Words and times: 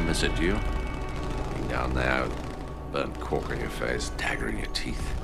didn't 0.00 0.08
miss 0.08 0.22
it, 0.22 0.34
do 0.36 0.44
you? 0.44 0.58
Being 1.54 1.68
down 1.68 1.92
there, 1.92 2.26
burnt 2.90 3.20
cork 3.20 3.50
on 3.50 3.60
your 3.60 3.68
face, 3.68 4.08
dagger 4.16 4.48
in 4.48 4.56
your 4.56 4.66
teeth. 4.68 5.14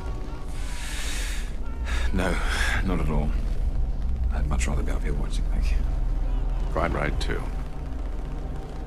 No, 2.13 2.37
not 2.85 3.01
at 3.01 3.09
all. 3.09 3.31
I'd 4.35 4.47
much 4.49 4.69
rather 4.69 4.83
be 4.83 4.93
out 4.93 5.03
here 5.03 5.15
watching, 5.15 5.45
thank 5.51 5.71
you. 5.71 5.79
Quite 6.73 6.93
right, 6.93 7.19
too. 7.21 7.43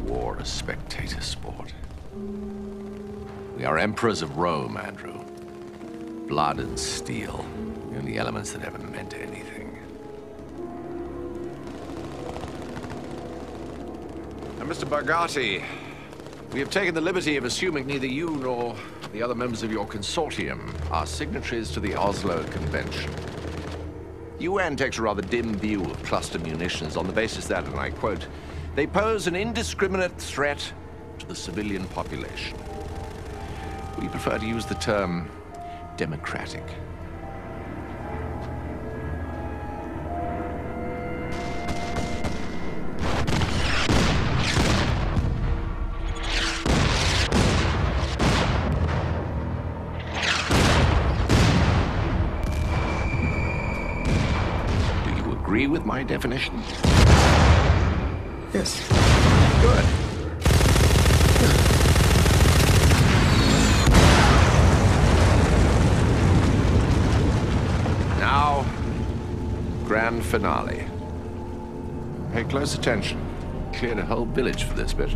War 0.02 0.38
a 0.38 0.46
spectator 0.46 1.22
sport. 1.22 1.74
We 3.58 3.66
are 3.66 3.80
emperors 3.80 4.22
of 4.22 4.38
Rome, 4.38 4.78
Andrew. 4.78 5.26
Blood 6.28 6.60
and 6.60 6.80
steel, 6.80 7.44
the 7.90 7.98
only 7.98 8.20
elements 8.20 8.52
that 8.52 8.64
ever 8.64 8.78
meant 8.78 9.16
anything. 9.16 9.49
Mr. 14.70 14.88
Bargati, 14.88 15.64
we 16.54 16.60
have 16.60 16.70
taken 16.70 16.94
the 16.94 17.02
liberty 17.02 17.38
of 17.38 17.44
assuming 17.44 17.88
neither 17.88 18.06
you 18.06 18.30
nor 18.30 18.76
the 19.14 19.20
other 19.20 19.34
members 19.34 19.64
of 19.64 19.72
your 19.72 19.84
consortium 19.84 20.72
are 20.92 21.08
signatories 21.08 21.72
to 21.72 21.80
the 21.80 21.96
Oslo 21.96 22.44
Convention. 22.50 23.12
The 24.38 24.44
UN 24.44 24.76
takes 24.76 25.00
a 25.00 25.02
rather 25.02 25.24
dim 25.24 25.56
view 25.56 25.84
of 25.84 26.04
cluster 26.04 26.38
munitions 26.38 26.98
on 26.98 27.08
the 27.08 27.12
basis 27.12 27.48
that, 27.48 27.66
and 27.66 27.80
I 27.80 27.90
quote, 27.90 28.28
they 28.76 28.86
pose 28.86 29.26
an 29.26 29.36
indiscriminate 29.36 30.16
threat 30.22 30.72
to 31.18 31.26
the 31.26 31.36
civilian 31.36 31.88
population. 31.88 32.56
We 34.00 34.08
prefer 34.08 34.38
to 34.38 34.46
use 34.46 34.68
the 34.68 34.76
term 34.76 35.32
democratic. 35.98 36.64
My 56.00 56.06
definition? 56.06 56.54
Yes. 58.54 58.88
Good. 59.62 59.86
Now, 68.18 68.66
grand 69.84 70.24
finale. 70.24 70.86
Pay 72.32 72.46
close 72.46 72.76
attention. 72.76 73.20
Cleared 73.74 74.00
a 74.00 74.06
whole 74.06 74.24
village 74.24 74.64
for 74.64 74.76
this 74.76 74.94
bit. 74.94 75.14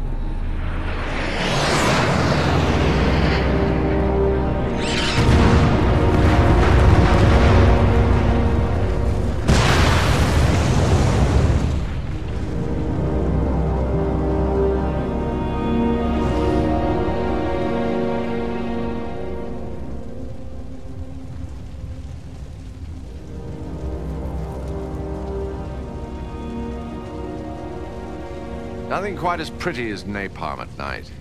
Nothing 28.93 29.17
quite 29.17 29.41
as 29.41 29.49
pretty 29.49 29.91
as 29.91 30.05
napalm 30.05 30.59
at 30.59 30.77
night. 30.77 31.11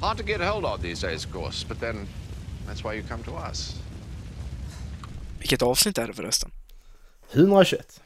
Hard 0.00 0.18
to 0.18 0.24
get 0.24 0.40
hold 0.40 0.64
of 0.64 0.82
these 0.82 1.06
days, 1.06 1.24
of 1.24 1.32
course, 1.32 1.64
but 1.68 1.80
then 1.80 2.06
that's 2.66 2.84
why 2.84 2.92
you 2.92 3.02
come 3.02 3.22
to 3.22 3.34
us. 3.50 3.74
Vilket 5.38 5.62
avsnitt 5.62 5.98
är 5.98 6.06
det 6.06 6.14
förresten? 6.14 6.50
121. 7.32 8.00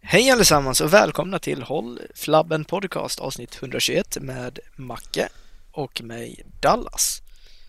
Hej 0.00 0.30
allesammans 0.30 0.80
och 0.80 0.92
välkomna 0.92 1.38
till 1.38 1.62
Håll 1.62 2.00
Flabben 2.14 2.64
Podcast 2.64 3.20
avsnitt 3.20 3.56
121 3.56 4.18
med 4.20 4.58
Macke 4.76 5.28
och 5.72 6.02
mig 6.02 6.42
Dallas. 6.60 7.22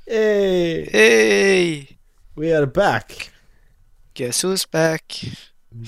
Hey, 0.05 0.89
Hej! 0.93 1.97
we 2.33 2.57
are 2.57 2.65
back. 2.65 3.31
Guess 4.13 4.43
who's 4.43 4.71
back? 4.71 5.25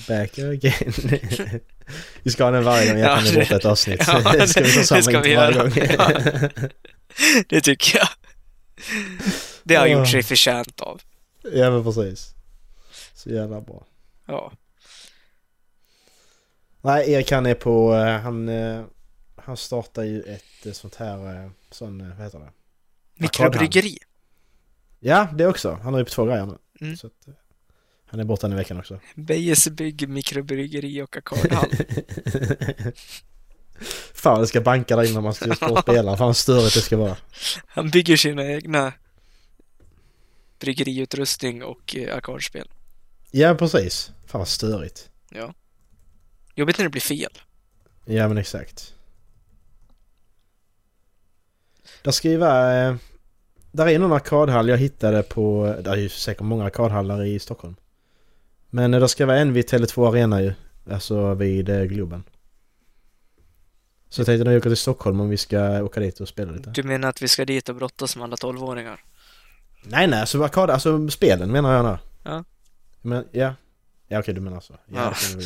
Back 0.08 0.38
again. 0.38 1.60
vi 2.22 2.30
ska 2.30 2.44
ha 2.44 2.50
den 2.50 2.64
varje 2.64 2.88
gång 2.88 2.98
jag 2.98 3.10
Ja, 3.10 3.16
kan 3.16 3.24
det- 3.24 3.34
bort 3.40 3.50
ett 3.50 3.64
avsnitt. 3.64 4.04
Ja, 4.06 4.22
ska 4.46 4.60
vi 4.62 4.72
ta 4.72 4.78
det 4.78 4.84
samma 4.86 5.02
ska 5.02 5.20
vi 5.20 5.34
varje 5.34 5.52
göra. 5.56 5.62
gång. 5.62 5.72
Det 7.48 7.60
tycker 7.60 7.98
jag. 7.98 8.08
Det 9.62 9.74
har 9.74 9.86
Ja. 9.86 9.98
gjort 9.98 10.08
sig 10.08 10.22
förtjänt 10.22 10.80
av. 10.80 11.00
ja 11.52 11.70
men 11.70 11.84
precis. 11.84 12.34
Så 13.14 13.30
jävla 13.30 13.60
bra. 13.60 13.86
Ja. 14.26 14.52
Nej, 16.80 17.12
Erik 17.12 17.30
han 17.32 17.46
är 17.46 17.54
på, 17.54 17.94
eh, 17.94 18.18
han, 18.20 18.48
eh, 18.48 18.84
han 19.36 19.56
startar 19.56 20.02
ju 20.02 20.22
ett 20.22 20.66
eh, 20.66 20.72
sånt 20.72 20.94
här, 20.94 21.50
sån, 21.70 22.08
vad 22.16 22.24
heter 22.24 22.38
det? 22.38 22.50
Mikrobryggeri. 23.14 23.98
Ja, 25.00 25.28
det 25.34 25.46
också. 25.46 25.78
Han 25.82 25.92
har 25.92 26.00
ju 26.00 26.04
på 26.04 26.10
två 26.10 26.24
grejer 26.24 26.46
nu. 26.46 26.58
Mm. 26.80 26.96
Så 26.96 27.06
att, 27.06 27.12
han 28.10 28.20
är 28.20 28.24
borta 28.24 28.46
en 28.46 28.56
veckan 28.56 28.78
också. 28.78 29.00
Beijesbygg 29.14 30.08
mikrobryggeri 30.08 31.02
och 31.02 31.16
arkadhall. 31.16 31.68
Fan, 34.14 34.40
det 34.40 34.46
ska 34.46 34.60
banka 34.60 34.96
där 34.96 35.10
innan 35.10 35.22
man 35.22 35.34
ska 35.34 35.54
spela. 35.82 36.16
Fan 36.16 36.34
störigt 36.34 36.74
det 36.74 36.80
ska 36.80 36.96
vara. 36.96 37.16
Han 37.66 37.90
bygger 37.90 38.16
sina 38.16 38.46
egna 38.46 38.92
bryggeriutrustning 40.58 41.64
och 41.64 41.96
eh. 41.96 42.18
Ja, 43.30 43.54
precis. 43.54 44.12
Fan 44.26 44.38
vad 44.38 44.48
störigt. 44.48 45.10
Ja. 45.30 45.54
Jobbigt 46.54 46.78
när 46.78 46.84
det 46.84 46.90
blir 46.90 47.00
fel. 47.00 47.38
Ja 48.04 48.28
men 48.28 48.38
exakt. 48.38 48.94
Där 52.02 52.10
ska 52.10 52.28
ju 52.28 52.36
vara... 52.36 52.88
eh, 52.88 52.94
Där 53.72 53.88
är 53.88 53.98
någon 53.98 54.12
arkadhall 54.12 54.68
jag 54.68 54.78
hittade 54.78 55.22
på... 55.22 55.74
Det 55.84 55.90
är 55.90 55.96
ju 55.96 56.08
säkert 56.08 56.42
många 56.42 56.64
arkadhallar 56.64 57.24
i 57.24 57.38
Stockholm. 57.38 57.76
Men 58.70 58.90
där 58.90 59.06
ska 59.06 59.26
vara 59.26 59.38
en 59.38 59.52
vid 59.52 59.68
Tele2 59.70 60.08
Arena 60.08 60.42
ju. 60.42 60.52
Alltså 60.90 61.34
vid 61.34 61.68
eh, 61.68 61.82
Globen. 61.82 62.24
Så 64.08 64.20
jag 64.20 64.26
tänkte 64.26 64.44
när 64.44 64.50
jag 64.52 64.58
åker 64.60 64.70
till 64.70 64.76
Stockholm 64.76 65.20
om 65.20 65.28
vi 65.28 65.36
ska 65.36 65.82
åka 65.82 66.00
dit 66.00 66.20
och 66.20 66.28
spela 66.28 66.52
lite. 66.52 66.70
Du 66.70 66.82
menar 66.82 67.08
att 67.08 67.22
vi 67.22 67.28
ska 67.28 67.44
dit 67.44 67.68
och 67.68 67.74
brottas 67.74 68.16
med 68.16 68.24
alla 68.24 68.36
tolvåringar? 68.36 69.04
Nej 69.82 70.06
nej, 70.06 70.20
alltså 70.20 70.44
arkad... 70.44 70.70
Alltså 70.70 71.08
spelen 71.08 71.52
menar 71.52 71.74
jag 71.74 71.84
nu. 71.84 71.98
Ja. 72.22 72.44
Men 73.02 73.24
ja. 73.32 73.54
Ja 74.08 74.18
okej 74.20 74.34
du 74.34 74.40
menar 74.40 74.60
så. 74.60 74.72
Ja, 74.86 75.14
Ja. 75.30 75.36
det. 75.36 75.44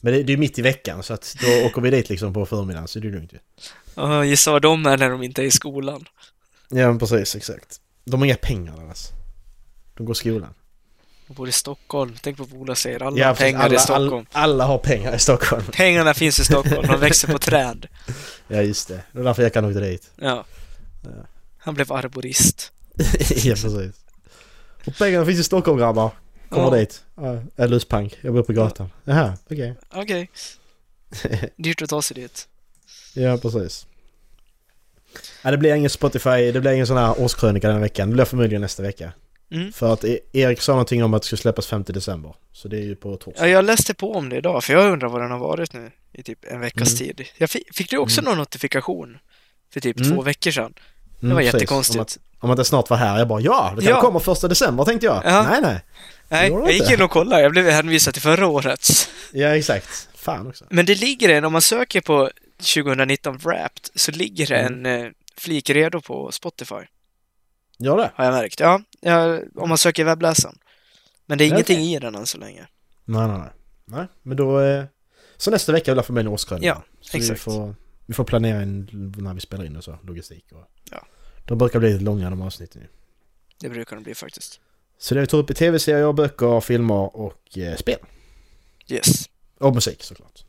Men 0.00 0.12
det, 0.12 0.22
det 0.22 0.32
är 0.32 0.34
ju 0.34 0.40
mitt 0.40 0.58
i 0.58 0.62
veckan 0.62 1.02
så 1.02 1.14
att 1.14 1.36
då 1.40 1.66
åker 1.66 1.80
vi 1.80 1.90
dit 1.90 2.08
liksom 2.08 2.34
på 2.34 2.46
förmiddagen 2.46 2.88
så 2.88 2.98
det 2.98 3.08
är 3.08 3.12
lugnt 3.12 3.32
ju. 3.32 3.38
Ja, 3.94 4.24
gissa 4.24 4.52
vad 4.52 4.62
de 4.62 4.86
är 4.86 4.96
när 4.96 5.10
de 5.10 5.22
inte 5.22 5.42
är 5.42 5.46
i 5.46 5.50
skolan. 5.50 6.04
Ja 6.70 6.86
men 6.88 6.98
precis, 6.98 7.36
exakt. 7.36 7.80
De 8.04 8.20
har 8.20 8.26
inga 8.26 8.36
pengar 8.36 8.88
alls. 8.88 9.10
De 9.94 10.06
går 10.06 10.12
i 10.12 10.18
skolan. 10.18 10.54
De 11.26 11.34
bor 11.34 11.48
i 11.48 11.52
Stockholm. 11.52 12.14
Tänk 12.22 12.36
på 12.36 12.44
vad 12.44 12.60
Ola 12.60 12.74
säger. 12.74 13.02
Alla 13.02 13.18
Ja, 13.18 13.26
har 13.26 13.34
pengar 13.34 13.60
alla, 13.60 13.74
i 13.74 13.78
Stockholm. 13.78 14.26
Alla, 14.32 14.42
alla 14.52 14.64
har 14.64 14.78
pengar 14.78 15.14
i 15.14 15.18
Stockholm. 15.18 15.64
Pengarna 15.72 16.14
finns 16.14 16.38
i 16.40 16.44
Stockholm. 16.44 16.86
De 16.88 17.00
växer 17.00 17.28
på 17.32 17.38
träd. 17.38 17.86
Ja 18.48 18.62
just 18.62 18.88
det. 18.88 18.94
Det 19.12 19.18
var 19.18 19.24
därför 19.24 19.42
jag 19.42 19.52
kan 19.52 19.64
åka 19.64 19.80
dit. 19.80 20.10
Ja. 20.16 20.44
Ja. 21.02 21.10
Han 21.58 21.74
blev 21.74 21.92
arborist. 21.92 22.72
ja 23.30 23.54
precis. 23.54 23.92
Och 24.86 24.96
pengarna 24.98 25.26
finns 25.26 25.40
i 25.40 25.44
Stockholm 25.44 25.78
grabbar. 25.78 26.10
Kommer 26.48 26.66
Ja. 26.66 26.76
dit. 26.76 27.02
Ja, 27.16 27.34
jag 27.34 27.64
är 27.64 27.68
luspank. 27.68 28.18
Jag 28.20 28.34
bor 28.34 28.42
på 28.42 28.52
gatan. 28.52 28.90
Jaha, 29.04 29.36
okej. 29.50 29.74
Okej. 29.94 30.30
Dyrt 31.56 31.82
att 31.82 31.90
ta 31.90 32.02
sig 32.02 32.14
dit. 32.14 32.48
Ja 33.14 33.38
precis. 33.38 33.86
Ja, 35.42 35.50
det 35.50 35.58
blir 35.58 35.74
ingen 35.74 35.90
Spotify, 35.90 36.52
det 36.52 36.60
blir 36.60 36.72
ingen 36.72 36.86
sån 36.86 36.96
här 36.96 37.20
årskrönika 37.20 37.66
den 37.66 37.76
här 37.76 37.82
veckan. 37.82 38.08
Det 38.08 38.14
blir 38.14 38.24
förmodligen 38.24 38.60
nästa 38.62 38.82
vecka. 38.82 39.12
Mm. 39.50 39.72
För 39.72 39.92
att 39.92 40.04
E- 40.04 40.18
Erik 40.32 40.60
sa 40.60 40.72
någonting 40.72 41.04
om 41.04 41.14
att 41.14 41.22
det 41.22 41.26
skulle 41.26 41.38
släppas 41.42 41.66
5 41.66 41.84
december. 41.86 42.34
Så 42.52 42.68
det 42.68 42.76
är 42.76 42.82
ju 42.82 42.96
på 42.96 43.16
torsdag. 43.16 43.46
Ja, 43.46 43.52
jag 43.52 43.64
läste 43.64 43.94
på 43.94 44.12
om 44.14 44.28
det 44.28 44.36
idag, 44.36 44.64
för 44.64 44.72
jag 44.72 44.92
undrar 44.92 45.08
vad 45.08 45.20
den 45.20 45.30
har 45.30 45.38
varit 45.38 45.72
nu 45.72 45.90
i 46.12 46.22
typ 46.22 46.38
en 46.44 46.60
veckas 46.60 47.00
Mm. 47.00 47.14
tid. 47.14 47.26
Jag 47.36 47.50
fick, 47.50 47.74
fick 47.74 47.90
du 47.90 47.96
också 47.98 48.20
Mm. 48.20 48.30
någon 48.30 48.38
notifikation 48.38 49.18
för 49.72 49.80
typ 49.80 50.00
Mm. 50.00 50.10
två 50.12 50.22
veckor 50.22 50.50
sedan? 50.50 50.74
Det 51.20 51.26
Mm, 51.26 51.34
var 51.34 51.42
precis. 51.42 51.54
jättekonstigt. 51.54 51.96
Om 51.98 52.02
att, 52.02 52.18
om 52.44 52.50
att 52.50 52.56
det 52.56 52.64
snart 52.64 52.90
var 52.90 52.96
här. 52.96 53.18
Jag 53.18 53.28
bara 53.28 53.40
ja, 53.40 53.72
det 53.76 53.82
kan 53.82 53.90
Ja. 53.90 54.00
komma 54.00 54.20
första 54.20 54.48
december 54.48 54.84
tänkte 54.84 55.06
jag. 55.06 55.22
Ja. 55.24 55.42
Nej 55.50 55.60
nej. 55.62 55.80
Nej, 56.28 56.50
jag 56.50 56.72
gick 56.72 56.90
in 56.90 57.02
och 57.02 57.10
kollade. 57.10 57.42
Jag 57.42 57.50
blev 57.52 57.68
hänvisad 57.70 58.14
till 58.14 58.22
förra 58.22 58.46
årets. 58.46 59.08
Ja 59.32 59.56
exakt. 59.56 60.08
Fan 60.14 60.46
också. 60.46 60.64
Men 60.70 60.86
det 60.86 60.94
ligger 60.94 61.28
en, 61.28 61.44
om 61.44 61.52
man 61.52 61.62
söker 61.62 62.00
på 62.00 62.30
2019 62.74 63.38
Wrapped, 63.38 63.88
så 63.94 64.12
ligger 64.12 64.46
det 64.46 64.56
Mm. 64.58 64.86
en 64.86 65.04
eh, 65.06 65.10
flik 65.36 65.70
redo 65.70 66.00
på 66.00 66.32
Spotify. 66.32 66.74
Gör 67.78 67.96
det? 67.96 68.10
Har 68.14 68.24
jag 68.24 68.34
märkt. 68.34 68.60
Ja, 68.60 68.80
ja 69.10 69.40
om 69.54 69.68
man 69.68 69.78
söker 69.78 70.04
webbläsaren. 70.04 70.58
Men 71.26 71.38
det 71.38 71.44
är 71.44 71.46
Ja, 71.46 71.54
ingenting 71.54 71.76
okej. 71.78 71.94
i 71.94 71.98
den 71.98 72.14
än 72.14 72.26
så 72.26 72.38
länge. 72.38 72.66
Nej 73.04 73.28
nej 73.28 73.38
nej. 73.38 73.50
Nej, 73.84 74.06
men 74.22 74.36
då... 74.36 74.60
Eh, 74.60 74.84
så 75.36 75.50
nästa 75.50 75.72
vecka 75.72 75.90
vill 75.90 75.96
jag 75.96 76.06
få 76.06 76.12
med 76.12 76.20
en 76.20 76.28
årskrönika. 76.28 76.66
Ja, 76.66 76.82
så 77.00 77.18
vi 77.18 77.22
exakt. 77.24 77.40
får 77.40 77.74
Vi 78.06 78.14
får 78.14 78.24
planera 78.24 78.62
in 78.62 79.12
när 79.18 79.34
vi 79.34 79.40
spelar 79.40 79.64
in 79.64 79.76
och 79.76 79.84
så, 79.84 79.98
logistik 80.02 80.52
och... 80.52 80.64
Ja. 80.90 81.06
De 81.44 81.58
brukar 81.58 81.78
bli 81.78 81.92
lite 81.92 82.04
långa 82.04 82.30
de 82.30 82.42
avsnitten 82.42 82.82
ju. 82.82 82.88
Det 83.60 83.68
brukar 83.68 83.96
de 83.96 84.02
bli 84.02 84.14
faktiskt. 84.14 84.60
Så 84.98 85.14
det 85.14 85.20
vi 85.20 85.26
tar 85.26 85.38
upp 85.38 85.50
i 85.50 85.54
tv-serier, 85.54 86.12
böcker, 86.12 86.60
filmer 86.60 87.16
och 87.16 87.58
eh, 87.58 87.76
spel. 87.76 87.98
Yes. 88.88 89.28
Och 89.58 89.74
musik 89.74 90.02
såklart. 90.02 90.42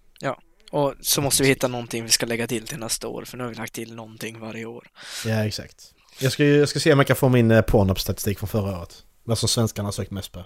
Och 0.72 0.94
så 1.02 1.22
måste 1.22 1.44
vi 1.44 1.50
hitta 1.50 1.68
någonting 1.68 2.04
vi 2.04 2.10
ska 2.10 2.26
lägga 2.26 2.48
till 2.48 2.68
till 2.68 2.80
nästa 2.80 3.08
år, 3.08 3.26
för 3.26 3.38
nu 3.38 3.44
har 3.44 3.50
vi 3.50 3.56
lagt 3.56 3.74
till 3.74 3.96
någonting 3.96 4.40
varje 4.40 4.66
år. 4.66 4.88
Ja, 5.26 5.46
exakt. 5.46 5.94
Jag 6.20 6.32
ska, 6.32 6.46
jag 6.46 6.70
ska 6.70 6.80
se 6.80 6.94
om 6.94 7.00
jag 7.00 7.08
kan 7.08 7.16
få 7.16 7.30
min 7.30 7.52
eh, 7.52 7.62
Pornhub-statistik 7.62 8.40
från 8.40 8.50
förra 8.50 8.78
året. 8.80 8.96
Vad 9.24 9.38
som 9.38 9.50
svenskarna 9.50 9.88
har 9.88 9.92
sökt 9.92 10.12
mest 10.12 10.32
på. 10.32 10.40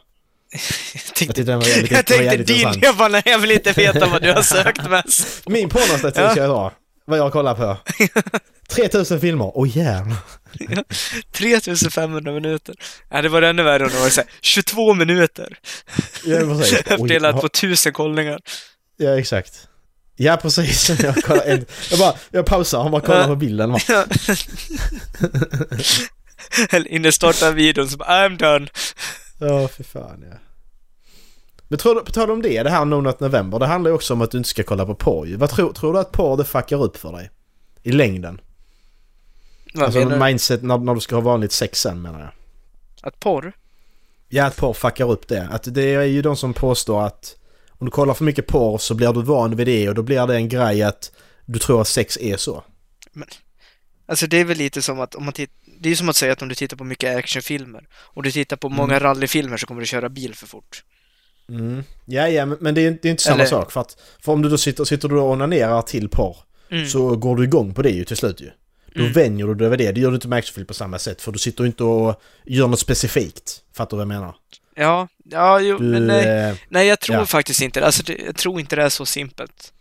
Jag 0.54 0.60
Jag 1.04 1.36
tänkte, 1.36 1.56
var 1.56 1.64
jävligt, 1.68 1.92
jag 1.92 2.06
tänkte 2.06 2.38
din, 2.38 2.40
intressant. 2.58 2.84
jag 2.84 2.98
bara, 2.98 3.08
nej, 3.08 3.22
jag 3.26 3.40
vill 3.40 3.52
inte 3.52 3.72
veta 3.72 4.08
vad 4.08 4.22
du 4.22 4.32
har 4.34 4.42
sökt 4.64 4.90
mest. 4.90 5.48
Min 5.50 5.70
pornostatistik 5.70 6.24
Ja. 6.24 6.38
jag 6.38 6.50
dra. 6.50 6.72
Vad 7.06 7.20
jag 7.20 7.32
kollar 7.32 7.56
på. 7.56 7.78
3000 8.70 9.22
filmer. 9.22 9.52
Åh 9.58 9.78
jävlar. 9.78 10.18
3500 11.32 12.32
minuter. 12.32 12.76
Ja, 13.10 13.22
det 13.22 13.30
var 13.30 13.42
ännu 13.42 13.64
värre 13.64 13.84
om 13.86 13.90
det 13.92 14.00
var 14.00 14.10
så 14.10 14.22
här, 14.22 14.30
22 14.42 14.94
minuter. 14.94 15.58
Ja, 16.26 16.38
precis. 16.38 16.84
På 17.42 17.46
1000 17.46 17.94
kollningar. 17.94 18.40
Ja, 18.98 19.20
exakt. 19.20 19.68
Ja, 20.22 20.38
precis. 20.38 20.90
Jag, 21.04 21.16
kollar 21.16 21.44
en, 21.46 21.66
jag, 21.90 22.00
bara, 22.00 22.14
jag 22.32 22.46
pausar 22.46 22.84
och 22.84 22.92
bara 22.92 23.02
kollar 23.02 23.28
på 23.28 23.36
bilden. 23.36 23.72
va. 23.72 23.80
Inne 26.86 27.12
starta 27.12 27.52
videon 27.52 27.88
bara, 27.98 28.28
I'm 28.28 28.38
done. 28.38 28.68
Ja, 29.40 29.68
för 29.68 29.84
fan 29.84 30.26
ja. 30.30 30.38
Men 31.68 31.80
tror 31.80 31.96
du, 31.96 32.02
på 32.02 32.12
tal 32.12 32.32
om 32.32 32.42
det, 32.42 32.64
det 32.64 32.70
här 32.70 32.86
No 32.86 33.02
Not 33.02 33.20
November, 33.20 33.60
det 33.60 33.66
handlar 33.66 33.90
ju 33.92 33.96
också 33.96 34.14
om 34.14 34.22
att 34.22 34.32
du 34.32 34.38
inte 34.38 34.50
ska 34.50 34.64
kolla 34.64 34.86
på 34.86 34.96
porr. 34.96 35.36
Vad 35.38 35.50
tror, 35.50 35.74
tror 35.74 35.94
du 35.94 36.00
att 36.00 36.12
porr 36.12 36.38
det 36.38 36.46
fuckar 36.46 36.84
upp 36.84 36.98
för 36.98 37.12
dig? 37.12 37.30
I 37.84 37.92
längden? 37.92 38.42
Vad 39.74 39.84
alltså 39.84 40.00
menar 40.00 40.28
mindset 40.28 40.64
när, 40.64 40.78
när 40.78 40.96
du 40.96 41.02
ska 41.02 41.16
ha 41.16 41.22
vanligt 41.22 41.52
sex 41.52 41.80
sen 41.82 42.02
menar 42.02 42.20
jag. 42.20 42.32
Att 43.02 43.20
porr? 43.20 43.54
Ja, 44.30 44.46
att 44.46 44.56
porr 44.56 44.74
fuckar 44.74 45.12
upp 45.12 45.28
det. 45.28 45.48
Att 45.52 45.74
det 45.74 45.94
är 45.94 46.04
ju 46.04 46.22
de 46.22 46.36
som 46.36 46.54
påstår 46.54 47.06
att 47.06 47.36
om 47.82 47.86
du 47.86 47.92
kollar 47.92 48.14
för 48.14 48.24
mycket 48.24 48.48
porr 48.48 48.78
så 48.78 48.94
blir 48.96 49.14
du 49.14 49.22
van 49.22 49.56
vid 49.56 49.68
det 49.68 49.90
och 49.90 49.96
då 49.96 50.02
blir 50.04 50.28
det 50.28 50.36
en 50.36 50.50
grej 50.50 50.84
att 50.84 51.12
du 51.46 51.60
tror 51.60 51.82
att 51.82 51.88
sex 51.88 52.18
är 52.22 52.38
så. 52.38 52.64
Alltså 54.06 54.28
det 54.28 54.38
är 54.38 54.46
väl 54.46 54.58
lite 54.58 54.82
som 54.82 55.00
att 55.00 55.16
om 55.16 55.24
man 55.26 55.34
tittar, 55.34 55.56
det 55.80 55.90
är 55.90 55.96
som 55.96 56.10
att 56.10 56.16
säga 56.16 56.34
att 56.34 56.42
om 56.42 56.48
du 56.48 56.56
tittar 56.56 56.78
på 56.78 56.84
mycket 56.84 57.18
actionfilmer 57.18 57.88
och 57.94 58.24
du 58.24 58.32
tittar 58.32 58.58
på 58.58 58.70
många 58.70 58.94
Mm. 58.94 59.00
rallyfilmer 59.04 59.58
så 59.58 59.68
kommer 59.68 59.82
du 59.82 59.88
köra 59.88 60.10
bil 60.10 60.36
för 60.36 60.48
fort. 60.48 60.84
Mm. 61.50 61.84
Ja, 62.06 62.28
ja, 62.28 62.46
men, 62.46 62.58
men 62.62 62.76
det 62.76 62.82
är, 62.82 62.92
det 63.02 63.08
är 63.08 63.12
inte 63.12 63.24
samma 63.24 63.36
Eller- 63.36 63.46
sak. 63.46 63.72
För, 63.72 63.82
att, 63.82 63.98
för 64.22 64.32
om 64.32 64.42
du 64.42 64.50
då 64.50 64.58
sitter, 64.58 64.84
sitter 64.84 65.10
du 65.10 65.16
och 65.20 65.30
onanerar 65.30 65.82
till 65.82 66.10
porr 66.10 66.38
Mm. 66.72 66.88
så 66.88 67.16
går 67.16 67.36
du 67.36 67.44
igång 67.44 67.74
på 67.74 67.82
det 67.82 67.90
ju 67.90 68.04
till 68.06 68.18
slut 68.18 68.42
ju. 68.42 68.50
Då 68.96 69.02
Mm. 69.02 69.14
vänjer 69.14 69.48
du 69.48 69.56
dig 69.56 69.68
över 69.68 69.78
det. 69.78 69.92
Det 69.92 70.00
gör 70.02 70.10
du 70.10 70.16
inte 70.16 70.28
med 70.28 70.38
actionfilm 70.38 70.66
på 70.68 70.74
samma 70.74 71.00
sätt 71.00 71.22
för 71.22 71.32
du 71.32 71.40
sitter 71.40 71.66
inte 71.66 71.84
och 71.84 72.22
gör 72.46 72.68
något 72.68 72.80
specifikt. 72.80 73.62
Fattar 73.74 73.90
du 73.90 73.96
vad 73.98 74.02
jag 74.14 74.20
menar? 74.22 74.36
Ja, 74.82 75.08
ja, 75.24 75.60
jo, 75.60 75.78
Du, 75.78 75.84
men 75.84 76.08
nej, 76.08 76.28
eh, 76.50 76.56
nej 76.70 76.88
jag 76.88 77.00
tror 77.00 77.18
ja. 77.18 77.26
faktiskt 77.26 77.62
inte. 77.62 77.86
Alltså 77.86 78.04
det, 78.04 78.18
jag 78.26 78.36
tror 78.36 78.60
inte 78.60 78.76
det 78.76 78.84
är 78.84 78.90
så 78.90 79.06
simpelt. 79.06 79.74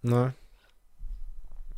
nej. 0.00 0.30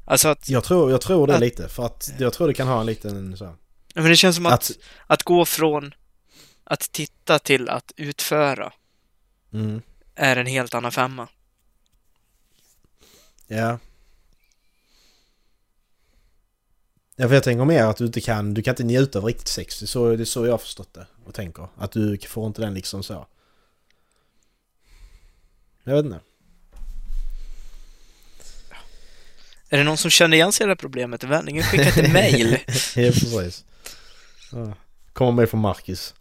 Alltså 0.04 0.28
att, 0.28 0.48
Jag 0.48 0.64
tror, 0.64 0.90
jag 0.90 1.00
tror 1.00 1.26
det 1.26 1.34
Att- 1.34 1.40
lite 1.40 1.68
för 1.68 1.86
att 1.86 2.10
jag 2.18 2.32
tror 2.32 2.48
det 2.48 2.54
kan 2.54 2.68
ha 2.68 2.80
en 2.80 2.86
liten 2.86 3.36
så. 3.36 3.54
men 3.94 4.04
det 4.04 4.16
känns 4.16 4.36
som 4.36 4.46
att, 4.46 4.52
Att, 4.52 4.70
att 5.06 5.22
gå 5.22 5.44
från 5.44 5.94
att 6.64 6.92
titta 6.92 7.38
till 7.38 7.68
att 7.68 7.92
utföra 7.96 8.72
mm, 9.52 9.82
är 10.14 10.36
en 10.36 10.46
helt 10.46 10.74
annan 10.74 10.92
femma. 10.92 11.28
ja. 13.46 13.78
Ja, 17.16 17.28
för 17.28 17.34
jag 17.34 17.44
tänker 17.44 17.64
mer 17.64 17.84
att 17.84 17.96
du 17.96 18.04
inte 18.06 18.20
kan, 18.20 18.54
du 18.54 18.62
kan 18.62 18.72
inte 18.72 18.84
njuta 18.84 19.18
av 19.18 19.24
riktigt 19.24 19.48
sex. 19.48 19.78
Det 19.78 19.84
är 19.84 19.86
så, 19.86 20.16
det 20.16 20.22
är 20.22 20.24
så 20.24 20.46
jag 20.46 20.52
har 20.52 20.58
förstått 20.58 20.94
det 20.94 21.06
och 21.26 21.34
tänker. 21.34 21.68
Att 21.76 21.92
du 21.92 22.18
får 22.18 22.46
inte 22.46 22.60
den 22.60 22.74
liksom 22.74 23.02
så. 23.02 23.26
Jag 25.84 25.94
vet 25.94 26.04
inte. 26.04 26.20
Är 29.68 29.78
det 29.78 29.84
någon 29.84 29.96
som 29.96 30.10
känner 30.10 30.36
igen 30.36 30.52
sig 30.52 30.64
i 30.64 30.66
det 30.66 30.70
här 30.70 30.76
problemet? 30.76 31.24
Vänligen 31.24 31.62
skicka 31.62 31.88
ett 32.00 32.12
mail. 32.12 32.58
Ja, 32.96 33.10
precis. 33.10 33.64
Ja. 34.52 34.72
Kommer 35.12 35.32
med 35.32 35.50
från 35.50 35.60
Marcus. 35.60 36.14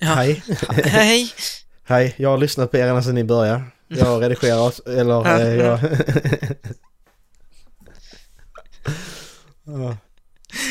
Ja. 0.00 0.06
Hej. 0.06 0.42
Hej! 0.84 1.30
Hej, 1.84 2.14
jag 2.16 2.30
har 2.30 2.38
lyssnat 2.38 2.70
på 2.70 2.76
er 2.76 2.86
ända 2.86 3.02
sedan 3.02 3.14
ni 3.14 3.24
började. 3.24 3.62
Jag 3.88 4.06
har 4.06 4.20
redigerat, 4.20 4.86
eller 4.86 5.40
eh, 5.40 5.54
jag... 5.54 5.80
ja. 9.64 9.96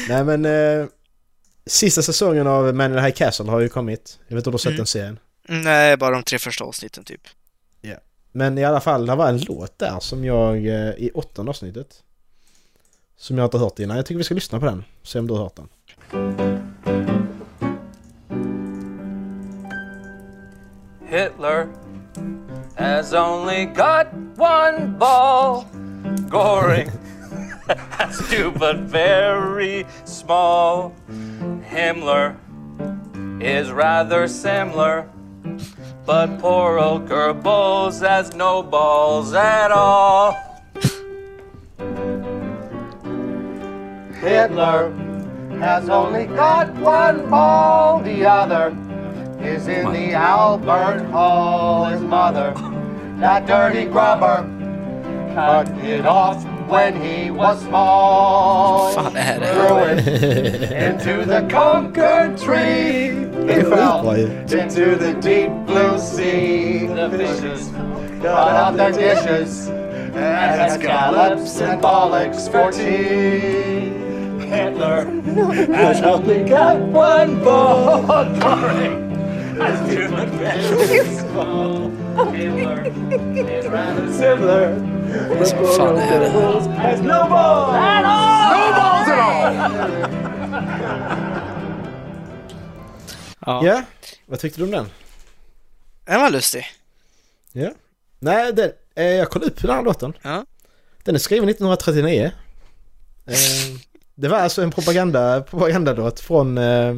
Nej 0.09 0.23
men... 0.23 0.45
Sista 1.67 2.01
säsongen 2.01 2.47
av 2.47 2.75
Man 2.75 2.91
in 2.91 2.97
the 2.97 3.03
High 3.03 3.15
Castle 3.15 3.45
har 3.51 3.59
ju 3.59 3.69
kommit. 3.69 4.19
Jag 4.27 4.35
vet 4.35 4.41
inte 4.47 4.49
om 4.49 4.51
du 4.51 4.55
har 4.55 4.59
sett 4.59 4.67
Mm. 4.69 4.77
den 4.77 4.85
serien. 4.85 5.19
Nej, 5.47 5.97
bara 5.97 6.11
de 6.11 6.23
tre 6.23 6.39
första 6.39 6.63
avsnitten 6.63 7.03
typ. 7.03 7.21
Men 8.37 8.57
i 8.57 8.63
alla 8.65 8.81
fall, 8.81 9.05
det 9.05 9.15
var 9.15 9.27
en 9.29 9.37
låt 9.37 9.79
där 9.79 9.99
som 9.99 10.25
jag... 10.25 10.55
Eh, 10.67 10.89
I 10.89 11.11
åttonde 11.13 11.49
avsnittet. 11.49 12.03
Som 13.17 13.37
jag 13.37 13.45
inte 13.45 13.57
har 13.57 13.63
hört 13.65 13.79
innan. 13.79 13.97
Jag 13.97 14.05
tycker 14.05 14.17
vi 14.17 14.23
ska 14.23 14.35
lyssna 14.35 14.59
på 14.59 14.65
den. 14.65 14.83
Se 15.03 15.19
om 15.19 15.27
du 15.27 15.33
har 15.33 15.43
hört 15.43 15.55
den. 15.55 15.67
Hitler 21.07 21.67
has 22.77 23.13
only 23.13 23.65
got 23.65 24.07
one 24.37 24.97
ball. 24.99 25.65
Goring 26.29 26.89
has 27.67 28.29
two, 28.29 28.51
but 28.51 28.77
very 28.77 29.85
small. 30.05 30.95
Himmler 31.69 32.37
is 33.41 33.71
rather 33.71 34.27
similar, 34.27 35.09
but 36.05 36.39
poor 36.39 36.79
old 36.79 37.07
Goebbels 37.07 38.01
has 38.07 38.33
no 38.35 38.61
balls 38.63 39.33
at 39.33 39.71
all. 39.71 40.33
Hitler 44.13 44.91
has 45.59 45.89
only 45.89 46.25
got 46.25 46.73
one 46.75 47.29
ball, 47.29 48.01
the 48.01 48.25
other 48.25 48.69
is 49.39 49.67
in 49.67 49.91
the 49.93 50.13
Albert 50.13 51.05
Hall. 51.11 51.85
His 51.85 52.01
mother, 52.01 52.53
that 53.19 53.45
dirty 53.45 53.85
grubber, 53.85 54.43
cut 55.35 55.69
it 55.83 56.05
off 56.05 56.43
when 56.67 56.99
he 57.01 57.31
was 57.31 57.61
small. 57.61 58.91
Fan 58.93 59.15
är 59.15 59.39
det? 59.39 59.53
Threw 59.53 59.77
it 59.83 60.71
into 60.71 61.25
the 61.25 61.47
conquered 61.49 62.37
tree. 62.37 63.21
He 63.45 63.61
fell 63.61 64.09
into 64.09 64.95
the 64.95 65.13
deep 65.21 65.51
blue 65.67 65.99
sea. 65.99 66.87
The 66.87 67.09
fishes 67.11 67.67
got 68.23 68.55
out 68.55 68.77
their 68.77 68.91
dishes 68.91 69.67
and 69.67 70.15
had 70.15 70.71
scallops 70.71 71.61
and 71.61 71.79
bollocks 71.81 72.49
for 72.49 72.71
tea. 72.71 73.93
Hitler 74.47 75.05
has 75.75 76.01
only 76.01 76.43
got 76.43 76.79
one 76.79 77.43
ball. 77.43 78.01
Goring 78.39 79.11
has 79.57 79.89
two 79.93 80.09
but 80.09 80.29
very 80.29 81.05
small. 81.05 81.89
Hitler 82.31 82.83
is 83.37 83.67
rather 83.67 84.11
similar. 84.13 84.94
But 85.39 85.49
Fan 85.77 85.97
är 85.97 86.19
det? 86.19 86.31
All. 86.31 87.03
No 87.03 87.29
balls 87.29 89.09
at 89.09 89.19
all. 89.19 89.55
Ja. 93.45 93.65
Ja, 93.65 93.83
vad 94.25 94.39
tyckte 94.39 94.59
du 94.59 94.65
om 94.65 94.71
den? 94.71 94.89
Den 96.05 96.21
var 96.21 96.29
lustig. 96.29 96.65
Ja. 97.51 97.71
Nej, 98.19 98.53
den, 98.53 98.71
eh, 98.95 99.05
jag 99.05 99.29
kollade 99.29 99.51
upp 99.51 99.61
den 99.61 99.71
här 99.71 99.83
låten. 99.83 100.13
Ja. 100.21 100.45
Den 101.03 101.15
är 101.15 101.19
skriven 101.19 101.49
1939. 101.49 102.31
Eh, 103.25 103.33
det 104.15 104.27
var 104.27 104.37
alltså 104.37 104.61
en 104.61 104.71
propaganda, 104.71 105.41
propagandalåt 105.41 106.19
från, 106.19 106.57
eh, 106.57 106.95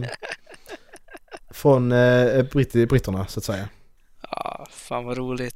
från 1.50 1.92
eh, 1.92 2.44
britt, 2.44 2.74
britterna 2.90 3.28
så 3.28 3.40
att 3.40 3.44
säga. 3.44 3.70
Ja, 4.32 4.66
fan 4.70 5.06
vad 5.06 5.18
roligt. 5.18 5.56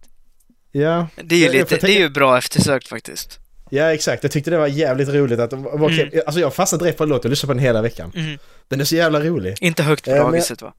Ja, 0.72 1.08
Det 1.24 1.36
är 1.36 1.40
ju 1.40 1.46
Jag- 1.46 1.56
jag 1.56 1.60
lite, 1.60 1.75
får 1.80 1.88
det 1.88 1.94
är 1.94 2.00
ju 2.00 2.10
bra 2.10 2.38
eftersökt 2.38 2.88
faktiskt. 2.88 3.40
ja 3.70 3.94
exakt. 3.94 4.24
Jag 4.24 4.32
tyckte 4.32 4.51
det 4.51 4.58
var 4.58 4.68
jävligt 4.68 5.10
roligt 5.10 5.40
att 5.40 5.54
var. 5.54 5.90
Mm. 5.90 6.10
Alltså 6.25 6.40
jag 6.42 6.54
fastnade 6.54 6.84
direkt 6.86 6.98
på 6.98 7.06
låten 7.06 7.28
och 7.28 7.30
lyssnade 7.30 7.48
på 7.48 7.54
den 7.54 7.63
hela 7.63 7.82
veckan. 7.82 8.12
Mm. 8.16 8.38
Den 8.68 8.82
är 8.82 8.86
så 8.86 8.96
jävla 8.96 9.20
rolig. 9.22 9.58
Inte 9.62 9.84
högt 9.84 10.06
på 10.06 10.12
Eh, 10.12 10.18
dagiset 10.18 10.62
va? 10.62 10.74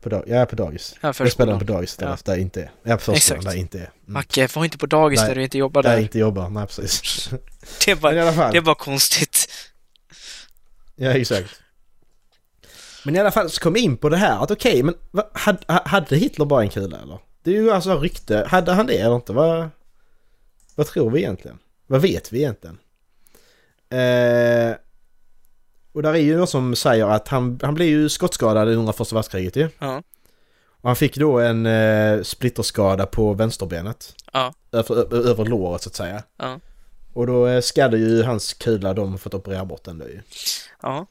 På 0.00 0.08
dag, 0.08 0.24
ja, 0.26 0.46
på 0.46 0.56
dagis. 0.56 0.94
Ja, 1.00 1.12
Jag 1.18 1.32
spelar 1.32 1.58
på 1.58 1.64
dagis 1.64 1.96
där, 1.96 2.06
Ja. 2.06 2.16
där 2.24 2.36
inte 2.36 2.60
är. 2.62 2.70
Ja, 2.82 2.96
på 2.96 3.02
förskolan 3.02 3.44
där 3.44 3.54
inte 3.56 3.78
är. 3.78 3.80
Mm. 3.82 3.90
Macke, 4.06 4.48
var 4.54 4.64
inte 4.64 4.78
på 4.78 4.86
dagis 4.86 5.20
Nej. 5.20 5.28
där 5.28 5.34
du 5.34 5.42
inte 5.42 5.58
jobbar 5.58 5.82
Där 5.82 5.90
där. 5.96 6.02
inte 6.02 6.18
jobbar, 6.18 6.48
nej 6.50 6.66
precis. 6.66 7.28
Det 7.84 7.90
är 7.90 7.96
bara, 7.96 8.12
det 8.50 8.58
är 8.58 8.60
bara 8.60 8.74
konstigt. 8.74 9.48
Ja, 10.96 11.10
exakt. 11.10 11.50
Men 13.04 13.16
i 13.16 13.18
alla 13.18 13.30
fall 13.30 13.50
så 13.50 13.60
kom 13.60 13.76
jag 13.76 13.84
in 13.84 13.96
på 13.96 14.08
det 14.08 14.16
här 14.16 14.42
att 14.42 14.50
okej, 14.50 14.82
men 14.82 14.94
vad, 15.10 15.24
hade, 15.32 15.58
hade 15.84 16.16
Hitler 16.16 16.44
bara 16.44 16.62
en 16.62 16.68
kula 16.68 16.98
eller? 17.02 17.18
Det 17.44 17.50
är 17.50 17.54
ju 17.54 17.70
alltså 17.70 17.98
rykte. 17.98 18.46
Hade 18.48 18.72
han 18.72 18.86
det 18.86 18.98
eller 18.98 19.16
inte? 19.16 19.32
Vad, 19.32 19.68
vad 20.74 20.86
tror 20.86 21.10
vi 21.10 21.20
egentligen? 21.20 21.58
Vad 21.86 22.02
vet 22.02 22.32
vi 22.32 22.38
egentligen? 22.38 22.78
Eh, 23.90 24.76
och 25.92 26.02
där 26.02 26.14
är 26.14 26.18
ju 26.18 26.36
någon 26.36 26.46
som 26.46 26.76
säger 26.76 27.06
att 27.06 27.28
han, 27.28 27.58
han 27.62 27.74
blev 27.74 27.88
ju 27.88 28.08
skottskadad 28.08 28.68
under 28.68 28.92
första 28.92 29.14
världskriget 29.14 29.56
ju. 29.56 29.68
Ja. 29.78 30.02
Och 30.66 30.88
han 30.88 30.96
fick 30.96 31.16
då 31.16 31.38
en 31.38 31.66
eh, 31.66 32.22
splitterskada 32.22 33.06
på 33.06 33.34
vänsterbenet. 33.34 34.14
Ja. 34.32 34.54
Över, 34.72 35.14
över 35.14 35.44
låret 35.44 35.82
så 35.82 35.88
att 35.88 35.94
säga. 35.94 36.22
Ja. 36.36 36.60
Och 37.12 37.26
då 37.26 37.46
eh, 37.46 37.60
skadde 37.60 37.98
ju 37.98 38.22
hans 38.22 38.54
kula 38.54 38.94
de 38.94 39.18
fått 39.18 39.34
operera 39.34 39.64
bort 39.64 39.84
den 39.84 39.98
då 39.98 40.08
ju. 40.08 40.20
Ja. 40.82 41.06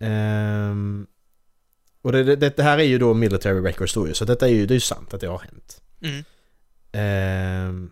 Ehm, 0.00 1.06
och 2.02 2.12
det, 2.12 2.36
det, 2.36 2.56
det 2.56 2.62
här 2.62 2.78
är 2.78 2.82
ju 2.82 2.98
då 2.98 3.14
military 3.14 3.60
records 3.60 3.94
då 3.94 4.14
så 4.14 4.24
detta 4.24 4.46
är 4.48 4.52
ju, 4.52 4.66
det 4.66 4.72
är 4.72 4.76
ju 4.76 4.80
sant 4.80 5.14
att 5.14 5.20
det 5.20 5.26
har 5.26 5.38
hänt. 5.38 5.82
Mm. 6.02 6.24
Ehm, 6.92 7.90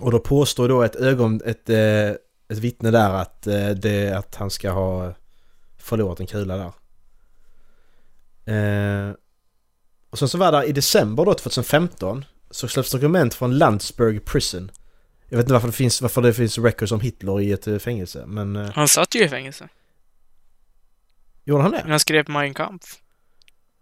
och 0.00 0.10
då 0.10 0.18
påstår 0.18 0.68
då 0.68 0.82
ett 0.82 0.96
ögon, 0.96 1.40
ett, 1.44 1.70
eh, 1.70 2.10
ett 2.48 2.58
vittne 2.58 2.90
där 2.90 3.10
att, 3.10 3.46
eh, 3.46 3.68
det, 3.70 4.10
att 4.12 4.34
han 4.34 4.50
ska 4.50 4.70
ha 4.70 5.14
förlorat 5.78 6.20
en 6.20 6.26
kula 6.26 6.56
där. 6.56 6.72
Ehm, 8.46 9.14
och 10.10 10.18
sen 10.18 10.28
så 10.28 10.38
var 10.38 10.52
det 10.52 10.64
i 10.64 10.72
december 10.72 11.24
då 11.24 11.34
2015 11.34 12.24
så 12.50 12.68
släpps 12.68 12.92
dokument 12.92 13.34
från 13.34 13.58
Landsberg 13.58 14.20
Prison. 14.20 14.70
Jag 15.28 15.36
vet 15.36 15.44
inte 15.44 15.52
varför 15.52 15.66
det 15.68 15.72
finns, 15.72 16.02
varför 16.02 16.22
det 16.22 16.32
finns 16.34 16.58
records 16.58 16.92
om 16.92 17.00
Hitler 17.00 17.40
i 17.40 17.52
ett 17.52 17.66
eh, 17.66 17.78
fängelse 17.78 18.24
men... 18.26 18.56
eh, 18.56 18.70
Han 18.74 18.88
satt 18.88 19.14
ju 19.14 19.24
i 19.24 19.28
fängelse. 19.28 19.68
Gjorde 21.50 21.62
han 21.62 21.72
det? 21.72 21.84
Han 21.88 22.00
skrev 22.00 22.28
Mein 22.28 22.54
Kampf. 22.54 22.98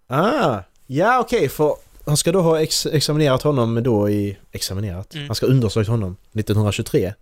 Ah, 0.07 0.61
ja 0.87 1.21
okej 1.21 1.49
för 1.49 1.77
han 2.07 2.17
ska 2.17 2.33
då 2.33 2.41
ha 2.41 2.61
ex 2.61 2.87
examinerat 2.87 3.43
honom 3.43 3.83
då 3.83 4.11
i... 4.11 4.39
Examinerat? 4.53 5.15
Mm. 5.15 5.27
Han 5.27 5.35
ska 5.35 5.47
ha 5.47 5.51
undersökt 5.53 5.89
honom 5.89 6.17
1923. 6.33 7.15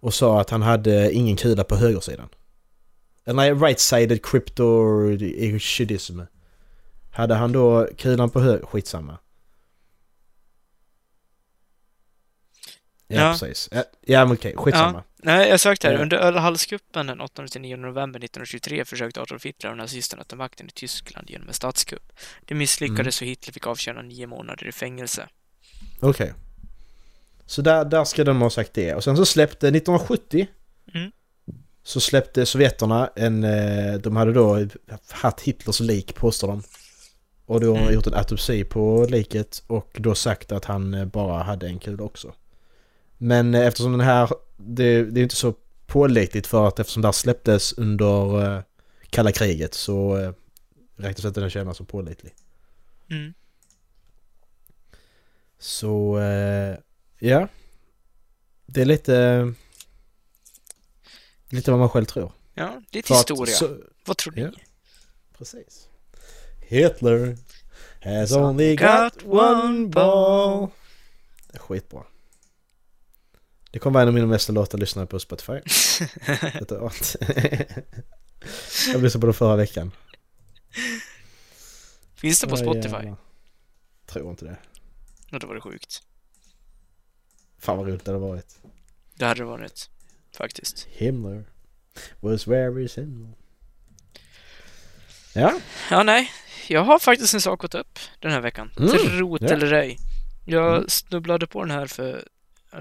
Och 0.00 0.14
sa 0.14 0.40
att 0.40 0.50
han 0.50 0.62
hade 0.62 1.12
ingen 1.12 1.36
kula 1.36 1.64
på 1.64 1.76
högersidan. 1.76 2.28
Eller 3.24 3.36
nej, 3.36 3.52
right-sided 3.52 4.18
cryptorchidism. 4.22 6.20
Hade 7.12 7.34
han 7.34 7.52
då 7.52 7.88
kulan 7.98 8.30
på 8.30 8.40
höger... 8.40 8.66
Skitsamma. 8.66 9.18
Ja, 13.06 13.20
Ja. 13.20 13.32
precis. 13.32 13.68
Ja, 14.00 14.24
men 14.24 14.34
okej, 14.36 14.54
skitsamma. 14.56 15.02
Nej, 15.22 15.48
jag 15.48 15.60
sökte 15.60 15.86
här. 15.88 15.94
Ja. 15.94 16.00
Under 16.02 16.16
ölhallskuppen 16.16 17.06
den 17.06 17.20
8-9 17.20 17.76
november 17.76 18.18
1923 18.20 18.84
försökte 18.84 19.20
Adolf 19.20 19.44
Hitler 19.46 19.70
och 19.70 19.76
nazisterna 19.76 20.24
ta 20.24 20.36
makten 20.36 20.66
i 20.66 20.70
Tyskland 20.70 21.30
genom 21.30 21.48
en 21.48 21.54
statskupp. 21.54 22.12
Det 22.44 22.54
misslyckades 22.54 23.20
och 23.20 23.26
Hitler 23.26 23.52
fick 23.52 23.66
avtjäna 23.66 24.02
nio 24.02 24.26
månader 24.26 24.66
i 24.68 24.72
fängelse. 24.72 25.28
Okej. 26.00 26.32
Så 27.46 27.62
där, 27.62 27.84
där 27.84 28.04
ska 28.04 28.24
de 28.24 28.40
ha 28.42 28.50
sagt 28.50 28.74
det. 28.74 28.94
Och 28.94 29.04
sen 29.04 29.16
så 29.16 29.26
släppte 29.26 29.68
1970 29.68 30.46
Mm. 30.94 31.10
Så 31.82 32.00
släppte 32.00 32.46
sovjeterna 32.46 33.10
en... 33.16 33.44
eh, 33.44 33.94
De 33.94 34.16
hade 34.16 34.32
då 34.32 34.66
haft 35.10 35.40
Hitlers 35.40 35.80
lik 35.80 36.14
påstår 36.14 36.48
de. 36.48 36.62
Och 37.46 37.60
då 37.60 37.72
har 37.74 37.82
Mm. 37.82 37.94
gjort 37.94 38.06
en 38.06 38.14
autopsi 38.14 38.64
på 38.64 39.06
liket 39.10 39.62
och 39.66 39.90
då 39.94 40.14
sagt 40.14 40.52
att 40.52 40.64
han 40.64 40.94
eh, 40.94 41.04
bara 41.04 41.42
hade 41.42 41.66
en 41.66 41.78
kula 41.78 42.02
också. 42.04 42.34
Men 43.18 43.54
eh, 43.54 43.66
eftersom 43.66 43.92
den 43.92 44.00
här... 44.00 44.30
Det, 44.56 45.02
det 45.04 45.20
är 45.20 45.22
inte 45.22 45.36
så 45.36 45.54
pålitligt 45.86 46.46
för 46.46 46.68
att 46.68 46.78
eftersom 46.78 47.02
det 47.02 47.08
här 47.08 47.12
släpptes 47.12 47.72
under 47.72 48.44
eh, 48.56 48.62
kalla 49.10 49.32
kriget 49.32 49.74
så 49.74 50.16
eh, 50.18 50.32
räknas 50.96 51.24
inte 51.24 51.40
den 51.40 51.50
känna 51.50 51.74
som 51.74 51.86
pålitlig. 51.86 52.34
Mm. 53.10 53.34
Så, 55.58 56.18
ja. 57.18 57.48
Det 58.66 58.80
är 58.80 58.84
lite... 58.84 59.52
Lite 61.48 61.70
vad 61.70 61.80
man 61.80 61.88
själv 61.88 62.04
tror. 62.04 62.32
Ja, 62.54 62.82
lite 62.90 63.08
För 63.08 63.14
att 63.14 63.20
historia. 63.20 63.54
så- 63.54 63.78
Vad 64.06 64.16
tror 64.16 64.32
ni? 64.32 64.40
Ja. 64.42 64.50
Precis. 65.38 65.88
Hitler 66.60 67.36
has 68.02 68.32
only 68.32 68.76
got 68.76 69.24
one 69.24 69.86
ball. 69.88 70.68
Skitbra. 71.54 72.02
Det 73.70 73.78
kommer 73.78 73.94
vara 73.94 74.02
en 74.02 74.08
av 74.08 74.14
mina 74.14 74.26
mesta 74.26 74.52
låtar 74.52 74.78
lyssnare 74.78 75.06
på 75.06 75.18
Spotify. 75.20 75.52
Jag 78.92 79.02
lyssnade 79.02 79.20
på 79.20 79.26
den 79.26 79.34
förra 79.34 79.56
veckan. 79.56 79.90
Finns 82.14 82.40
det 82.40 82.46
på 82.46 82.56
Spotify? 82.56 82.88
jävlar. 82.88 83.16
Tror 84.06 84.30
inte 84.30 84.44
det. 84.44 84.56
Ja, 85.30 85.38
då 85.38 85.46
var 85.46 85.54
det 85.54 85.60
sjukt. 85.60 86.02
Fan 87.58 87.78
vad 87.78 87.86
roligt 87.88 88.04
det 88.04 88.10
hade 88.12 88.24
varit. 88.24 88.58
Det 89.14 89.24
hade 89.26 89.40
det 89.40 89.44
varit. 89.44 89.90
Faktiskt. 90.36 90.86
Himmler 90.90 91.44
was 92.20 92.46
very 92.46 92.88
simple. 92.88 93.32
Ja, 95.34 95.60
Ja, 95.90 96.02
nej. 96.02 96.30
Jag 96.68 96.84
har 96.84 96.98
faktiskt 96.98 97.34
en 97.34 97.40
sak 97.40 97.64
att 97.64 97.70
ta 97.70 97.78
upp 97.78 97.98
den 98.20 98.32
här 98.32 98.40
veckan. 98.40 98.70
Mm, 98.78 98.90
Trot 98.90 99.40
ja. 99.42 99.48
eller 99.48 99.72
ej. 99.72 99.98
Jag 100.46 100.76
Mm. 100.76 100.88
snubblade 100.88 101.46
på 101.46 101.60
den 101.64 101.70
här 101.70 101.86
för, 101.86 102.28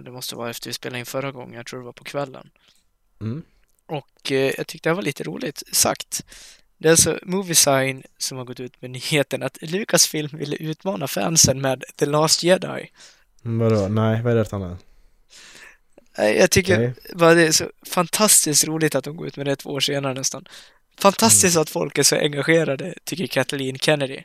det 0.03 0.11
måste 0.11 0.35
vara 0.35 0.49
efter 0.49 0.69
vi 0.69 0.73
spelade 0.73 0.99
in 0.99 1.05
förra 1.05 1.31
gången, 1.31 1.53
jag 1.55 1.65
tror 1.65 1.79
det 1.79 1.85
var 1.85 1.91
på 1.93 2.03
kvällen. 2.03 2.49
Mm. 3.21 3.43
Och 3.85 4.31
eh, 4.31 4.53
jag 4.57 4.67
tyckte 4.67 4.89
det 4.89 4.93
var 4.93 5.01
lite 5.01 5.23
roligt 5.23 5.63
sagt. 5.71 6.25
Det 6.77 6.87
är 6.87 6.91
alltså 6.91 7.19
Moviesign 7.23 8.03
som 8.17 8.37
har 8.37 8.45
gått 8.45 8.59
ut 8.59 8.81
med 8.81 8.91
nyheten 8.91 9.43
att 9.43 9.57
Lucasfilm 9.61 10.37
ville 10.37 10.55
utmana 10.55 11.07
fansen 11.07 11.61
med 11.61 11.83
The 11.95 12.05
Last 12.05 12.43
Jedi. 12.43 12.91
Vadå? 13.41 13.87
Nej, 13.87 14.21
vad 14.21 14.33
är 14.33 14.37
det 14.37 14.45
för 14.45 14.57
annat? 14.57 14.83
Nej, 16.17 16.37
Jag 16.37 16.51
tycker 16.51 16.73
Okej. 16.75 16.93
bara 17.15 17.33
det 17.33 17.47
är 17.47 17.51
så 17.51 17.71
fantastiskt 17.85 18.67
roligt 18.67 18.95
att 18.95 19.03
de 19.03 19.15
går 19.17 19.27
ut 19.27 19.37
med 19.37 19.45
det 19.45 19.55
två 19.55 19.69
år 19.69 19.79
senare 19.79 20.13
nästan. 20.13 20.47
Fantastiskt 20.99 21.55
Mm. 21.55 21.61
att 21.61 21.69
folk 21.69 21.97
är 21.97 22.03
så 22.03 22.15
engagerade, 22.15 22.93
tycker 23.03 23.27
Kathleen 23.27 23.77
Kennedy. 23.79 24.23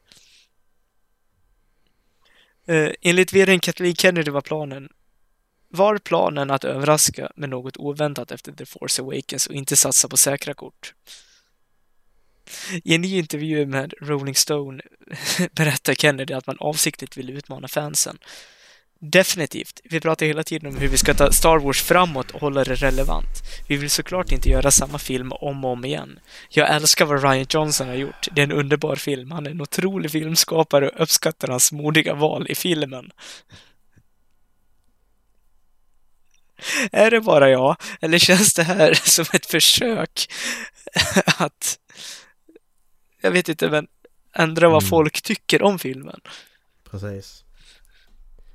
Eh, 2.67 2.91
enligt 3.01 3.33
vdn 3.33 3.61
Kathleen 3.61 3.95
Kennedy 3.97 4.31
var 4.31 4.41
planen 4.41 4.89
var 5.73 5.99
planen 5.99 6.51
att 6.51 6.65
överraska 6.65 7.33
med 7.37 7.49
något 7.49 7.77
oväntat 7.77 8.33
efter 8.33 8.53
The 8.53 8.67
Force 8.67 9.03
Awakens 9.03 9.47
och 9.47 9.55
inte 9.55 9.77
satsa 9.77 10.09
på 10.09 10.17
säkra 10.17 10.55
kort. 10.55 10.95
I 12.85 12.95
en 12.95 13.01
ny 13.01 13.19
intervju 13.19 13.67
med 13.67 13.95
Rolling 14.01 14.35
Stone 14.35 14.83
berättar 15.53 15.95
Kennedy 15.95 16.35
att 16.35 16.47
man 16.47 16.57
avsiktligt 16.61 17.17
vill 17.17 17.31
utmana 17.31 17.69
fansen. 17.69 18.19
Definitivt. 19.05 19.81
Vi 19.85 20.01
pratar 20.01 20.27
hela 20.27 20.43
tiden 20.43 20.69
om 20.69 20.77
hur 20.77 20.89
vi 20.89 20.99
ska 20.99 21.15
ta 21.15 21.33
Star 21.33 21.59
Wars 21.59 21.83
framåt 21.83 22.31
och 22.31 22.41
hålla 22.41 22.65
det 22.65 22.75
relevant. 22.75 23.43
Vi 23.69 23.77
vill 23.77 23.91
såklart 23.91 24.33
inte 24.33 24.49
göra 24.49 24.71
samma 24.71 24.99
film 24.99 25.33
om 25.33 25.65
och 25.65 25.71
om 25.71 25.85
igen. 25.85 26.19
Jag 26.49 26.75
älskar 26.75 27.05
vad 27.05 27.23
Ryan 27.23 27.47
Johnson 27.49 27.89
har 27.89 27.95
gjort. 27.95 28.29
Det 28.33 28.41
är 28.41 28.45
en 28.45 28.53
underbar 28.53 28.97
film. 28.97 29.31
Han 29.31 29.47
är 29.47 29.51
en 29.51 29.61
otrolig 29.61 30.11
filmskapare 30.11 30.89
och 30.89 31.03
uppskattar 31.03 31.49
hans 31.49 31.73
modiga 31.73 32.15
val 32.15 32.47
i 32.49 32.55
filmen. 32.55 33.11
Är 36.93 37.11
det 37.11 37.21
bara 37.21 37.51
jag? 37.51 37.77
Eller 38.01 38.19
känns 38.19 38.55
det 38.55 38.63
här 38.63 38.95
som 39.05 39.25
ett 39.33 39.47
försök 39.47 40.33
att... 41.37 41.79
Jag 43.23 43.31
vet 43.31 43.49
inte, 43.49 43.71
men 43.71 43.87
ändra 44.37 44.69
vad 44.69 44.83
Mm. 44.83 44.91
folk 44.91 45.23
tycker 45.23 45.63
om 45.63 45.79
filmen? 45.79 46.21
Precis. 46.91 47.45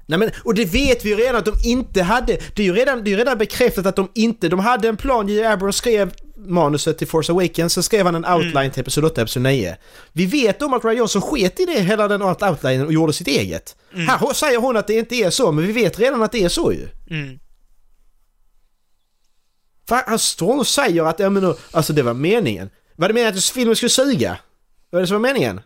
Nej 0.10 0.20
men, 0.20 0.32
och 0.44 0.54
det 0.56 0.66
vet 0.66 1.06
vi 1.06 1.10
ju 1.10 1.16
redan 1.16 1.36
att 1.36 1.46
de 1.46 1.54
inte 1.64 2.04
hade. 2.04 2.38
Det 2.56 2.62
är 2.62 2.66
ju 2.66 2.74
redan, 2.74 3.04
det 3.04 3.10
är 3.10 3.12
ju 3.12 3.18
redan 3.18 3.38
bekräftat 3.38 3.86
att 3.86 3.96
de 3.96 4.12
inte, 4.16 4.50
de 4.50 4.60
hade 4.60 4.88
en 4.90 4.98
plan. 4.98 5.28
J.J. 5.28 5.46
Abrams 5.46 5.76
skrev 5.76 6.14
manuset 6.38 6.98
till 6.98 7.08
Force 7.08 7.32
Awakens, 7.32 7.74
så 7.74 7.84
skrev 7.84 8.06
han 8.06 8.16
en 8.16 8.26
outline 8.26 8.72
till 8.72 8.82
Episod 8.82 9.06
8 9.06 9.14
och 9.14 9.18
Episod 9.20 9.44
9. 9.44 9.78
Vi 10.14 10.26
vet 10.26 10.62
om 10.62 10.74
att 10.74 10.84
Ryan 10.86 10.98
Johnson 10.98 11.22
sket 11.22 11.60
i 11.60 11.66
det, 11.66 11.80
hela 11.80 12.08
den 12.08 12.22
outlinen 12.22 12.86
och 12.86 12.94
gjorde 12.94 13.14
sitt 13.14 13.28
eget. 13.28 13.76
Här 13.94 14.34
säger 14.34 14.58
hon 14.58 14.78
att 14.78 14.88
det 14.88 14.94
inte 14.94 15.16
är 15.16 15.30
så, 15.30 15.52
men 15.52 15.68
vi 15.68 15.74
vet 15.74 16.00
redan 16.00 16.24
att 16.24 16.32
det 16.32 16.44
är 16.44 16.50
så 16.50 16.74
ju. 16.74 16.88
Mm. 17.10 17.40
För 19.88 20.02
han 20.08 20.20
står 20.20 20.58
och 20.58 20.68
säger 20.68 21.04
att, 21.04 21.20
ja 21.20 21.30
men 21.30 21.54
alltså 21.72 21.94
det 21.94 22.02
var 22.04 22.14
meningen. 22.14 22.70
Var 22.96 23.08
det 23.08 23.14
meningen 23.14 23.38
att 23.38 23.44
filmen 23.44 23.76
skulle 23.76 23.90
suga? 23.90 24.38
Var 24.90 25.02
det 25.02 25.08
som 25.08 25.14
var 25.14 25.22
meningen? 25.22 25.62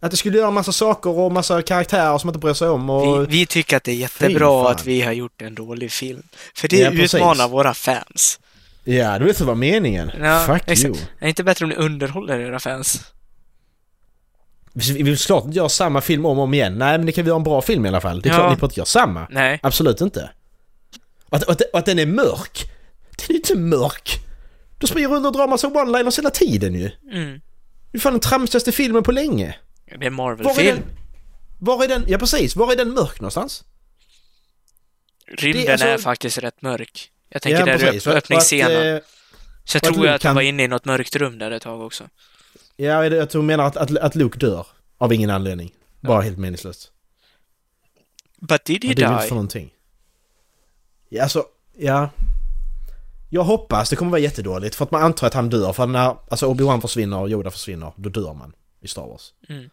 Att 0.00 0.10
det 0.10 0.16
skulle 0.16 0.38
göra 0.38 0.50
massa 0.50 0.72
saker 0.72 1.10
och 1.10 1.32
massa 1.32 1.62
karaktärer 1.62 2.18
som 2.18 2.26
man 2.28 2.34
inte 2.34 2.38
bryr 2.46 2.54
sig 2.54 2.68
om 2.68 2.90
och... 2.90 3.22
Vi, 3.22 3.26
vi 3.26 3.46
tycker 3.46 3.76
att 3.76 3.84
det 3.84 3.90
är 3.92 3.96
jättebra 3.96 4.62
fan. 4.64 4.72
att 4.72 4.84
vi 4.84 5.00
har 5.02 5.12
gjort 5.12 5.42
en 5.42 5.54
dålig 5.54 5.92
film. 5.92 6.22
För 6.54 6.68
det 6.68 6.76
Ja, 6.78 6.90
precis. 6.90 7.14
utmanar 7.14 7.48
våra 7.48 7.74
fans. 7.74 8.40
Ja, 8.84 9.18
det 9.18 9.24
vet 9.24 9.40
vad 9.40 9.56
meningen. 9.56 10.10
Ja, 10.20 10.44
Fuck 10.46 10.62
exakt. 10.66 10.84
you. 10.84 10.96
Är 10.96 11.06
det 11.20 11.28
inte 11.28 11.44
bättre 11.44 11.64
om 11.64 11.68
ni 11.68 11.74
underhåller 11.76 12.38
era 12.38 12.58
fans? 12.60 13.00
Vi 14.72 15.02
vill 15.02 15.18
såklart 15.18 15.44
inte 15.44 15.56
göra 15.56 15.68
samma 15.68 16.00
film 16.00 16.26
om 16.26 16.38
och 16.38 16.44
om 16.44 16.54
igen. 16.54 16.78
Nej, 16.78 16.98
men 16.98 17.06
det 17.06 17.12
kan 17.12 17.24
vi 17.24 17.28
göra 17.28 17.36
en 17.36 17.44
bra 17.44 17.62
film 17.62 17.86
i 17.86 17.88
alla 17.88 18.00
fall. 18.00 18.20
Det 18.20 18.28
är 18.28 18.32
Ja. 18.32 18.38
klart 18.38 18.50
ni 18.52 18.56
får 18.58 18.66
inte 18.66 18.80
göra 18.80 18.86
samma. 18.86 19.26
Nej. 19.30 19.60
Absolut 19.62 20.00
inte. 20.00 20.30
Och 21.28 21.36
att, 21.36 21.42
och 21.42 21.52
att, 21.52 21.60
och 21.72 21.78
att 21.78 21.86
den 21.86 21.98
är 21.98 22.06
mörk. 22.06 22.70
Den 23.16 23.26
är 23.30 23.34
inte 23.34 23.56
mörk. 23.56 24.20
Du 24.78 24.86
springer 24.86 25.08
runt 25.08 25.26
och 25.26 25.32
drar 25.32 25.48
massa 25.48 25.68
one-liners 25.68 26.16
hela 26.16 26.30
tiden 26.30 26.74
ju. 26.74 26.90
Mm. 27.12 27.40
Det 27.92 27.98
är 27.98 28.00
fan 28.00 28.12
den 28.12 28.20
tramsigaste 28.20 28.72
filmen 28.72 29.02
på 29.02 29.12
länge. 29.12 29.56
Det 29.86 29.94
är 29.94 30.02
en 30.04 30.14
Marvel-film. 30.14 30.82
Var 31.58 31.84
är 31.84 31.88
den? 31.88 32.04
Ja 32.08 32.18
precis, 32.18 32.56
var 32.56 32.72
är 32.72 32.76
den 32.76 32.90
mörk 32.94 33.20
någonstans? 33.20 33.64
Rymden 35.28 35.62
Det 35.62 35.68
är 35.68 35.72
alltså- 35.72 35.86
är 35.86 35.98
faktiskt 35.98 36.38
rätt 36.38 36.62
mörk 36.62 37.10
Jag 37.28 37.42
tänker 37.42 37.66
där 37.66 37.78
precis. 37.78 38.06
öpp- 38.06 38.16
öppningsscenen. 38.16 38.94
Eh, 38.96 39.00
Så 39.64 39.76
jag 39.76 39.82
tror 39.82 39.96
ju 39.96 40.02
Luke 40.02 40.14
att 40.14 40.22
han 40.22 40.28
kan- 40.30 40.34
var 40.34 40.42
inne 40.42 40.64
i 40.64 40.68
något 40.68 40.84
mörkt 40.84 41.16
rum 41.16 41.38
där 41.38 41.50
ett 41.50 41.62
tag 41.62 41.80
också. 41.80 42.08
Ja, 42.76 42.86
jag 43.04 43.12
jag 43.12 43.30
tror 43.30 43.42
menar 43.42 43.64
att, 43.66 43.76
att, 43.76 43.96
att 43.98 44.14
Luke 44.14 44.38
dör. 44.38 44.66
Av 44.98 45.12
ingen 45.12 45.30
anledning. 45.30 45.72
Bara 46.00 46.22
helt 46.22 46.38
meningslöst. 46.38 46.90
But 48.40 48.64
did 48.64 48.84
he 48.84 48.88
Vad 48.88 48.96
det 48.96 49.02
är 49.02 49.08
väl 49.10 49.18
die? 49.20 49.28
för 49.28 49.34
någonting? 49.34 49.70
Ja, 51.08 51.22
alltså, 51.22 51.44
ja. 51.76 52.10
Jag 53.28 53.44
hoppas 53.44 53.90
det 53.90 53.96
kommer 53.96 54.10
vara 54.10 54.20
jättedåligt 54.20 54.74
för 54.74 54.84
att 54.84 54.90
man 54.90 55.02
antar 55.02 55.26
att 55.26 55.34
han 55.34 55.48
dör. 55.48 55.72
För 55.72 55.86
när 55.86 56.16
alltså 56.28 56.46
Obi-Wan 56.46 56.80
försvinner 56.80 57.18
och 57.18 57.30
Yoda 57.30 57.50
försvinner, 57.50 57.92
då 57.96 58.08
dör 58.08 58.34
man 58.34 58.52
i 58.80 58.88
Star 58.88 59.06
Wars. 59.06 59.32
Mm. 59.48 59.64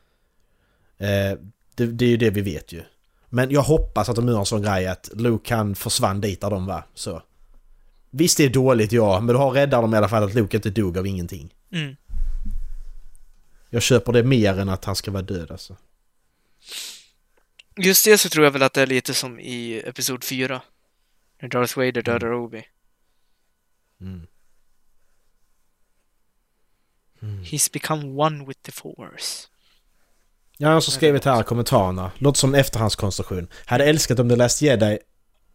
Eh, 0.97 1.39
det, 1.75 1.85
det 1.85 2.05
är 2.05 2.09
ju 2.09 2.17
det 2.17 2.29
vi 2.29 2.41
vet 2.41 2.71
ju. 2.71 2.83
Men 3.29 3.51
jag 3.51 3.61
hoppas 3.61 4.09
att 4.09 4.15
de 4.15 4.27
gör 4.27 4.39
en 4.39 4.45
sån 4.45 4.61
grej 4.61 4.87
att 4.87 5.09
Luke 5.13 5.55
han 5.55 5.75
försvann 5.75 6.21
dit 6.21 6.41
där 6.41 6.49
de 6.49 6.65
var. 6.65 6.83
Så. 6.93 7.21
Visst 8.09 8.37
det 8.37 8.45
är 8.45 8.49
dåligt 8.49 8.91
ja, 8.91 9.19
men 9.19 9.35
då 9.35 9.51
räddar 9.51 9.81
de 9.81 9.93
i 9.93 9.97
alla 9.97 10.09
fall 10.09 10.23
att 10.23 10.33
Luke 10.33 10.57
inte 10.57 10.69
dog 10.69 10.97
av 10.97 11.07
ingenting. 11.07 11.53
Mm. 11.71 11.95
Jag 13.69 13.81
köper 13.81 14.11
det 14.13 14.23
mer 14.23 14.59
än 14.59 14.69
att 14.69 14.85
han 14.85 14.95
ska 14.95 15.11
vara 15.11 15.23
död 15.23 15.51
alltså. 15.51 15.75
Just 17.77 18.05
det 18.05 18.17
så 18.17 18.29
tror 18.29 18.45
jag 18.45 18.51
väl 18.51 18.63
att 18.63 18.73
det 18.73 18.81
är 18.81 18.87
lite 18.87 19.13
som 19.13 19.39
i 19.39 19.83
Episod 19.85 20.23
4. 20.23 20.61
När 21.41 21.49
Darth 21.49 21.77
Vader 21.77 22.01
dödar 22.01 22.33
Obi. 22.33 22.65
Mm. 24.03 24.27
He's 27.43 27.71
become 27.73 28.05
one 28.05 28.45
with 28.45 28.59
the 28.61 28.71
force. 28.71 29.47
Jag 30.57 30.69
har 30.69 30.75
också 30.77 30.91
skrivit 30.91 31.25
här 31.25 31.43
kommentarerna. 31.43 32.11
Låter 32.17 32.39
som 32.39 32.55
efterhandskonstruktion. 32.55 33.47
Hade 33.65 33.85
älskat 33.85 34.19
om 34.19 34.29
The 34.29 34.35
Last 34.35 34.61
Jedi... 34.61 34.99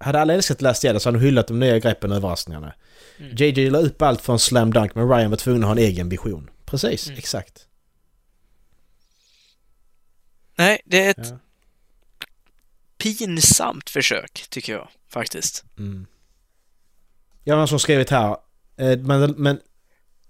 Hade 0.01 0.21
alla 0.21 0.35
älskat 0.35 0.61
Last 0.63 0.85
Jedi 0.85 1.01
så 1.01 1.09
hade 1.09 1.19
de 1.19 1.25
hyllat 1.25 1.49
de 1.49 1.59
nya 1.61 1.79
greppen 1.79 2.11
och 2.11 2.17
överraskningarna. 2.17 2.75
Mm. 3.19 3.37
JJ 3.37 3.71
la 3.71 3.79
upp 3.79 4.03
allt 4.03 4.21
för 4.23 4.33
en 4.33 4.39
slam 4.39 4.73
dunk 4.73 4.95
men 4.95 5.09
Ryan 5.09 5.31
var 5.31 5.37
tvungen 5.37 5.63
att 5.63 5.67
ha 5.69 5.73
en 5.73 5.79
egen 5.79 6.09
vision. 6.09 6.51
Precis, 6.65 7.07
Mm. 7.07 7.19
exakt. 7.19 7.69
Nej, 10.59 10.81
det 10.85 11.05
är 11.07 11.11
ett 11.11 11.29
Ja. 11.31 11.39
pinsamt 12.99 13.91
försök, 13.91 14.47
tycker 14.51 14.73
jag 14.73 14.89
faktiskt. 15.09 15.65
Mm. 15.79 16.07
Jag 17.49 17.57
har 17.57 17.67
som 17.67 17.79
skrivit 17.79 18.11
här. 18.11 18.37
Eh, 18.77 18.99
men, 18.99 19.31
men 19.31 19.61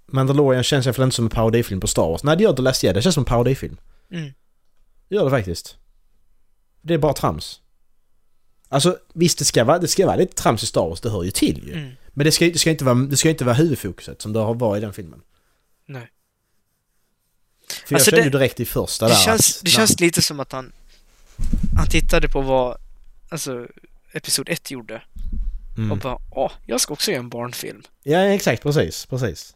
Mandalorian 0.06 0.62
känns 0.62 0.86
i 0.86 0.88
alla 0.88 0.94
fall 0.94 1.04
inte 1.04 1.16
som 1.16 1.24
en 1.24 1.30
parodifilm 1.30 1.80
på 1.80 1.86
Star 1.86 2.02
Wars. 2.08 2.22
Nej 2.22 2.36
det 2.36 2.42
gör 2.42 2.52
The 2.52 2.62
Last 2.62 2.82
Jedi. 2.82 2.94
Det 2.94 3.02
känns 3.02 3.14
som 3.14 3.20
en 3.20 3.24
parodifilm. 3.24 3.76
Mm. 4.10 4.32
Det 5.08 5.14
gör 5.14 5.24
det 5.24 5.30
faktiskt. 5.30 5.76
Det 6.82 6.94
är 6.94 6.98
bara 6.98 7.12
trams. 7.12 7.60
Alltså 8.68 8.98
visst 9.14 9.38
det 9.38 9.44
ska 9.44 9.64
vara, 9.64 9.78
det 9.78 9.88
ska 9.88 10.06
vara 10.06 10.16
lite 10.16 10.34
trams 10.34 10.62
i 10.62 10.66
Star 10.66 10.80
Wars, 10.88 11.00
det 11.00 11.10
hör 11.10 11.22
ju 11.22 11.30
till 11.30 11.66
ju. 11.66 11.72
Mm. 11.72 11.90
Men 12.08 12.24
det 12.24 12.32
ska, 12.32 12.44
det, 12.44 12.58
ska 12.58 12.70
inte 12.70 12.84
vara, 12.84 12.94
det 12.94 13.16
ska 13.16 13.30
inte 13.30 13.44
vara 13.44 13.54
huvudfokuset 13.54 14.22
som 14.22 14.32
det 14.32 14.38
har 14.40 14.54
varit 14.54 14.78
i 14.78 14.84
den 14.84 14.92
filmen. 14.92 15.20
Nej. 15.86 16.08
För 17.68 17.94
Alltså, 17.94 17.94
jag 17.94 18.02
kände 18.04 18.20
det- 18.20 18.24
ju 18.24 18.30
direkt 18.30 18.60
i 18.60 18.64
första 18.64 19.06
Det 19.06 19.12
där 19.12 19.18
känns, 19.20 19.56
att, 19.58 19.64
det 19.64 19.70
känns 19.70 20.00
lite 20.00 20.22
som 20.22 20.40
att 20.40 20.52
han, 20.52 20.72
han 21.76 21.88
tittade 21.88 22.28
på 22.28 22.40
vad, 22.40 22.76
alltså, 23.28 23.66
Episod 24.12 24.48
1 24.48 24.70
gjorde 24.70 25.02
mm. 25.78 25.92
och 25.92 25.98
bara 25.98 26.18
åh, 26.30 26.52
jag 26.66 26.80
ska 26.80 26.92
också 26.92 27.10
göra 27.10 27.20
en 27.20 27.28
barnfilm. 27.28 27.82
Ja 28.02 28.18
exakt, 28.18 28.62
precis, 28.62 29.06
precis. 29.06 29.54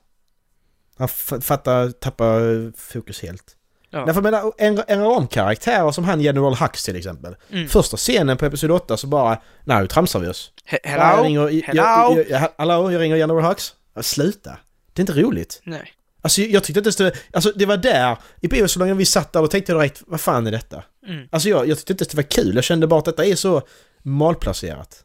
Han 0.96 1.08
fattar, 1.42 1.90
tappar 1.90 2.72
fokus 2.76 3.22
helt. 3.22 3.56
Ja. 3.90 4.04
Därför 4.06 4.22
menar, 4.22 4.52
en, 4.58 4.82
en 4.86 5.02
om 5.02 5.26
karaktärer 5.26 5.92
som 5.92 6.04
han 6.04 6.20
General 6.20 6.54
Hux 6.54 6.84
till 6.84 6.96
exempel. 6.96 7.36
Mm. 7.50 7.68
Första 7.68 7.96
scenen 7.96 8.36
på 8.36 8.46
Episod 8.46 8.70
8 8.70 8.96
så 8.96 9.06
bara, 9.06 9.42
nej 9.64 9.80
nu 9.80 9.86
tramsar 9.86 10.20
vi 10.20 10.28
oss. 10.28 10.52
He- 10.70 10.78
Jag 10.82 10.90
Hello? 10.90 11.24
ringer, 11.24 11.40
jag, 11.50 11.62
Hello? 11.62 11.82
jag, 11.82 12.18
jag, 12.18 12.30
jag, 12.30 12.50
hallå, 12.58 12.92
jag 12.92 13.00
ringer 13.00 13.16
General 13.16 13.44
Hux. 13.44 13.72
Sluta. 14.00 14.58
Det 14.92 15.00
är 15.00 15.02
inte 15.02 15.22
roligt. 15.22 15.60
Nej. 15.64 15.92
Alltså 16.22 16.40
jag, 16.40 16.64
tyckte 16.64 16.78
inte 16.78 17.04
det 17.04 17.12
Alltså 17.32 17.52
det 17.54 17.66
var 17.66 17.76
där, 17.76 18.16
i 18.40 18.48
biosalongen 18.48 18.96
vi 18.96 19.06
satt 19.06 19.32
där 19.32 19.42
och 19.42 19.50
tänkte 19.50 19.72
direkt, 19.72 20.02
vad 20.06 20.20
fan 20.20 20.46
är 20.46 20.50
detta? 20.50 20.82
Mm. 21.08 21.28
Alltså 21.30 21.48
jag, 21.48 21.68
jag 21.68 21.78
tyckte 21.78 21.92
inte 21.92 22.04
det 22.04 22.14
var 22.16 22.22
kul, 22.30 22.54
jag 22.54 22.64
kände 22.64 22.86
bara 22.86 22.98
att 22.98 23.04
detta 23.04 23.24
är 23.24 23.34
så 23.36 23.62
malplacerat. 24.02 25.04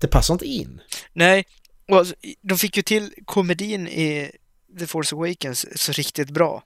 Det 0.00 0.06
passar 0.08 0.34
inte 0.34 0.46
in. 0.46 0.80
Nej, 1.12 1.44
och 1.88 2.06
de 2.42 2.58
fick 2.58 2.76
ju 2.76 2.82
till 2.82 3.10
komedin 3.24 3.88
i 3.88 4.30
The 4.78 4.86
Force 4.86 5.14
Awakens 5.14 5.66
så 5.82 5.92
riktigt 5.92 6.30
bra. 6.30 6.62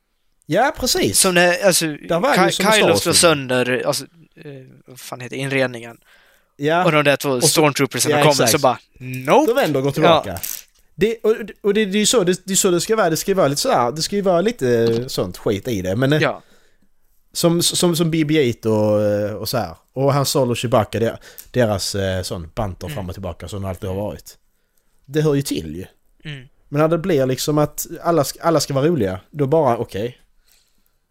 Ja, 0.47 0.75
precis. 0.79 1.21
Som 1.21 1.35
när, 1.35 1.67
alltså, 1.67 1.87
Ky- 1.87 2.51
som 2.53 2.73
Kylo 2.73 2.97
slår 2.97 3.13
sönder, 3.13 3.83
alltså, 3.87 4.05
eh, 4.45 4.51
vad 4.87 5.01
fan 5.01 5.21
heter 5.21 5.37
inredningen. 5.37 5.97
ja, 6.57 6.85
Och 6.85 6.93
de 6.93 7.05
där 7.05 7.17
två 7.17 7.41
stormtroopersarna 7.41 8.15
ja, 8.17 8.21
kommer 8.23 8.33
exakt. 8.33 8.51
så 8.53 8.59
bara 8.59 8.79
Nope! 8.99 9.51
då 9.51 9.55
vänder 9.55 9.79
och 9.79 9.85
går 9.85 9.91
tillbaka. 9.93 10.41
Det, 10.95 11.17
och 11.23 11.37
och 11.63 11.75
det, 11.75 11.85
det 11.85 11.99
är 11.99 12.01
ju 12.01 12.07
så 12.07 12.25
det, 12.25 12.41
det, 12.45 12.57
så 12.57 12.71
det 12.71 12.81
ska 12.81 12.97
vara, 12.97 13.11
det 13.11 13.17
ska 13.17 13.31
ju 13.31 13.35
vara 13.35 13.49
lite 13.49 13.61
sådär, 13.61 13.93
det 13.93 14.03
ska 14.03 14.17
ju 14.17 14.23
vara 14.23 14.41
lite 14.41 15.09
sånt 15.09 15.37
skit 15.39 15.69
i 15.69 15.83
det. 15.83 15.97
Men 15.97 16.13
eh, 16.13 16.23
Ja. 16.23 16.43
Som, 17.35 17.63
som, 17.63 17.97
som 17.97 18.11
BB-8 18.15 18.67
och, 18.67 19.03
eh, 19.03 19.35
och 19.35 19.49
så 19.49 19.57
här. 19.59 19.77
Och 19.93 20.13
Han 20.13 20.27
Solo 20.27 20.51
och 20.51 20.59
Chewbacca, 20.59 20.99
der- 20.99 21.19
deras 21.51 21.95
eh, 21.95 22.23
sån 22.23 22.51
banter 22.55 22.87
Mm. 22.87 22.95
fram 22.97 23.09
och 23.09 23.15
tillbaka 23.15 23.49
som 23.49 23.63
det 23.63 23.69
alltid 23.69 23.89
har 23.89 23.97
varit. 23.97 24.39
Det 25.05 25.21
hör 25.23 25.35
ju 25.35 25.43
till 25.43 25.77
ju. 25.77 25.87
Mm. 26.33 26.49
Men 26.69 26.81
när 26.81 26.89
det 26.89 26.99
blir 26.99 27.27
liksom 27.27 27.59
att 27.59 27.87
alla, 28.03 28.25
alla 28.41 28.61
ska 28.61 28.75
vara 28.75 28.87
roliga, 28.87 29.21
då 29.31 29.47
bara 29.47 29.79
okej. 29.79 30.19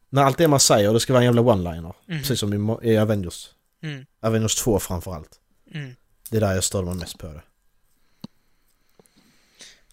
När 0.09 0.23
allt 0.23 0.37
det 0.37 0.47
man 0.47 0.59
säger, 0.59 0.93
det 0.93 0.99
ska 0.99 1.13
vara 1.13 1.21
en 1.23 1.25
jävla 1.35 1.41
one-liner. 1.41 1.93
Mhm. 2.05 2.19
Precis 2.19 2.39
som 2.39 2.79
i, 2.83 2.89
i 2.91 2.97
Avengers. 2.97 3.49
Mm. 3.83 4.05
Avengers 4.21 4.55
2 4.55 4.79
framförallt. 4.79 5.39
Mm. 5.73 5.95
Det 6.29 6.37
är 6.37 6.41
där 6.41 6.53
jag 6.53 6.63
störde 6.63 6.85
mig 6.87 6.95
mest 6.95 7.17
på 7.19 7.27
det. 7.27 7.41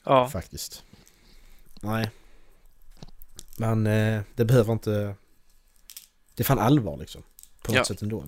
Ja. 0.05 0.29
Faktiskt. 0.29 0.83
Nej. 1.81 2.11
Men 3.59 3.87
eh, 3.87 4.23
det 4.35 4.45
behöver 4.45 4.73
inte... 4.73 5.15
Det 6.41 6.43
är 6.43 6.47
fan 6.47 6.59
allvar 6.59 6.97
liksom. 6.97 7.23
På 7.63 7.73
något 7.73 7.77
Ja. 7.79 7.85
sätt 7.85 8.03
ändå. 8.03 8.25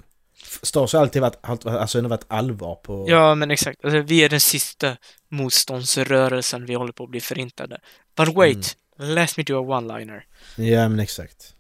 Star 0.63 0.81
Wars 0.81 0.93
har 0.93 1.01
alltid 1.01 1.23
varit, 1.23 1.47
alltså 1.67 1.99
ändå 1.99 2.11
varit 2.11 2.25
allvar 2.29 2.75
på... 2.75 3.05
ja, 3.09 3.35
men 3.35 3.51
exakt. 3.51 3.85
Alltså, 3.85 4.01
vi 4.01 4.25
är 4.25 4.29
den 4.29 4.41
sista 4.41 4.97
motståndsrörelsen, 5.29 6.67
vi 6.67 6.75
håller 6.75 6.93
på 6.93 7.05
att 7.05 7.11
bli 7.11 7.21
förintade. 7.21 7.81
But 8.17 8.35
wait, 8.35 8.77
let 8.99 9.37
me 9.37 9.43
do 9.43 9.55
a 9.73 9.81
one-liner. 9.81 10.23
Ja 10.57 10.89
men 10.89 11.01
exakt. 11.01 11.55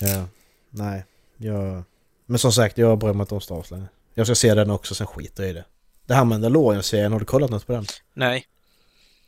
Ja. 0.00 0.28
Nej. 0.70 1.04
Jag... 1.36 1.82
Men 2.26 2.38
som 2.38 2.52
sagt, 2.52 2.78
jag 2.78 2.98
bryr 2.98 3.12
mig 3.12 3.20
inte 3.24 3.34
om 3.34 3.40
Star 3.40 3.54
Wars 3.56 3.70
längre. 3.70 3.88
Jag 4.14 4.26
ska 4.26 4.34
se 4.34 4.54
den 4.54 4.70
också, 4.70 4.94
sen 4.94 5.06
skiter 5.06 5.42
jag 5.42 5.50
i 5.50 5.52
det. 5.52 5.64
Det 6.06 6.14
här 6.14 6.24
Mandalorian-serien, 6.24 7.12
har 7.12 7.20
du 7.20 7.26
kollat 7.26 7.50
något 7.50 7.66
på 7.66 7.72
den? 7.72 7.86
Nej. 8.14 8.46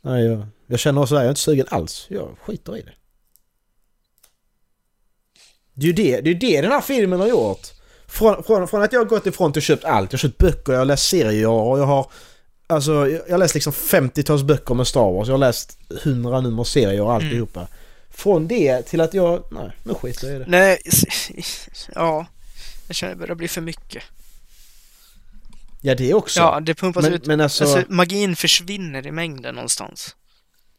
Nej, 0.01 0.25
jag, 0.25 0.47
jag 0.67 0.79
känner 0.79 1.01
också 1.01 1.15
att 1.15 1.19
jag 1.19 1.25
är 1.25 1.29
inte 1.29 1.41
sugen 1.41 1.65
alls. 1.69 2.05
Jag 2.09 2.35
skiter 2.41 2.77
i 2.77 2.81
det. 2.81 2.93
Det 5.79 5.85
är 5.85 5.87
ju 5.87 5.93
det, 5.93 6.21
det, 6.21 6.29
är 6.29 6.35
det 6.35 6.61
den 6.61 6.71
här 6.71 6.81
filmen 6.81 7.19
har 7.19 7.27
gjort. 7.27 7.67
Från, 8.07 8.43
från, 8.43 8.67
från 8.67 8.81
att 8.81 8.93
jag 8.93 8.99
har 8.99 9.05
gått 9.05 9.25
ifrån 9.25 9.53
till 9.53 9.59
att 9.59 9.63
köpt 9.63 9.85
allt. 9.85 10.13
Jag 10.13 10.17
har 10.17 10.21
köpt 10.21 10.37
böcker, 10.37 10.73
jag 10.73 10.79
har 10.79 10.85
läst 10.85 11.07
serier 11.07 11.47
och 11.47 11.79
jag 11.79 11.85
har... 11.85 12.11
Alltså, 12.67 13.09
jag 13.09 13.31
har 13.31 13.37
läst 13.37 13.53
liksom 13.53 13.73
50-tals 13.73 14.43
böcker 14.43 14.73
med 14.73 14.87
Star 14.87 15.11
Wars. 15.11 15.27
Jag 15.27 15.33
har 15.33 15.39
läst 15.39 15.79
100 16.03 16.41
nummer 16.41 16.63
serier 16.63 17.01
och 17.01 17.13
alltihopa. 17.13 17.67
Från 18.09 18.47
det 18.47 18.81
till 18.81 19.01
att 19.01 19.13
jag... 19.13 19.43
Nej, 19.51 19.71
nu 19.83 19.93
skiter 19.93 20.27
jag 20.27 20.35
i 20.35 20.39
det. 20.39 20.45
Nej, 20.47 20.79
ja. 21.95 22.25
Jag 22.87 22.95
känner 22.95 23.13
det 23.13 23.19
börjar 23.19 23.35
bli 23.35 23.47
för 23.47 23.61
mycket. 23.61 24.03
Ja, 25.81 25.95
det 25.95 26.13
också. 26.13 26.39
Ja, 26.39 26.59
det 26.59 26.75
pumpas 26.75 27.03
men, 27.03 27.13
ut. 27.13 27.25
men 27.25 27.41
alltså... 27.41 27.63
Alltså, 27.63 27.83
magin 27.89 28.35
försvinner 28.35 29.07
i 29.07 29.11
mängden 29.11 29.55
någonstans. 29.55 30.15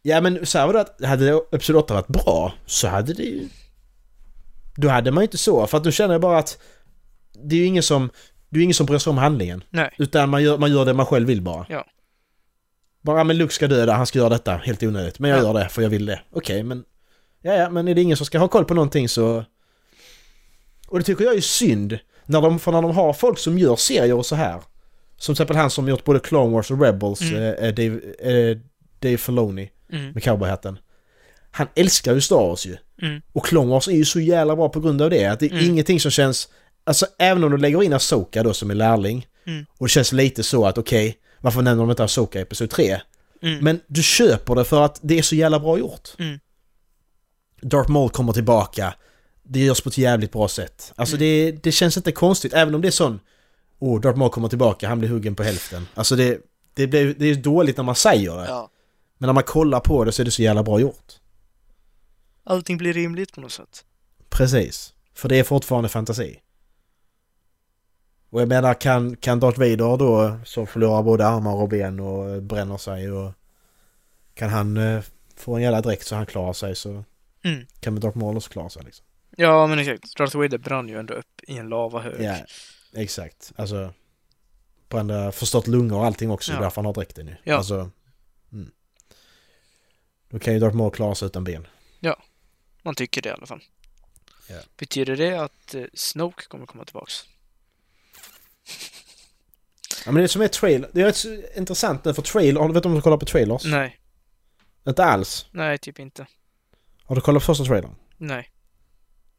Ja 0.02 0.20
men 0.20 0.46
så 0.46 0.58
här 0.58 0.66
var 0.66 0.72
det 0.72 0.80
att 0.80 1.04
hade 1.04 1.40
Episod 1.52 1.76
8 1.76 1.94
varit 1.94 2.08
bra 2.08 2.52
så 2.66 2.88
hade 2.88 3.14
det 3.14 3.22
ju... 3.22 3.48
Då 4.80 4.88
hade 4.88 5.10
man 5.10 5.22
ju 5.22 5.24
inte 5.26 5.38
så, 5.38 5.66
för 5.66 5.78
att 5.78 5.84
då 5.84 5.90
känner 5.90 6.14
jag 6.14 6.20
bara 6.20 6.38
att 6.38 6.58
det 7.44 7.54
är 7.56 7.60
ju 7.60 7.64
ingen 7.66 7.82
som... 7.82 8.10
Det 8.52 8.58
är 8.58 8.62
ingen 8.64 8.74
som 8.74 8.86
bryr 8.86 8.98
sig 8.98 9.10
om 9.10 9.18
handlingen. 9.18 9.64
Nej. 9.70 9.94
Utan 9.98 10.28
man 10.28 10.42
gör, 10.42 10.58
man 10.58 10.70
gör 10.72 10.84
det 10.84 10.94
man 10.94 11.06
själv 11.06 11.26
vill 11.26 11.42
bara. 11.42 11.66
Ja. 11.68 11.86
Bara, 13.02 13.24
men 13.24 13.38
Luke 13.38 13.54
ska 13.54 13.68
döda, 13.68 13.92
han 13.92 14.06
ska 14.06 14.18
göra 14.18 14.28
detta, 14.28 14.56
helt 14.56 14.82
onödigt. 14.82 15.18
Men 15.18 15.30
jag 15.30 15.38
Ja. 15.38 15.42
gör 15.42 15.54
det, 15.54 15.68
för 15.68 15.82
jag 15.82 15.88
vill 15.88 16.06
det. 16.06 16.20
Okej, 16.32 16.62
men... 16.62 16.84
Ja, 17.42 17.54
ja, 17.54 17.70
men 17.70 17.88
är 17.88 17.94
det 17.94 18.02
ingen 18.02 18.16
som 18.16 18.26
ska 18.26 18.38
ha 18.38 18.48
koll 18.48 18.64
på 18.64 18.74
någonting 18.74 19.08
så... 19.08 19.44
Och 20.88 20.98
det 20.98 21.04
tycker 21.04 21.24
jag 21.24 21.34
är 21.36 21.40
synd. 21.40 21.98
När 22.26 22.40
de, 22.42 22.58
för 22.58 22.72
när 22.72 22.82
de 22.82 22.90
har 22.90 23.12
folk 23.12 23.38
som 23.38 23.58
gör 23.58 23.76
serier 23.76 24.14
och 24.14 24.26
så 24.26 24.34
här. 24.34 24.60
Som 25.16 25.34
till 25.34 25.42
exempel 25.42 25.56
han 25.56 25.70
som 25.70 25.88
gjort 25.88 26.04
både 26.04 26.20
Clone 26.20 26.52
Wars 26.52 26.70
och 26.70 26.80
Rebels, 26.82 27.20
Mm. 27.20 27.34
eh, 27.42 27.48
eh, 27.50 27.74
Dave, 27.74 28.00
eh, 28.18 28.58
Dave 28.98 29.16
Filoni 29.16 29.70
Mm. 29.92 30.10
med 30.12 30.22
cowboyhatten. 30.22 30.78
Han 31.50 31.66
älskar 31.74 32.14
ju 32.14 32.20
Star 32.20 32.36
Wars 32.48 32.66
ju. 32.66 32.76
Mm. 33.02 33.22
Och 33.32 33.44
Clone 33.46 33.70
Wars 33.70 33.88
är 33.88 33.92
ju 33.92 34.04
så 34.04 34.20
jävla 34.20 34.56
bra 34.56 34.68
på 34.68 34.80
grund 34.80 35.02
av 35.02 35.10
det. 35.10 35.26
Att 35.26 35.40
det 35.40 35.46
är 35.46 35.50
Mm. 35.50 35.64
ingenting 35.64 36.00
som 36.00 36.10
känns... 36.10 36.48
Alltså 36.84 37.06
även 37.18 37.44
om 37.44 37.50
du 37.50 37.56
lägger 37.56 37.82
in 37.82 37.92
Asoka 37.92 38.42
då 38.42 38.54
som 38.54 38.70
är 38.70 38.74
lärling. 38.74 39.26
Mm. 39.46 39.66
Och 39.78 39.86
det 39.86 39.90
känns 39.90 40.12
lite 40.12 40.42
så 40.42 40.66
att 40.66 40.78
okej, 40.78 41.16
varför 41.40 41.62
nämner 41.62 41.82
de 41.82 41.90
inte 41.90 42.04
Asoka 42.04 42.38
i 42.38 42.42
Episod 42.42 42.70
3? 42.70 43.00
Mm. 43.42 43.64
Men 43.64 43.80
du 43.86 44.02
köper 44.02 44.54
det 44.54 44.64
för 44.64 44.82
att 44.84 44.98
det 45.02 45.18
är 45.18 45.22
så 45.22 45.34
jävla 45.34 45.60
bra 45.60 45.78
gjort. 45.78 46.08
Mm. 46.18 46.38
Darth 47.62 47.90
Maul 47.90 48.10
kommer 48.10 48.32
tillbaka. 48.32 48.94
Det 49.42 49.60
görs 49.60 49.80
på 49.80 49.88
ett 49.88 49.98
jävligt 49.98 50.32
bra 50.32 50.48
sätt. 50.48 50.92
Alltså 50.96 51.16
Mm. 51.16 51.26
det, 51.26 51.50
det 51.62 51.72
känns 51.72 51.96
inte 51.96 52.12
konstigt, 52.12 52.52
även 52.54 52.74
om 52.74 52.80
det 52.82 52.88
är 52.88 52.92
sån... 52.92 53.20
Oh, 53.78 54.00
Darth 54.00 54.18
Maul 54.18 54.30
kommer 54.30 54.48
tillbaka, 54.48 54.88
han 54.88 54.98
blir 54.98 55.08
huggen 55.08 55.34
på 55.34 55.42
hälften. 55.42 55.86
Alltså 55.94 56.16
det... 56.16 56.38
det, 56.74 56.86
blir, 56.86 57.14
det 57.18 57.26
är 57.26 57.34
dåligt 57.34 57.76
när 57.76 57.84
man 57.84 57.94
säger 57.94 58.36
det. 58.36 58.44
Ja. 58.48 58.70
Men 59.18 59.26
när 59.28 59.32
man 59.34 59.42
kollar 59.42 59.80
på 59.80 60.04
det 60.04 60.12
så 60.12 60.22
är 60.22 60.24
det 60.24 60.30
så 60.30 60.42
jävla 60.42 60.62
bra 60.62 60.80
gjort. 60.80 61.12
Allting 62.44 62.76
blir 62.76 62.92
rimligt 62.92 63.32
på 63.32 63.40
något 63.40 63.52
sätt. 63.52 63.84
Precis. 64.28 64.94
För 65.14 65.28
det 65.28 65.38
är 65.38 65.44
fortfarande 65.44 65.88
fantasi. 65.88 66.40
Och 68.30 68.40
jag 68.40 68.48
menar, 68.48 68.74
kan, 68.74 69.16
kan 69.16 69.40
Darth 69.40 69.58
Vader 69.58 69.96
då, 69.96 70.38
som 70.44 70.66
förlorar 70.66 71.02
både 71.02 71.26
armar 71.26 71.54
och 71.54 71.68
ben 71.68 72.00
och 72.00 72.42
bränner 72.42 72.76
sig 72.76 73.10
och... 73.10 73.32
Kan 74.34 74.50
han 74.50 74.76
eh, 74.76 75.02
få 75.36 75.56
en 75.56 75.62
jävla 75.62 75.80
dräkt 75.80 76.06
så 76.06 76.14
han 76.16 76.26
klarar 76.26 76.52
sig 76.52 76.76
så... 76.76 77.04
Mm. 77.44 77.66
Kan 77.80 78.00
Darth 78.00 78.18
Maul 78.18 78.36
också 78.36 78.50
klara 78.50 78.68
sig 78.68 78.82
liksom. 78.84 79.06
Ja, 79.36 79.66
men 79.66 79.78
exakt. 79.78 80.16
Darth 80.16 80.36
Vader 80.36 80.58
brann 80.58 80.88
ju 80.88 80.98
ändå 80.98 81.14
upp 81.14 81.40
i 81.42 81.58
en 81.58 81.68
lavahög. 81.68 82.22
Ja, 82.22 82.36
exakt. 82.92 83.52
Alltså... 83.56 83.92
Brände, 84.88 85.32
förstört 85.32 85.66
lungor 85.66 85.98
och 85.98 86.06
allting 86.06 86.30
också, 86.30 86.52
Ja. 86.52 86.60
därför 86.60 86.76
han 86.76 86.86
har 86.86 86.94
dräkten 86.94 87.26
ju. 87.26 87.34
Ja. 87.44 87.56
Alltså... 87.56 87.90
Mm. 88.52 88.70
Då 90.30 90.38
kan 90.38 90.54
ju 90.54 90.60
Darth 90.60 90.76
Maul 90.76 90.90
klara 90.90 91.14
sig 91.14 91.26
utan 91.26 91.44
ben. 91.44 91.66
Man 92.82 92.94
tycker 92.94 93.22
det 93.22 93.28
i 93.28 93.32
alla 93.32 93.46
fall. 93.46 93.62
Ja. 94.48 94.60
Betyder 94.76 95.16
det 95.16 95.36
att 95.42 95.74
eh, 95.74 95.84
Snoke 95.94 96.44
kommer 96.48 96.66
komma 96.66 96.84
tillbaks? 96.84 97.24
Ja 100.06 100.12
men 100.12 100.22
det 100.22 100.28
som 100.28 100.42
är 100.42 100.48
trailer, 100.48 100.90
det 100.92 101.00
är 101.02 101.12
så 101.12 101.42
intressant 101.56 102.04
nu 102.04 102.14
för 102.14 102.22
trailer, 102.22 102.60
har 102.60 102.68
du 102.68 102.74
vet 102.74 102.86
om 102.86 102.94
du 102.94 103.00
kollar 103.02 103.16
på 103.16 103.26
trailers? 103.26 103.64
Nej, 103.64 104.00
Inte 104.88 105.04
alls. 105.04 105.46
nej, 105.50 105.78
typ 105.78 105.98
inte. 105.98 106.26
Har 107.04 107.14
du 107.16 107.20
kollat 107.20 107.42
på 107.42 107.46
första 107.46 107.64
trailern? 107.64 107.94
Nej, 108.16 108.50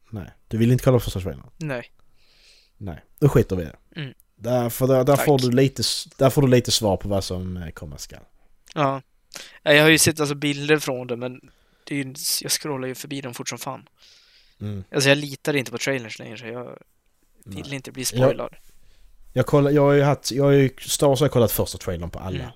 Nej. 0.10 0.32
Du 0.48 0.58
vill 0.58 0.72
inte 0.72 0.84
kolla 0.84 0.98
på 0.98 1.04
första 1.04 1.20
trailern? 1.22 1.50
nej. 1.58 1.92
Nej. 2.78 3.04
Då 3.20 3.30
skiter 3.30 3.56
vi 3.56 3.64
i 3.64 3.66
det. 3.66 4.02
Mm. 4.02 4.14
Där, 4.36 4.88
där, 5.04 5.16
Tack. 5.16 5.26
får 5.26 5.40
du 5.40 5.52
lite, 5.52 5.84
där 6.18 6.30
får 6.30 6.42
du 6.42 6.48
lite 6.48 6.72
svar 6.72 6.98
på 6.98 7.10
vad 7.10 7.24
som 7.24 7.58
eh, 7.58 7.70
komma 7.70 7.98
skall. 7.98 8.24
Ja, 8.74 9.02
Jag 9.64 9.82
har 9.84 9.90
ju 9.90 9.98
sett 9.98 10.20
alltså 10.20 10.36
bilder 10.36 10.80
från 10.80 11.08
det, 11.08 11.16
men 11.16 11.52
det 11.92 12.00
är 12.00 12.04
ju, 12.04 12.14
jag 12.42 12.52
scrollar 12.52 12.88
ju 12.88 12.96
förbi 12.96 13.22
dem 13.22 13.34
fort 13.34 13.50
som 13.50 13.58
fan. 13.58 13.90
Mm. 14.62 14.84
Alltså 14.92 15.10
jag 15.10 15.18
litar 15.18 15.56
inte 15.56 15.72
på 15.72 15.78
trailers 15.78 16.20
längre, 16.20 16.38
så 16.38 16.46
jag 16.46 16.78
vill 17.44 17.66
Nej. 17.66 17.76
inte 17.76 17.92
bli 17.92 18.06
spoilad. 18.06 18.56
Jag, 19.34 19.46
kollar, 19.46 19.72
jag 19.72 19.82
har 19.82 19.94
ju 19.94 20.02
haft, 20.02 20.32
jag 20.32 20.44
har 20.44 20.52
ju, 20.52 20.70
Star 20.80 21.08
Wars 21.08 21.20
har 21.20 21.26
jag 21.26 21.32
kollat 21.32 21.52
första 21.52 21.78
trailern 21.78 22.10
på 22.10 22.20
alla. 22.20 22.40
Mm. 22.40 22.52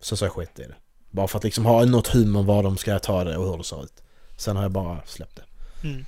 Så 0.00 0.16
så 0.16 0.24
har 0.24 0.26
jag 0.28 0.34
skit 0.34 0.58
i 0.58 0.62
det. 0.62 0.76
Bara 1.10 1.28
för 1.28 1.38
att 1.38 1.44
liksom 1.44 1.66
ha 1.66 1.84
något 1.84 2.06
hum 2.06 2.36
om 2.36 2.46
vad 2.46 2.64
de 2.64 2.76
ska 2.76 2.98
ta 2.98 3.24
det 3.24 3.36
och 3.36 3.50
hur 3.50 3.58
det 3.58 3.64
ser 3.64 3.84
ut. 3.84 4.02
Sen 4.36 4.56
har 4.56 4.62
jag 4.62 4.72
bara 4.72 5.06
släppt 5.06 5.36
det. 5.36 5.44
Mm. 5.88 6.04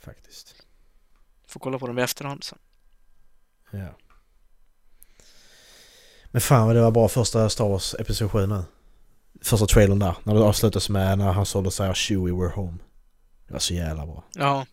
Faktiskt. 0.00 0.54
Får 1.46 1.60
kolla 1.60 1.78
på 1.78 1.86
dem 1.86 1.98
i 1.98 2.02
efterhand 2.02 2.44
sen. 2.44 2.58
Ja. 3.70 3.96
Men 6.30 6.40
fan 6.40 6.66
vad 6.66 6.76
det 6.76 6.82
var 6.82 6.90
bra 6.90 7.08
första 7.08 7.48
Star 7.48 7.68
Wars 7.68 7.94
Episod 7.94 8.30
7 8.30 8.46
nu. 8.46 8.64
Första 9.42 9.66
trailern 9.66 9.98
där. 9.98 10.16
När 10.24 10.34
det 10.34 10.40
avslutas 10.40 10.88
med 10.88 11.18
när 11.18 11.32
han 11.32 11.46
Solo 11.46 11.70
säger 11.70 11.94
Chewie 11.94 12.32
we're 12.32 12.52
home. 12.52 12.78
Det 13.46 13.52
var 13.52 13.60
så 13.60 13.74
jävla 13.74 14.06
bra. 14.06 14.24
Ja. 14.34 14.66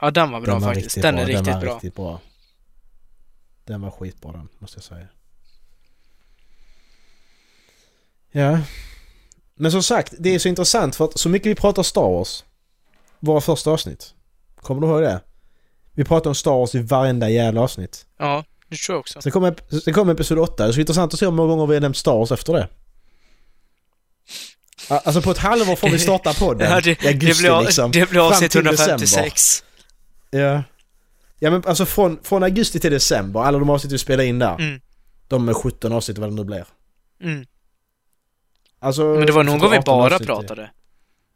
Ja, 0.00 0.10
den 0.10 0.30
var 0.30 0.40
bra 0.40 0.52
den 0.52 0.62
var 0.62 0.74
faktiskt. 0.74 1.02
Den 1.02 1.14
bra. 1.14 1.22
är 1.22 1.26
riktigt 1.26 1.44
den 1.44 1.54
var 1.54 1.60
bra. 1.60 1.74
riktigt 1.74 1.94
bra. 1.94 2.20
Den 3.64 3.80
var 3.80 3.90
skitbra 3.90 4.32
den, 4.32 4.48
måste 4.58 4.76
jag 4.76 4.84
säga. 4.84 5.06
Ja. 8.32 8.60
Men 9.54 9.72
som 9.72 9.82
sagt, 9.82 10.14
det 10.18 10.34
är 10.34 10.38
så 10.38 10.48
intressant 10.48 10.96
för 10.96 11.04
att 11.04 11.18
så 11.18 11.28
mycket 11.28 11.50
vi 11.50 11.54
pratar 11.54 11.82
Star 11.82 12.10
Wars. 12.10 12.44
Våra 13.20 13.40
första 13.40 13.70
avsnitt. 13.70 14.14
Kommer 14.56 14.80
du 14.80 14.86
ihåg 14.86 15.02
det? 15.02 15.20
Vi 15.92 16.04
pratar 16.04 16.30
om 16.30 16.34
Star 16.34 16.50
Wars 16.50 16.74
i 16.74 16.78
varenda 16.78 17.28
jävla 17.28 17.60
avsnitt. 17.60 18.06
Ja, 18.18 18.44
det 18.68 18.76
tror 18.76 18.94
jag 18.94 19.00
också. 19.00 19.22
Sen 19.22 19.32
kom, 19.32 19.54
sen 19.84 19.94
kom 19.94 20.08
episod 20.08 20.38
8. 20.38 20.62
Det 20.64 20.68
är 20.68 20.72
så 20.72 20.80
intressant 20.80 21.14
att 21.14 21.20
se 21.20 21.26
hur 21.26 21.32
många 21.32 21.48
gånger 21.48 21.66
vi 21.66 21.74
har 21.74 21.80
nämnt 21.80 21.96
Star 21.96 22.12
Wars 22.12 22.32
efter 22.32 22.52
det. 22.52 22.68
Alltså 24.90 25.22
på 25.22 25.30
ett 25.30 25.38
halvår 25.38 25.76
får 25.76 25.88
vi 25.88 25.98
starta 25.98 26.34
podden. 26.34 26.70
Ja, 26.72 26.80
det, 26.80 27.04
I 27.04 27.08
augusti 27.08 27.42
det, 27.42 27.48
blir, 27.48 27.60
liksom. 27.62 27.90
det 27.90 28.10
blir 28.10 28.26
avsnitt 28.26 28.50
till 28.50 28.66
156. 28.66 29.64
Ja. 30.30 30.62
Ja 31.38 31.50
men 31.50 31.62
alltså 31.66 31.86
från, 31.86 32.18
från 32.22 32.42
augusti 32.42 32.80
till 32.80 32.92
december, 32.92 33.40
alla 33.40 33.58
de 33.58 33.70
avsnitt 33.70 33.92
vi 33.92 33.98
spelar 33.98 34.24
in 34.24 34.38
där. 34.38 34.54
Mm. 34.54 34.80
De 35.28 35.48
är 35.48 35.54
17 35.54 35.92
avsnitt 35.92 36.18
vad 36.18 36.30
det 36.30 36.34
nu 36.34 36.44
blir. 36.44 36.64
Mm. 37.22 37.46
Alltså, 38.78 39.02
Men 39.02 39.26
det 39.26 39.32
var 39.32 39.44
någon 39.44 39.58
gång 39.58 39.70
vi 39.70 39.76
18 39.78 39.98
bara 39.98 40.14
avsnitt. 40.14 40.26
pratade. 40.28 40.70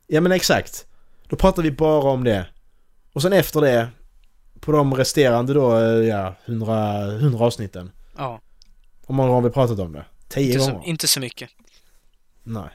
Ja 0.07 0.21
men 0.21 0.33
exakt. 0.33 0.87
Då 1.29 1.37
pratar 1.37 1.63
vi 1.63 1.71
bara 1.71 2.11
om 2.11 2.25
det. 2.25 2.47
Och 3.13 3.23
sen 3.23 3.33
efter 3.33 3.61
det, 3.61 3.89
på 4.61 4.73
de 4.73 4.95
resterande 4.95 5.55
då, 5.55 5.77
eh, 5.79 5.85
ja, 6.09 6.35
100, 6.45 7.03
100 7.03 7.45
avsnitten. 7.45 7.91
Ja, 8.17 8.41
Hur 9.07 9.15
många 9.15 9.29
gånger 9.29 9.43
har 9.43 9.49
vi 9.49 9.55
pratat 9.55 9.79
om 9.79 9.93
det? 9.93 10.05
10 10.29 10.47
inte 10.47 10.59
gånger? 10.59 10.83
så, 10.83 10.89
inte 10.89 11.09
så 11.09 11.21
mycket. 11.21 11.51
Nej. 12.43 12.69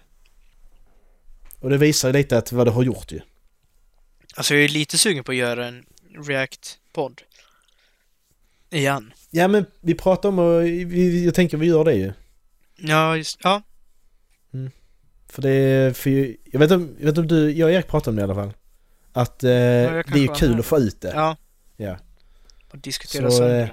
Och 1.59 1.69
det 1.69 1.77
visar 1.77 2.09
ju 2.09 2.13
lite 2.13 2.37
att 2.37 2.51
vad 2.51 2.67
det 2.67 2.71
har 2.71 2.83
gjort 2.83 3.11
ju. 3.11 3.21
Alltså 4.35 4.53
jag 4.55 4.63
är 4.63 4.67
lite 4.69 4.97
sugen 4.97 5.23
på 5.23 5.31
att 5.31 5.37
göra 5.37 5.67
en 5.67 5.85
React-podd. 6.27 7.21
Igen. 8.69 9.13
Ja 9.29 9.47
men 9.47 9.65
vi 9.79 9.95
pratar 9.95 10.29
om 10.29 10.39
och 10.39 10.63
vi, 10.63 11.25
jag 11.25 11.35
tänker 11.35 11.57
vi 11.57 11.67
gör 11.67 11.83
det 11.83 11.93
ju. 11.93 12.13
Ja, 12.77 13.17
just, 13.17 13.39
ja. 13.43 13.61
För 15.27 15.41
det 15.41 15.97
för 15.97 16.35
jag 16.45 16.59
vet 16.59 16.71
om, 16.71 16.95
jag 16.99 17.05
vet 17.05 17.17
om 17.17 17.27
du, 17.27 17.51
jag 17.51 17.67
och 17.67 17.71
Erik 17.71 17.87
pratade 17.87 18.09
om 18.09 18.15
det 18.15 18.19
i 18.21 18.23
alla 18.23 18.35
fall. 18.35 18.53
Att 19.13 19.43
eh, 19.43 19.49
det 19.49 20.13
är 20.13 20.17
ju 20.17 20.27
kul 20.27 20.49
med. 20.49 20.59
att 20.59 20.65
få 20.65 20.77
ut 20.77 21.01
det. 21.01 21.11
Ja. 21.15 21.37
Ja. 21.77 21.97
Och 22.71 22.77
diskutera 22.77 23.31
Så, 23.31 23.47
eh, 23.47 23.69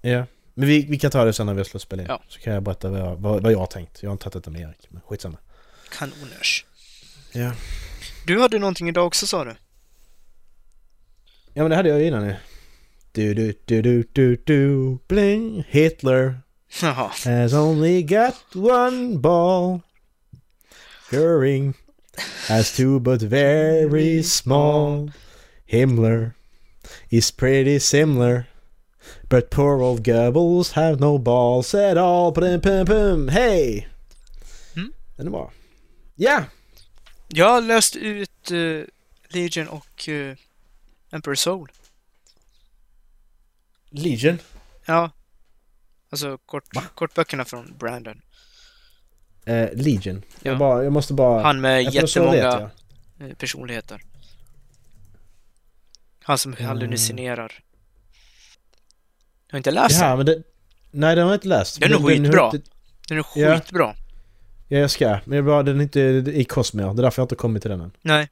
Ja. 0.00 0.26
Men 0.54 0.68
vi, 0.68 0.86
vi 0.86 0.98
kan 0.98 1.10
ta 1.10 1.24
det 1.24 1.32
sen 1.32 1.46
när 1.46 1.54
vi 1.54 1.60
har 1.60 1.64
slutspelat 1.64 2.02
in. 2.02 2.08
Ja. 2.08 2.22
Så 2.28 2.40
kan 2.40 2.54
jag 2.54 2.62
berätta 2.62 2.88
vad 2.88 3.00
jag, 3.00 3.16
vad, 3.16 3.42
vad 3.42 3.52
jag 3.52 3.58
har 3.58 3.66
tänkt. 3.66 4.02
Jag 4.02 4.10
har 4.10 4.12
inte 4.12 4.24
tagit 4.24 4.34
detta 4.34 4.50
med 4.50 4.60
Erik, 4.60 4.86
men 4.88 5.00
skitsamma. 5.00 5.38
Kanoners. 5.98 6.66
Ja. 7.32 7.52
Du 8.26 8.40
hade 8.40 8.58
någonting 8.58 8.88
idag 8.88 9.06
också 9.06 9.26
sa 9.26 9.44
du? 9.44 9.56
Ja 11.54 11.62
men 11.62 11.70
det 11.70 11.76
hade 11.76 11.88
jag 11.88 12.00
ju 12.00 12.06
innan 12.06 12.26
ju. 12.26 12.34
Du 13.12 13.34
du 13.34 13.54
du 13.64 13.82
du 13.82 14.04
du 14.12 14.36
du 14.36 14.98
bling 15.08 15.64
Hitler 15.68 16.40
Jaha. 16.80 17.10
has 17.24 17.52
only 17.52 18.02
got 18.02 18.34
one 18.54 19.18
ball. 19.18 19.80
Göring 21.10 21.74
has 22.48 22.76
two 22.76 23.00
but 23.00 23.22
very 23.22 24.22
small. 24.22 25.10
Himmler 25.66 26.30
is 27.08 27.30
pretty 27.30 27.80
similar. 27.80 28.44
But 29.28 29.50
poor 29.50 29.82
old 29.82 30.02
Goebbels 30.04 30.72
have 30.72 31.00
no 31.00 31.18
balls 31.18 31.74
at 31.74 31.96
all. 31.96 32.32
Pum, 32.32 32.60
pum, 32.60 32.86
pum. 32.86 33.28
Hej! 33.28 33.88
Mm. 34.76 34.92
Den 35.16 35.26
är 35.26 35.30
bra. 35.30 35.52
Ja! 36.14 36.44
Jag 37.32 37.48
har 37.48 37.60
löst 37.60 37.96
ut 37.96 38.50
eh, 38.50 38.82
Legion 39.28 39.68
och 39.68 40.08
uh, 40.08 40.34
Emperor 41.10 41.34
Soul. 41.34 41.70
Legion. 43.90 44.38
Ja. 44.86 45.10
Alltså 46.10 46.38
kort, 46.38 46.64
kortböckerna 46.94 47.44
från 47.44 47.74
Brandon. 47.78 48.20
Eh, 49.44 49.68
Legion. 49.72 50.22
Ja. 50.42 50.50
Jag, 50.50 50.58
bara, 50.58 50.84
jag 50.84 50.92
måste 50.92 51.14
bara... 51.14 51.42
Han 51.42 51.60
med 51.60 51.84
vet 51.84 51.94
jättemånga 51.94 52.70
eh, 53.20 53.34
personligheter. 53.38 54.02
Han 56.22 56.38
som 56.38 56.52
Mm. 56.54 56.64
hallucinerar. 56.66 57.62
Jag 59.46 59.52
har 59.54 59.56
inte 59.58 59.70
läst 59.70 60.00
Ja, 60.00 60.08
den. 60.08 60.16
men 60.16 60.26
det... 60.26 60.42
Nej, 60.90 61.14
den 61.16 61.24
har 61.24 61.30
jag 61.32 61.36
inte 61.36 61.48
läst. 61.48 61.80
Den 61.80 61.92
är 61.92 61.98
skitbra. 61.98 62.40
har 62.42 62.54
inte- 62.54 62.70
Den 63.08 63.18
är 63.18 63.22
skitbra. 63.22 63.86
Ja, 63.86 63.94
jag 64.78 64.90
ska. 64.90 65.18
Men 65.24 65.36
jag 65.36 65.44
bara, 65.44 65.62
den 65.62 65.78
är 65.78 65.82
inte 65.82 66.00
i 66.34 66.44
Cosmere. 66.44 66.86
Det 66.86 67.00
är 67.00 67.02
därför 67.02 67.22
jag 67.22 67.24
inte 67.24 67.34
kommit 67.34 67.62
till 67.62 67.70
den 67.70 67.80
än. 67.80 67.92
Nej, 68.02 68.28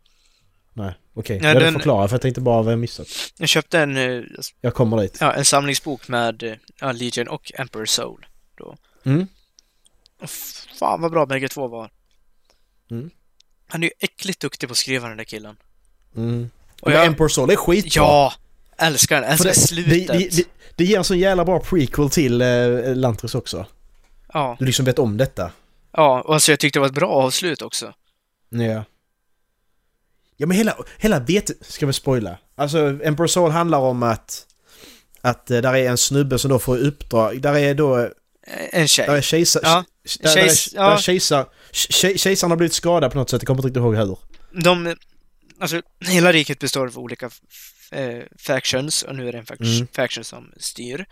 Nej, 0.72 0.94
okej. 1.14 1.40
Ja, 1.42 1.48
jag 1.48 1.62
den- 1.62 1.72
förklarat 1.72 2.10
för 2.10 2.14
jag 2.14 2.22
tänkte 2.22 2.40
bara 2.40 2.62
vad 2.62 2.72
jag 2.72 2.78
missat. 2.78 3.06
jag 3.38 3.48
köpte 3.48 3.78
en, 3.80 3.96
eh, 3.96 4.22
Jag 4.60 4.74
kommer 4.74 4.96
dit. 5.02 5.18
ja, 5.20 5.32
en 5.32 5.44
samlingsbok 5.44 6.08
med 6.08 6.42
eh, 6.42 6.52
ja, 6.80 6.92
Legion 6.92 7.28
och 7.28 7.52
Emperor 7.54 7.86
Soul. 7.86 8.26
Mm. 9.04 9.26
Och 10.18 10.24
f- 10.24 10.66
fan 10.78 11.00
vad 11.00 11.10
bra 11.10 11.26
bägge 11.26 11.48
två 11.48 11.68
var. 11.68 11.90
Mm. 12.90 13.10
Han 13.68 13.82
är 13.82 13.86
ju 13.86 13.92
äckligt 14.00 14.40
duktig 14.40 14.68
på 14.68 14.72
att 14.72 14.76
skriva 14.78 15.08
den 15.08 15.16
där 15.16 15.24
killen. 15.24 15.56
Mm. 16.16 16.50
Och 16.82 16.92
jag- 16.92 17.06
Emperor 17.06 17.28
Soul 17.28 17.50
är 17.50 17.56
skitbra. 17.56 17.90
Ja! 18.02 18.32
Älskar 18.78 19.20
den, 19.20 19.30
älskar 19.30 19.48
det, 19.48 19.54
slutet. 19.54 20.06
det, 20.08 20.18
det, 20.18 20.36
det, 20.36 20.44
det 20.76 20.84
ger 20.84 20.98
en 20.98 21.04
så 21.04 21.14
jävla 21.14 21.44
bra 21.44 21.60
prequel 21.60 22.10
till 22.10 22.40
eh, 22.40 22.96
Lantris 22.96 23.34
också. 23.34 23.66
Ja, 24.32 24.56
Du 24.58 24.66
liksom 24.66 24.84
vet 24.84 24.98
om 24.98 25.16
detta. 25.16 25.50
Ja, 25.92 26.22
och 26.22 26.34
alltså 26.34 26.52
jag 26.52 26.60
tyckte 26.60 26.78
det 26.78 26.80
var 26.80 26.86
ett 26.88 26.94
bra 26.94 27.08
avslut 27.08 27.62
också. 27.62 27.94
Ja. 28.48 28.84
Ja 30.36 30.46
men 30.46 30.56
hela, 30.56 30.76
hela 30.98 31.20
vet... 31.20 31.50
Ska 31.66 31.86
vi 31.86 31.92
spoila? 31.92 32.38
Alltså 32.56 32.78
Emperor 33.02 33.26
Soul 33.26 33.50
handlar 33.50 33.78
om 33.78 34.02
att... 34.02 34.46
Att 35.20 35.50
eh, 35.50 35.60
där 35.60 35.74
är 35.74 35.88
en 35.90 35.98
snubbe 35.98 36.38
som 36.38 36.50
då 36.50 36.58
får 36.58 36.78
uppdrag. 36.78 37.42
Där 37.42 37.54
är 37.58 37.74
då... 37.74 38.10
En 38.70 38.88
tjej. 38.88 39.06
Där 39.06 39.16
är 39.16 39.20
kejsar... 39.20 39.60
Ja. 39.64 39.84
Där, 40.20 40.34
där, 40.34 40.42
Kejs- 40.42 40.74
är, 40.74 40.78
där 40.78 40.86
är 40.86 40.90
ja. 40.90 40.98
kejsar... 40.98 41.46
Ke- 41.72 42.16
Kejsaren 42.16 42.50
har 42.50 42.56
blivit 42.56 42.72
skadad 42.74 43.12
på 43.12 43.18
något 43.18 43.30
sätt. 43.30 43.42
Jag 43.42 43.46
kommer 43.46 43.58
inte 43.58 43.68
riktigt 43.68 43.80
ihåg 43.80 43.96
hur. 43.96 44.18
De, 44.62 44.96
alltså 45.60 45.82
hela 46.00 46.32
riket 46.32 46.58
består 46.58 46.86
av 46.86 46.98
olika 46.98 47.26
f- 47.26 47.92
eh, 47.92 48.22
factions 48.38 49.02
och 49.02 49.14
nu 49.16 49.28
är 49.28 49.32
det 49.32 49.38
en 49.38 49.44
fac- 49.44 49.74
Mm. 49.76 49.86
faction 49.92 50.24
som 50.24 50.52
styr. 50.56 51.06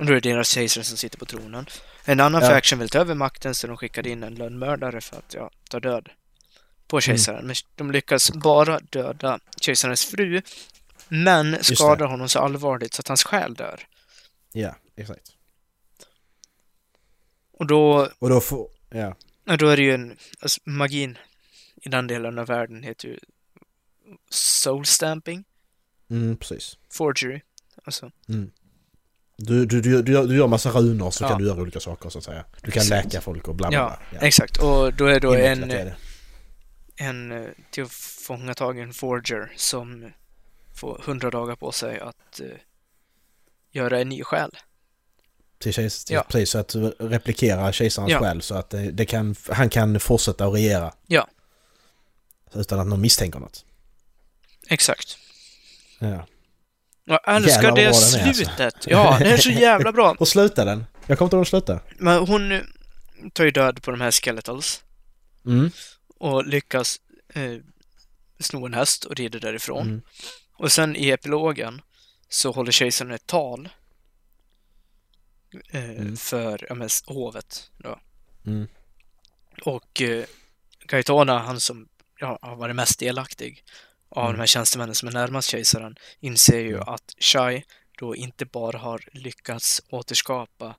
Och 0.00 0.06
då 0.06 0.12
är 0.12 0.20
det 0.20 0.30
deras 0.32 0.48
kejsare 0.50 0.84
som 0.84 0.96
sitter 0.96 1.18
på 1.18 1.24
tronen. 1.26 1.66
En 2.04 2.20
annan 2.20 2.42
Ja. 2.42 2.48
faction 2.48 2.78
vill 2.78 2.88
ta 2.88 2.98
över 2.98 3.14
makten 3.14 3.54
så 3.54 3.66
de 3.66 3.76
skickar 3.76 4.06
in 4.06 4.22
en 4.22 4.34
lönnmördare 4.34 5.00
för 5.00 5.16
att 5.16 5.34
ja, 5.34 5.50
ta 5.70 5.80
död 5.80 6.08
på 6.86 7.00
kejsaren. 7.00 7.46
Men 7.46 7.54
de 7.76 7.90
lyckas 7.90 8.30
bara 8.32 8.80
döda 8.80 9.38
kejsarens 9.60 10.04
fru. 10.04 10.42
Men 11.08 11.64
skadar 11.64 12.06
honom 12.06 12.28
så 12.28 12.38
allvarligt 12.38 12.94
så 12.94 13.00
att 13.00 13.08
hans 13.08 13.24
själ 13.24 13.54
dör. 13.54 13.86
Ja, 14.52 14.76
exakt. 14.96 15.32
Och 17.52 17.66
då, 17.66 18.08
Och 18.18 18.28
då 18.28 18.40
får... 18.40 18.68
Ja. 18.90 19.16
ja, 19.44 19.56
då 19.56 19.68
är 19.68 19.76
det 19.76 19.82
ju 19.82 19.94
en... 19.94 20.16
Alltså, 20.40 20.60
magin 20.64 21.18
i 21.82 21.88
den 21.88 22.06
delen 22.06 22.38
av 22.38 22.46
världen 22.46 22.82
heter 22.82 23.08
ju 23.08 23.18
soul 24.30 24.84
stamping, 24.86 25.44
Mm, 26.10 26.36
precis. 26.36 26.78
forgery. 26.90 27.40
Alltså, 27.84 28.10
Du, 28.26 28.50
du, 29.40 29.66
du, 29.66 29.80
du, 29.80 30.02
du 30.02 30.36
gör 30.36 30.46
massa 30.46 30.70
runor 30.70 31.10
så 31.10 31.24
Ja. 31.24 31.28
kan 31.28 31.38
du 31.38 31.46
göra 31.46 31.60
olika 31.60 31.80
saker 31.80 32.08
så 32.10 32.18
att 32.18 32.24
säga. 32.24 32.44
Du 32.62 32.70
kan 32.70 32.82
Exakt. 32.82 33.04
läka 33.04 33.20
folk 33.20 33.48
och 33.48 33.54
bla 33.54 33.68
bla 33.68 33.78
ja, 33.78 33.98
bla. 34.10 34.20
exakt. 34.20 34.56
Och 34.62 34.94
då 34.94 35.06
är 35.06 35.20
då 35.20 35.34
Invecklat 35.34 35.70
en... 35.70 35.70
är 35.70 35.96
en 37.42 37.54
tillfångatagen 37.70 38.92
forger 38.92 39.52
som 39.56 40.12
får 40.74 41.00
100 41.06 41.30
dagar 41.30 41.56
på 41.56 41.72
sig 41.72 42.00
att 42.00 42.40
eh, 42.40 42.46
göra 43.70 44.00
en 44.00 44.08
ny 44.08 44.22
själ. 44.24 44.50
Till 45.58 45.72
kejs, 45.72 46.04
till, 46.04 46.14
Ja. 46.14 46.24
Precis, 46.28 46.50
så 46.50 46.58
att 46.58 46.74
replikera 46.98 47.72
kejsarens 47.72 48.10
Ja. 48.12 48.18
själ 48.18 48.42
så 48.42 48.54
att 48.54 48.70
det, 48.70 48.90
det 48.90 49.06
kan, 49.06 49.34
han 49.50 49.68
kan 49.68 50.00
fortsätta 50.00 50.46
att 50.46 50.54
regera. 50.54 50.92
Ja. 51.06 51.28
Utan 52.54 52.80
att 52.80 52.86
någon 52.86 53.00
misstänker 53.00 53.38
något. 53.38 53.64
Exakt. 54.68 55.16
Ja. 55.98 56.26
Jag 57.10 57.36
älskar 57.36 57.62
Jävlar 57.62 57.76
det 57.76 57.82
är, 57.82 57.88
alltså. 57.88 58.32
slutet. 58.34 58.74
Ja, 58.86 59.16
det 59.18 59.30
är 59.30 59.36
så 59.36 59.50
jävla 59.50 59.92
bra. 59.92 60.16
Och 60.18 60.28
slutar 60.28 60.66
den? 60.66 60.84
Jag 61.06 61.18
kommer 61.18 61.26
inte 61.26 61.36
ihåg 61.36 61.40
hur 61.40 61.44
slutar. 61.44 61.82
Men 61.98 62.18
hon 62.26 62.60
tar 63.32 63.44
ju 63.44 63.50
död 63.50 63.82
på 63.82 63.90
de 63.90 64.00
här 64.00 64.10
skeletals 64.10 64.82
Mm. 65.46 65.70
och 66.18 66.46
lyckas 66.46 67.00
eh, 67.34 67.54
sno 68.40 68.66
en 68.66 68.74
häst 68.74 69.04
och 69.04 69.16
rider 69.16 69.40
därifrån. 69.40 69.86
Mm. 69.86 70.02
Och 70.56 70.72
sen 70.72 70.96
i 70.96 71.08
epilogen 71.10 71.82
så 72.28 72.52
håller 72.52 72.72
kejsaren 72.72 73.12
ett 73.12 73.26
tal 73.26 73.68
eh, 75.72 75.90
Mm. 75.90 76.16
för 76.16 76.66
ja, 76.68 76.74
men, 76.74 76.88
hovet. 77.06 77.70
Då. 77.78 77.98
Mm. 78.46 78.68
Och 79.64 80.02
eh, 80.02 80.24
Gaetana, 80.88 81.38
han 81.38 81.60
som 81.60 81.88
ja, 82.20 82.38
har 82.42 82.56
varit 82.56 82.76
mest 82.76 82.98
delaktig 82.98 83.64
av 84.10 84.24
Mm. 84.24 84.32
de 84.36 84.38
här 84.40 84.46
tjänstemännen 84.46 84.94
som 84.94 85.08
är 85.08 85.12
närmast 85.12 85.48
kejsaren, 85.48 85.96
inser 86.20 86.60
ju 86.60 86.80
att 86.80 87.14
Shai 87.20 87.62
då 87.98 88.16
inte 88.16 88.44
bara 88.46 88.78
har 88.78 89.00
lyckats 89.12 89.82
återskapa 89.90 90.74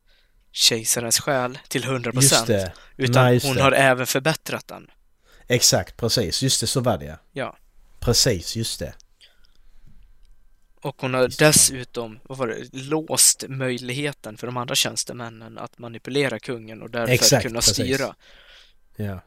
kejsarens 0.52 1.20
själ 1.20 1.60
till 1.68 1.84
100% 1.84 2.22
Just 2.22 2.48
det. 2.48 2.74
utan 2.98 3.24
Nej, 3.26 3.40
hon 3.44 3.56
det. 3.56 3.62
har 3.64 3.72
även 3.72 4.08
förbättrat 4.08 4.68
den. 4.68 4.88
Exakt, 5.48 5.98
precis. 5.98 6.44
Just 6.44 6.62
det, 6.62 6.68
så 6.68 6.80
var 6.80 6.98
det 6.98 7.06
ja. 7.06 7.18
Ja. 7.32 7.58
Precis, 8.00 8.56
just 8.56 8.80
det. 8.80 8.94
Och 10.82 11.02
hon 11.02 11.14
har 11.14 11.28
dessutom, 11.40 12.20
vad 12.24 12.38
var 12.38 12.48
det, 12.48 12.70
låst 12.74 13.44
möjligheten 13.48 14.38
för 14.38 14.48
de 14.48 14.58
andra 14.58 14.76
tjänstemännen 14.76 15.58
att 15.58 15.78
manipulera 15.78 16.40
kungen 16.40 16.82
och 16.82 16.90
därför 16.90 17.14
Exakt, 17.14 17.44
kunna 17.44 17.60
precis. 17.60 17.74
styra. 17.74 18.16
Ja. 18.96 19.20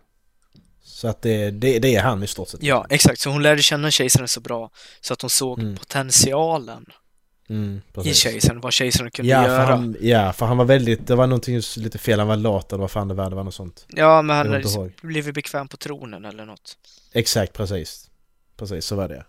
Så 0.85 1.09
att 1.09 1.23
det, 1.23 1.51
det, 1.51 1.79
det 1.79 1.97
är 1.97 2.03
han 2.03 2.23
i 2.23 2.27
stort 2.27 2.49
sett. 2.49 2.63
Ja, 2.63 2.87
exakt. 2.91 3.21
Så 3.21 3.31
hon 3.31 3.43
lärde 3.43 3.63
känna 3.63 3.91
kejsaren 3.91 4.29
så 4.29 4.41
bra 4.41 4.71
så 5.01 5.13
att 5.13 5.21
hon 5.23 5.31
såg 5.31 5.59
Mm. 5.61 5.77
potentialen 5.77 6.85
Mm, 7.49 7.81
i 8.05 8.15
kejsaren, 8.15 8.61
vad 8.61 8.73
kejsaren 8.73 9.11
kunde 9.11 9.33
Ja 9.33 9.43
göra. 9.49 9.67
för, 9.67 9.73
han, 9.73 9.97
ja, 10.01 10.33
för 10.33 10.47
han 10.47 10.57
var 10.57 10.65
väldigt, 10.65 11.07
det 11.07 11.15
var 11.15 11.27
någonting 11.27 11.61
lite 11.77 11.99
fel, 11.99 12.19
han 12.19 12.29
var 12.29 12.37
lat 12.37 12.73
eller 12.73 12.81
vad 12.81 12.91
fan 12.91 13.09
det 13.09 13.15
var, 13.15 13.31
det 13.31 13.37
var 13.37 13.45
något 13.45 13.55
sånt. 13.55 13.87
Ja, 13.89 14.23
men 14.23 14.37
han 14.37 14.51
hade 14.53 14.91
blivit 15.03 15.35
bekväm 15.35 15.69
på 15.69 15.77
tronen 15.77 16.25
eller 16.25 16.45
något. 16.45 16.77
Exakt, 17.13 17.53
precis. 17.53 18.11
Precis, 18.57 18.85
så 18.87 18.97
var 18.97 19.09
det. 19.09 19.25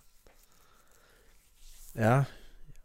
Ja. 1.93 2.23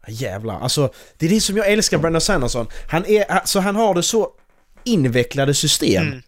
Jävlar, 0.07 0.59
alltså 0.59 0.93
det 1.17 1.25
är 1.25 1.29
det 1.29 1.41
som 1.41 1.57
jag 1.57 1.71
älskar 1.71 1.97
Brandon 1.97 2.21
Sanderson. 2.21 2.67
Han 2.89 3.05
är, 3.05 3.31
alltså 3.31 3.59
han 3.59 3.75
har 3.75 3.93
det 3.95 4.03
så 4.03 4.29
invecklade 4.83 5.53
system. 5.53 6.07
Mm. 6.07 6.21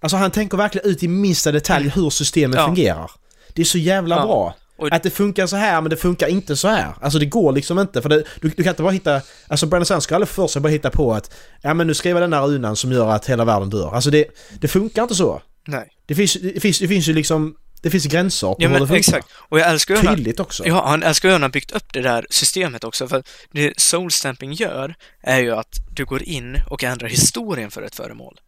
Alltså 0.00 0.16
han 0.16 0.30
tänker 0.30 0.56
verkligen 0.56 0.86
ut 0.90 1.02
i 1.02 1.08
minsta 1.08 1.52
detalj 1.52 1.88
hur 1.88 2.10
systemet 2.10 2.56
Ja. 2.60 2.66
fungerar. 2.66 3.10
Det 3.54 3.62
är 3.62 3.66
så 3.66 3.78
jävla 3.78 4.16
Ja. 4.16 4.22
bra. 4.26 4.54
Att 4.90 5.02
det 5.02 5.10
funkar 5.10 5.46
så 5.46 5.56
här 5.56 5.80
men 5.80 5.90
det 5.90 5.96
funkar 5.96 6.26
inte 6.28 6.56
så 6.56 6.68
här. 6.68 6.92
Alltså 7.00 7.18
det 7.18 7.26
går 7.26 7.52
liksom 7.52 7.78
inte 7.78 8.02
för 8.02 8.08
det, 8.08 8.24
du, 8.40 8.48
du 8.48 8.62
kan 8.62 8.70
inte 8.70 8.82
bara 8.82 8.92
hitta... 8.92 9.20
Alltså 9.48 9.66
Brandon 9.66 9.86
Sanderson 9.86 10.02
ska 10.02 10.14
aldrig 10.14 10.28
för 10.28 10.46
sig 10.46 10.62
bara 10.62 10.68
hitta 10.68 10.90
på 10.90 11.14
att 11.14 11.30
ja 11.62 11.74
men 11.74 11.86
nu 11.86 11.94
skriver 11.94 12.20
den 12.20 12.32
här 12.32 12.42
runan 12.42 12.76
som 12.76 12.92
gör 12.92 13.08
att 13.10 13.26
hela 13.26 13.44
världen 13.44 13.70
dör. 13.70 13.94
Alltså 13.94 14.10
det, 14.10 14.24
det 14.60 14.68
funkar 14.68 15.02
inte 15.02 15.14
så. 15.14 15.42
Nej. 15.66 15.88
Det 16.06 16.14
finns, 16.14 16.34
det 16.34 16.60
finns, 16.60 16.78
det 16.78 16.88
finns 16.88 17.08
ju 17.08 17.12
liksom... 17.12 17.54
Det 17.82 17.90
finns 17.90 18.06
gränser 18.06 18.46
på 18.46 18.56
Ja, 18.58 18.68
hur 18.68 18.74
det 18.74 18.78
men 18.80 18.88
funkar. 18.88 18.98
exakt. 18.98 19.28
Och 19.48 19.60
jag 19.60 19.70
älskar 19.70 20.02
när, 20.02 20.16
Tydligt 20.16 20.40
också. 20.40 20.66
Ja, 20.66 20.84
han 20.86 21.02
älskar 21.02 21.28
när 21.28 21.38
han 21.38 21.50
byggt 21.50 21.70
upp 21.70 21.92
det 21.92 22.02
där 22.02 22.26
systemet 22.30 22.84
också. 22.84 23.08
För 23.08 23.22
det 23.52 23.80
Soul 23.80 24.10
Stamping 24.10 24.52
gör 24.52 24.94
är 25.22 25.38
ju 25.38 25.52
att 25.54 25.76
du 25.90 26.04
går 26.04 26.22
in 26.22 26.58
och 26.70 26.84
ändrar 26.84 27.08
historien 27.08 27.70
för 27.70 27.82
ett 27.82 27.94
föremål. 27.94 28.38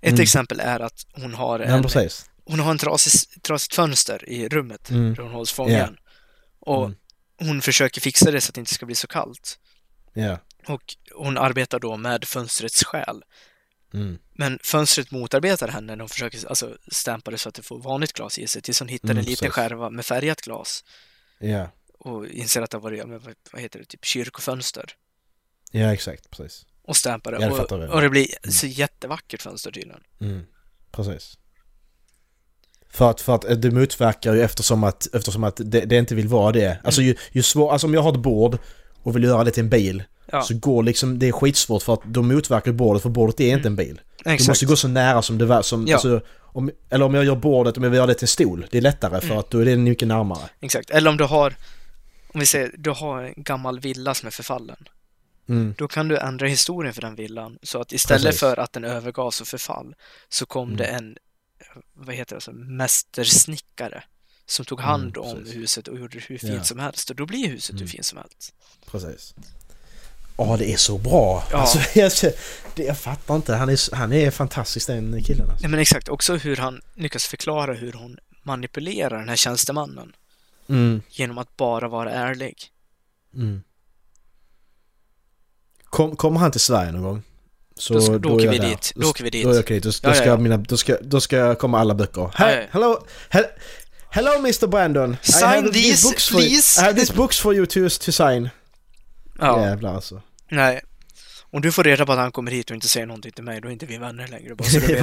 Ett 0.00 0.12
Mm. 0.12 0.22
exempel 0.22 0.60
är 0.60 0.80
att 0.80 1.06
hon 1.12 1.34
har 1.34 1.58
en, 1.60 1.84
hon 2.44 2.60
har 2.60 2.70
en 2.70 2.78
trasig, 2.78 3.42
trasigt 3.42 3.74
fönster 3.74 4.28
i 4.28 4.48
rummet 4.48 4.90
Mm. 4.90 5.14
där 5.14 5.22
hon 5.22 5.32
hålls 5.32 5.52
fången. 5.52 5.96
Och 6.60 6.84
Mm. 6.84 6.96
hon 7.38 7.62
försöker 7.62 8.00
fixa 8.00 8.30
det 8.30 8.40
så 8.40 8.48
att 8.50 8.54
det 8.54 8.60
inte 8.60 8.74
ska 8.74 8.86
bli 8.86 8.94
så 8.94 9.06
kallt. 9.06 9.58
Ja. 10.12 10.38
Och 10.66 10.96
hon 11.14 11.38
arbetar 11.38 11.78
då 11.80 11.96
med 11.96 12.24
fönstrets 12.24 12.84
själ. 12.84 13.22
Mm. 13.94 14.18
Men 14.32 14.58
fönstret 14.62 15.10
motarbetar 15.10 15.68
henne 15.68 15.96
när 15.96 16.02
hon 16.02 16.08
försöker 16.08 16.48
alltså, 16.48 16.76
stampa 16.92 17.30
det 17.30 17.38
så 17.38 17.48
att 17.48 17.54
det 17.54 17.62
får 17.62 17.78
vanligt 17.78 18.12
glas 18.12 18.38
i 18.38 18.46
sig 18.46 18.62
tills 18.62 18.78
hon 18.78 18.88
hittar 18.88 19.08
Mm, 19.08 19.18
en 19.18 19.24
liten 19.24 19.50
skärva 19.50 19.90
med 19.90 20.06
färgat 20.06 20.40
glas 20.40 20.84
Ja. 21.38 21.70
och 21.98 22.26
inser 22.26 22.62
att 22.62 22.70
det 22.70 22.78
vad- 22.78 22.92
vad 23.52 23.62
heter 23.62 23.78
det, 23.78 23.84
typ 23.84 24.04
kyrkofönster 24.04 24.96
Ja, 25.72 25.92
exakt. 25.92 26.30
Precis. 26.30 26.66
Och 26.90 26.96
stampar 26.96 27.32
det. 27.32 27.38
Ja, 27.40 27.48
det 27.48 27.74
och, 27.74 27.82
vi. 27.82 27.86
och 27.86 28.00
det 28.00 28.08
blir 28.08 28.26
så 28.50 28.66
jättevackert 28.66 29.42
fönster 29.42 29.70
tydligen. 29.70 30.00
Mm. 30.20 30.42
Precis. 30.92 31.38
För 32.90 33.10
att, 33.10 33.20
för 33.20 33.34
att 33.34 33.62
det 33.62 33.70
motverkar 33.70 34.34
ju 34.34 34.42
eftersom 34.42 34.84
att, 34.84 35.14
eftersom 35.14 35.44
att 35.44 35.60
det, 35.64 35.80
det 35.80 35.96
inte 35.96 36.14
vill 36.14 36.28
vara 36.28 36.52
det. 36.52 36.78
Alltså 36.84 37.02
ju, 37.02 37.16
ju 37.32 37.42
svår, 37.42 37.72
alltså 37.72 37.86
om 37.86 37.94
jag 37.94 38.02
har 38.02 38.12
ett 38.12 38.18
bord 38.22 38.58
och 39.02 39.16
vill 39.16 39.24
göra 39.24 39.44
det 39.44 39.50
till 39.50 39.62
en 39.62 39.70
bil 39.70 40.02
Ja, 40.32 40.42
så 40.42 40.54
går 40.58 40.82
liksom, 40.82 41.18
det 41.18 41.28
är 41.28 41.32
skitsvårt 41.32 41.82
för 41.82 41.94
att 41.94 42.04
då 42.04 42.22
motverkar 42.22 42.72
bordet 42.72 43.02
för 43.02 43.08
bordet 43.08 43.40
är 43.40 43.56
inte 43.56 43.68
en 43.68 43.76
bil. 43.76 44.00
Du 44.24 44.30
exakt. 44.30 44.48
måste 44.48 44.66
gå 44.66 44.76
så 44.76 44.88
nära 44.88 45.22
som 45.22 45.38
det 45.38 45.46
var, 45.46 45.62
som, 45.62 45.86
Ja. 45.86 45.94
alltså, 45.94 46.20
om, 46.38 46.70
eller 46.90 47.04
om 47.04 47.14
jag 47.14 47.24
gör 47.24 47.36
bordet, 47.36 47.76
om 47.76 47.82
jag 47.82 47.90
vill 47.90 47.96
göra 47.96 48.06
det 48.06 48.14
till 48.14 48.24
en 48.24 48.28
stol, 48.28 48.66
det 48.70 48.78
är 48.78 48.82
lättare 48.82 49.20
för 49.20 49.26
Mm. 49.26 49.38
att 49.38 49.50
då 49.50 49.58
är 49.58 49.64
det 49.64 49.76
mycket 49.76 50.08
närmare. 50.08 50.48
Exakt. 50.60 50.90
Eller 50.90 51.10
om 51.10 51.16
du 51.16 51.24
har, 51.24 51.54
om 52.34 52.40
vi 52.40 52.46
säger, 52.46 52.74
du 52.78 52.90
har 52.90 53.22
en 53.22 53.34
gammal 53.36 53.80
villa 53.80 54.14
som 54.14 54.26
är 54.26 54.30
förfallen. 54.30 54.88
Mm. 55.50 55.74
Då 55.78 55.88
kan 55.88 56.08
du 56.08 56.18
ändra 56.18 56.46
historien 56.46 56.94
för 56.94 57.02
den 57.02 57.14
villan 57.14 57.58
så 57.62 57.80
att 57.80 57.92
istället 57.92 58.22
Precis. 58.22 58.40
för 58.40 58.56
att 58.60 58.72
den 58.72 58.84
övergavs 58.84 59.40
och 59.40 59.46
förfall 59.48 59.94
så 60.28 60.46
kom 60.46 60.68
Mm. 60.68 60.76
det 60.76 60.84
en, 60.84 61.16
vad 61.94 62.14
heter 62.14 62.30
det, 62.30 62.36
alltså, 62.36 62.52
mästersnickare 62.52 64.02
som 64.46 64.64
tog 64.64 64.80
hand 64.80 65.16
Mm, 65.16 65.28
om 65.30 65.36
precis. 65.38 65.56
huset 65.56 65.88
och 65.88 65.98
gjorde 65.98 66.18
det 66.18 66.24
hur 66.28 66.38
fint 66.38 66.52
Ja. 66.54 66.64
som 66.64 66.78
helst 66.78 67.10
och 67.10 67.16
då 67.16 67.26
blir 67.26 67.48
huset 67.48 67.74
hur 67.74 67.80
Mm. 67.80 67.88
fint 67.88 68.06
som 68.06 68.18
helst. 68.18 68.54
Precis. 68.86 69.34
Ja, 70.38 70.56
det 70.58 70.72
är 70.72 70.76
så 70.76 70.98
bra! 70.98 71.44
Ja. 71.50 71.56
Alltså, 71.58 71.78
jag, 71.98 72.12
det, 72.74 72.82
jag 72.84 72.98
fattar 72.98 73.36
inte. 73.36 73.54
Han 73.54 73.68
är, 73.68 73.94
han 73.96 74.12
är 74.12 74.30
fantastisk 74.30 74.86
den 74.86 75.22
killen 75.24 75.50
alltså. 75.50 75.62
Nej 75.62 75.70
men 75.70 75.80
exakt, 75.80 76.08
också 76.08 76.36
hur 76.36 76.56
han 76.56 76.80
lyckas 76.94 77.26
förklara 77.26 77.74
hur 77.74 77.92
hon 77.92 78.18
manipulerar 78.42 79.18
den 79.18 79.28
här 79.28 79.36
tjänstemannen 79.36 80.12
Mm. 80.68 81.02
genom 81.08 81.38
att 81.38 81.56
bara 81.56 81.88
vara 81.88 82.10
ärlig. 82.10 82.56
Mm. 83.34 83.62
Kom, 85.90 86.16
kommer 86.16 86.40
han 86.40 86.50
till 86.50 86.60
Sverige 86.60 86.92
någon 86.92 87.02
gång? 87.02 87.22
Så 87.78 87.94
Då 87.94 88.00
ska- 88.00 88.18
då 88.18 88.28
åker 88.28 88.48
vi 88.48 88.56
jag 88.56 88.64
där. 88.64 88.70
dit. 88.70 88.92
Då 88.94 89.08
åker 89.10 89.24
vi 89.24 89.30
dit. 89.30 89.44
Då 89.44 89.58
åker 89.58 89.74
dit. 89.74 89.82
Då, 89.82 89.90
då, 89.90 89.94
Ja, 90.02 90.08
ja, 90.08 90.14
ska 90.14 90.24
ja. 90.28 90.36
Mina, 90.36 90.56
då, 90.56 90.76
ska, 90.76 90.96
då 91.02 91.20
ska 91.20 91.54
komma 91.54 91.78
alla 91.80 91.94
böcker. 91.94 92.20
Ja, 92.20 92.30
Hey, 92.34 92.54
ja, 92.54 92.60
ja. 92.60 92.66
hello, 92.70 93.06
he, 93.30 93.42
hello 94.10 94.30
Mr 94.38 94.66
Brandon! 94.66 95.16
I 95.22 95.32
Sign 95.32 95.44
have 95.48 95.72
these, 95.72 96.08
books 96.08 96.28
for, 96.28 96.38
please. 96.38 96.80
I 96.80 96.84
have 96.84 97.00
these 97.00 97.12
books 97.14 97.40
for 97.40 97.54
you 97.54 97.66
to, 97.66 97.80
to 98.04 98.12
sign. 98.12 98.48
Ja, 99.38 99.60
Jävlar 99.66 99.94
alltså. 99.94 100.22
nej. 100.50 100.80
Om 101.52 101.60
du 101.62 101.72
får 101.72 101.84
reda 101.84 102.06
på 102.06 102.12
att 102.12 102.18
han 102.18 102.32
kommer 102.32 102.50
hit 102.50 102.70
och 102.70 102.74
inte 102.74 102.88
säger 102.88 103.06
någonting 103.06 103.32
till 103.32 103.44
mig, 103.44 103.60
då 103.60 103.68
är 103.68 103.72
inte 103.72 103.86
vi 103.86 103.96
vänner 103.96 104.28
längre, 104.28 104.54
bara 104.54 104.68
så 104.68 104.78
du 104.78 104.86
vet. 104.94 105.02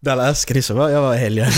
Dallas, 0.00 0.40
ska 0.40 0.54
ni 0.54 0.62
så 0.62 0.74
vara? 0.74 0.90
Jag 0.90 1.00
var 1.02 1.14
i 1.14 1.18
helgen. 1.18 1.46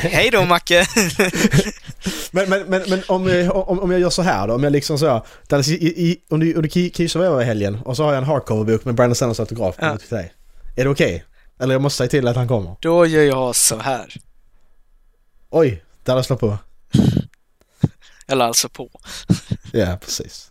Hej 0.00 0.30
då 0.30 0.44
Macke! 0.44 0.86
men 2.30 2.48
men, 2.50 2.62
men, 2.68 2.82
men 2.88 3.02
om, 3.08 3.28
eh, 3.28 3.50
om, 3.50 3.80
om 3.80 3.90
jag 3.90 4.00
gör 4.00 4.10
så 4.10 4.22
här 4.22 4.48
då, 4.48 4.54
om 4.54 4.62
jag 4.64 4.72
liksom 4.72 4.98
så 4.98 5.26
Dallas, 5.48 5.68
i, 5.68 5.72
i, 6.08 6.20
om 6.30 6.40
du, 6.40 6.54
om 6.56 6.62
du 6.62 6.68
ki- 6.68 6.90
kissar 6.90 7.20
vad 7.20 7.26
jag 7.26 7.32
var 7.32 7.42
i 7.42 7.44
helgen 7.44 7.78
och 7.84 7.96
så 7.96 8.04
har 8.04 8.12
jag 8.12 8.18
en 8.18 8.24
hardcover-bok 8.28 8.84
med 8.84 8.94
Brandon 8.94 9.14
Sanders 9.14 9.40
autograf 9.40 9.74
Ja. 9.78 9.98
till 9.98 10.08
dig. 10.08 10.32
Är 10.76 10.84
det 10.84 10.90
okej? 10.90 11.24
Eller 11.60 11.74
jag 11.74 11.82
måste 11.82 11.96
säga 11.96 12.08
till 12.08 12.28
att 12.28 12.36
han 12.36 12.48
kommer? 12.48 12.76
Då 12.80 13.06
gör 13.06 13.22
jag 13.22 13.56
så 13.56 13.78
här. 13.78 14.14
Oj, 15.50 15.82
Dallas 16.04 16.26
slår 16.26 16.36
på. 16.36 16.58
Eller 18.28 18.44
alltså 18.44 18.68
på. 18.68 18.90
Ja, 19.72 19.98
precis. 20.00 20.50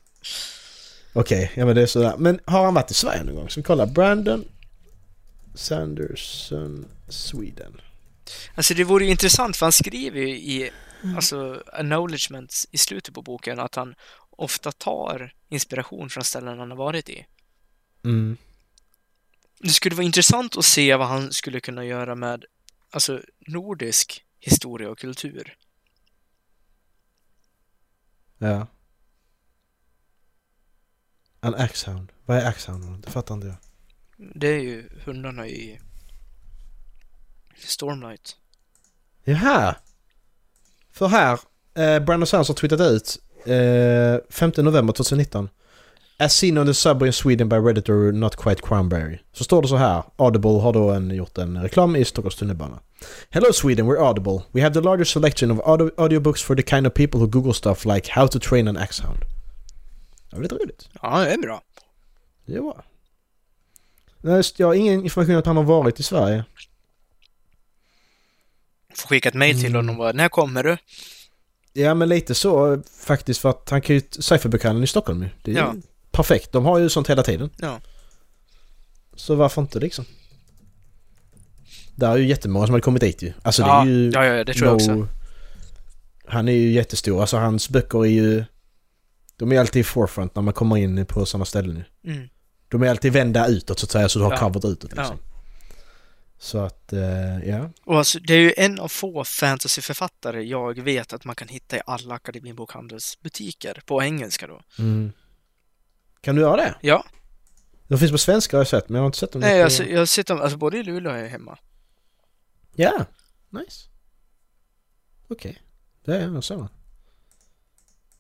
Okej, 1.13 1.51
ja 1.56 1.65
men 1.65 1.75
det 1.75 1.82
är 1.82 1.86
sådär. 1.86 2.13
Men 2.17 2.39
har 2.45 2.63
han 2.65 2.73
varit 2.73 2.91
i 2.91 2.93
Sverige 2.93 3.23
någon 3.23 3.36
gång? 3.36 3.47
Vi 3.56 3.63
kolla? 3.63 3.86
Brandon 3.86 4.45
Sanderson, 5.58 6.86
Sweden. 7.10 7.82
Alltså 8.56 8.74
det 8.74 8.84
vore 8.84 9.06
ju 9.06 9.12
intressant 9.12 9.58
för 9.58 9.65
han 9.65 9.74
skriver 9.74 10.20
ju 10.20 10.30
i 10.30 10.72
alltså 11.15 11.63
acknowledgements 11.67 12.67
i 12.72 12.78
slutet 12.78 13.13
på 13.13 13.22
boken 13.22 13.60
att 13.60 13.76
han 13.76 13.96
ofta 14.30 14.72
tar 14.72 15.34
inspiration 15.50 16.10
från 16.10 16.24
ställen 16.24 16.60
han 16.60 16.72
har 16.72 16.78
varit 16.78 17.10
i. 17.10 17.26
Mm. 18.04 18.38
Det 19.60 19.70
skulle 19.70 19.96
vara 19.96 20.06
intressant 20.06 20.58
att 20.58 20.65
se 20.65 20.96
vad 20.96 21.08
han 21.08 21.34
skulle 21.34 21.60
kunna 21.60 21.86
göra 21.86 22.15
med 22.15 22.46
alltså 22.89 23.22
nordisk 23.48 24.26
historia 24.39 24.89
och 24.89 25.00
kultur. 25.00 25.58
Ja. 28.38 28.67
En 31.41 31.56
axhound. 31.56 32.12
Vad 32.26 32.38
är 32.38 32.46
axhound? 32.46 33.04
Det 33.06 33.12
fattar 33.12 33.36
inte 33.36 33.48
jag. 33.48 33.66
Det 34.17 34.47
är 34.47 34.60
ju 34.60 34.89
hundarna 35.06 35.47
i 35.47 35.80
Stormlight. 37.58 38.36
Jaha! 39.23 39.75
För 40.91 41.08
här, 41.08 41.39
eh, 41.75 41.99
Brandon 41.99 42.27
Sands 42.27 42.49
har 42.49 42.56
twittrat 42.56 42.82
ut 42.82 43.17
eh, 43.45 44.30
5 44.30 44.51
november 44.58 44.93
2019. 44.93 45.49
As 46.19 46.34
seen 46.34 46.58
on 46.58 46.65
the 46.65 46.73
subway 46.73 47.08
in 47.08 47.13
Sweden 47.13 47.49
by 47.49 47.56
redditor 47.56 48.12
Not 48.12 48.36
Quite 48.36 48.62
Cranberry. 48.62 49.19
Så 49.34 49.43
står 49.43 49.62
det 49.62 49.67
så 49.67 49.75
här. 49.75 50.03
Audible 50.15 50.60
har 50.60 50.73
då 50.73 50.91
en, 50.91 51.12
gjort 51.12 51.38
en 51.38 51.62
reklam 51.62 51.95
i 51.95 52.06
Stockholms 52.06 52.36
tunnelbana. 52.36 52.80
Hello 53.30 53.53
Sweden, 53.53 53.86
we're 53.86 53.99
Audible. 53.99 54.41
We 54.51 54.62
have 54.62 54.73
the 54.73 54.82
largest 54.82 55.12
selection 55.12 55.51
of 55.51 55.60
audio 55.60 55.91
audiobooks 55.97 56.43
for 56.43 56.56
the 56.56 56.63
kind 56.63 56.88
of 56.88 56.93
people 56.93 57.19
who 57.19 57.27
google 57.27 57.53
stuff 57.53 57.86
like 57.86 58.12
how 58.12 58.27
to 58.27 58.39
train 58.39 58.67
an 58.67 58.77
axhound. 58.77 59.19
Det 60.30 60.36
var 60.36 60.43
lite 60.43 60.56
roligt. 60.56 60.89
Ja, 61.01 61.19
det 61.19 61.34
är 61.34 61.38
bra. 61.38 61.62
Det 62.45 62.60
var. 62.60 62.84
Nej, 64.28 64.44
Jag 64.58 64.68
har 64.68 64.74
ingen 64.74 65.04
information 65.04 65.36
att 65.36 65.46
han 65.46 65.58
har 65.58 65.63
varit 65.63 66.00
i 66.00 66.04
Sverige. 66.04 66.44
Får 68.96 69.08
skicka 69.08 69.30
ett 69.30 69.36
mejl 69.36 69.62
till 69.62 69.76
honom 69.76 69.96
och 69.96 69.98
bara, 70.00 70.12
när 70.12 70.30
kommer 70.30 70.63
du? 70.63 70.78
Ja 71.74 71.94
men 71.94 72.10
lite 72.10 72.36
så 72.36 72.82
faktiskt 73.00 73.40
för 73.42 73.50
att 73.50 73.70
han 73.70 73.82
kan 73.82 73.96
ju... 73.96 74.02
Cypherbokhandeln 74.12 74.84
i 74.84 74.88
Stockholm 74.88 75.24
ju. 75.24 75.30
Det 75.44 75.52
är 75.52 75.56
Ja. 75.56 75.74
ju 75.76 75.82
perfekt. 76.12 76.52
De 76.52 76.66
har 76.66 76.78
ju 76.80 76.90
sånt 76.90 77.10
hela 77.10 77.24
tiden. 77.24 77.50
Ja. 77.58 77.80
Så 79.16 79.36
varför 79.36 79.62
inte 79.62 79.80
liksom? 79.80 80.06
Där 81.96 82.12
är 82.12 82.18
ju 82.18 82.28
jättemånga 82.28 82.66
som 82.66 82.74
har 82.74 82.80
kommit 82.82 83.02
dit 83.02 83.22
ju. 83.22 83.34
Alltså 83.42 83.62
ja, 83.62 83.84
det 83.84 83.92
är 83.92 83.94
ju... 83.94 84.12
ja, 84.13 84.26
ja, 84.26 84.44
det 84.44 84.54
tror 84.54 84.68
jag 84.68 84.76
också. 84.76 85.08
Han 86.26 86.48
är 86.48 86.52
ju 86.54 86.72
jättestor. 86.72 87.22
Alltså 87.22 87.38
hans 87.38 87.70
böcker 87.70 88.00
är 88.06 88.10
ju... 88.10 88.44
De 89.36 89.52
är 89.52 89.60
alltid 89.60 89.80
i 89.80 89.84
forefront 89.84 90.36
när 90.36 90.42
man 90.44 90.54
kommer 90.54 90.78
in 90.78 91.06
på 91.06 91.26
sådana 91.26 91.46
ställen 91.46 91.84
ju. 92.04 92.12
Mm. 92.13 92.28
De 92.69 92.84
är 92.84 92.89
alltid 92.89 93.13
vända 93.13 93.47
utåt 93.47 93.80
så 93.80 93.86
att 93.86 93.91
säga 93.91 94.10
så 94.10 94.19
du 94.19 94.25
har 94.25 94.32
Ja. 94.32 94.39
covert 94.39 94.65
utåt 94.65 94.91
Ja. 94.95 95.01
liksom. 95.01 95.17
Så 96.39 96.58
att, 96.58 96.93
eh, 96.93 97.49
ja. 97.49 97.69
Och 97.86 97.97
alltså, 97.97 98.19
det 98.19 98.34
är 98.34 98.39
ju 98.39 98.53
en 98.58 98.80
av 98.80 98.88
få 98.88 99.23
fantasyförfattare 99.23 100.43
jag 100.43 100.80
vet 100.82 101.13
att 101.13 101.25
man 101.25 101.36
kan 101.36 101.47
hitta 101.47 101.77
i 101.77 101.82
alla 101.86 102.15
Akademibokhandelsbutiker 102.15 103.82
på 103.86 104.03
engelska 104.03 104.47
då. 104.47 104.62
Mm. 104.80 105.12
Kan 106.21 106.36
du 106.36 106.41
göra 106.41 106.56
det? 106.56 106.75
Ja, 106.82 107.06
De 107.88 107.97
finns 107.99 108.12
på 108.12 108.17
svenska 108.17 108.58
har 108.58 108.60
jag 108.60 108.67
sett 108.67 108.89
men 108.89 108.95
jag 108.95 109.01
har 109.01 109.06
inte 109.06 109.17
sett 109.17 109.32
dem 109.32 109.41
nej, 109.41 109.60
på... 109.60 109.63
alltså, 109.63 109.84
jag 109.84 109.99
har 109.99 110.06
sett 110.06 110.27
dem, 110.27 110.41
alltså 110.41 110.58
både 110.58 110.77
i 110.77 110.84
Luleå 110.84 111.12
och 111.12 111.17
här 111.17 111.27
hemma. 111.27 111.58
Ja, 112.75 113.06
nice. 113.49 113.88
Okej, 115.27 115.62
det 116.06 116.15
är 116.17 116.21
jag 116.34 116.43
så. 116.43 116.69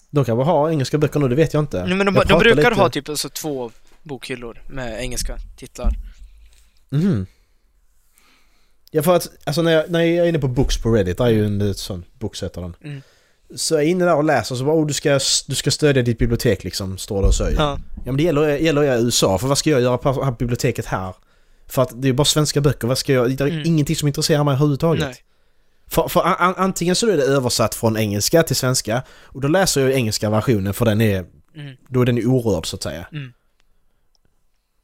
De 0.09 0.25
kanske 0.25 0.43
har 0.43 0.69
engelska 0.69 0.97
böcker 0.97 1.19
nu, 1.19 1.27
det 1.27 1.35
vet 1.35 1.53
jag 1.53 1.63
inte. 1.63 1.85
Nej, 1.85 1.95
men 1.97 2.05
de, 2.05 2.15
Jag 2.15 2.27
de 2.27 2.39
brukar 2.39 2.69
lite- 2.69 2.81
ha 2.81 2.89
typ 2.89 3.09
alltså 3.09 3.29
två 3.29 3.71
bokhyllor 4.07 4.61
med 4.67 5.01
engelska 5.01 5.37
titlar. 5.57 5.93
Mhm. 6.89 7.25
Ja 8.91 9.03
för 9.03 9.15
att, 9.15 9.29
alltså 9.43 9.61
när 9.61 9.71
jag, 9.71 9.89
när 9.91 10.01
jag 10.01 10.25
är 10.25 10.29
inne 10.29 10.39
på 10.39 10.47
Books 10.47 10.77
på 10.77 10.91
Reddit, 10.91 11.17
det 11.17 11.23
är 11.23 11.29
ju 11.29 11.45
en 11.45 11.73
sån 11.75 12.05
boksättare 12.13 12.63
den. 12.65 12.75
Mm. 12.83 13.01
Så 13.55 13.73
jag 13.73 13.83
är 13.83 13.87
inne 13.87 14.05
där 14.05 14.15
och 14.15 14.23
läser 14.23 14.55
så 14.55 14.63
bara 14.65 14.75
oh, 14.75 14.87
du 14.87 14.93
ska, 14.93 15.19
du 15.47 15.55
ska 15.55 15.71
stödja 15.71 16.01
ditt 16.01 16.19
bibliotek 16.19 16.63
liksom, 16.63 16.97
står 16.97 17.21
det 17.21 17.27
och 17.27 17.35
säger. 17.35 17.57
Ja. 17.57 17.79
Ja. 17.95 18.01
men 18.05 18.17
det 18.17 18.23
gäller, 18.23 18.57
gäller 18.57 18.83
jag 18.83 18.99
i 18.99 19.03
USA, 19.03 19.37
för 19.37 19.47
vad 19.47 19.57
ska 19.57 19.69
jag 19.69 19.81
göra 19.81 19.97
på 19.97 20.23
här 20.23 20.31
biblioteket 20.31 20.85
här? 20.85 21.15
För 21.67 21.81
att 21.81 22.01
det 22.01 22.07
är 22.07 22.13
bara 22.13 22.25
svenska 22.25 22.61
böcker, 22.61 22.87
vad 22.87 22.97
ska 22.97 23.13
jag, 23.13 23.37
det 23.37 23.43
är 23.43 23.47
Mm. 23.47 23.61
ingenting 23.65 23.95
som 23.95 24.07
intresserar 24.07 24.43
mig 24.43 24.51
överhuvudtaget. 24.53 25.05
Nej. 25.05 25.15
För, 25.87 26.07
för 26.07 26.21
an, 26.23 26.53
antingen 26.57 26.95
så 26.95 27.09
är 27.09 27.17
det 27.17 27.23
översatt 27.23 27.75
från 27.75 27.97
engelska 27.97 28.43
till 28.43 28.55
svenska 28.55 29.03
och 29.09 29.41
då 29.41 29.47
läser 29.47 29.81
jag 29.81 29.91
engelska 29.91 30.29
versionen 30.29 30.73
för 30.73 30.85
den 30.85 31.01
är, 31.01 31.25
Mm. 31.55 31.75
då 31.89 32.01
är 32.01 32.05
den 32.05 32.17
ju 32.17 32.25
orörd 32.27 32.65
så 32.65 32.75
att 32.75 32.83
säga. 32.83 33.07
Mm. 33.11 33.33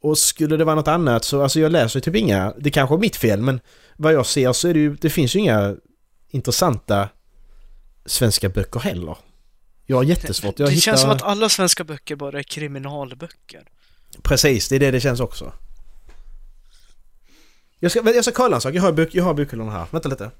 Och 0.04 0.18
skulle 0.18 0.56
det 0.56 0.64
vara 0.64 0.76
något 0.76 0.88
annat 0.88 1.24
så, 1.24 1.42
alltså 1.42 1.60
jag 1.60 1.72
läser 1.72 1.96
ju 1.96 2.00
typ 2.00 2.16
inga, 2.16 2.54
det 2.58 2.70
kanske 2.70 2.94
är 2.94 2.98
mitt 2.98 3.16
fel 3.16 3.40
men 3.40 3.60
vad 3.96 4.12
jag 4.12 4.26
ser 4.26 4.52
så 4.52 4.68
är 4.68 4.74
det 4.74 4.80
ju, 4.80 4.96
det 4.96 5.10
finns 5.10 5.36
ju 5.36 5.40
inga 5.40 5.76
intressanta 6.30 7.08
svenska 8.06 8.48
böcker 8.48 8.80
heller. 8.80 9.16
Jag 9.86 9.96
har 9.96 10.04
jättesvårt, 10.04 10.58
jag 10.58 10.68
det 10.68 10.72
hittar... 10.72 10.80
känns 10.80 11.00
som 11.00 11.10
att 11.10 11.22
alla 11.22 11.48
svenska 11.48 11.84
böcker 11.84 12.16
bara 12.16 12.38
är 12.38 12.42
kriminalböcker. 12.42 13.68
Precis, 14.22 14.68
det 14.68 14.76
är 14.76 14.80
det 14.80 14.90
det 14.90 15.00
känns 15.00 15.20
också. 15.20 15.52
Jag 17.80 17.90
ska, 17.90 18.12
jag 18.14 18.24
ska 18.24 18.32
kolla 18.32 18.56
en 18.56 18.62
sak, 18.62 18.74
jag 18.74 18.82
har, 18.82 18.92
bok, 18.92 19.08
jag 19.12 19.24
har 19.24 19.34
bokhyllorna 19.34 19.72
här. 19.72 19.86
Vänta 19.90 20.08
lite. 20.08 20.30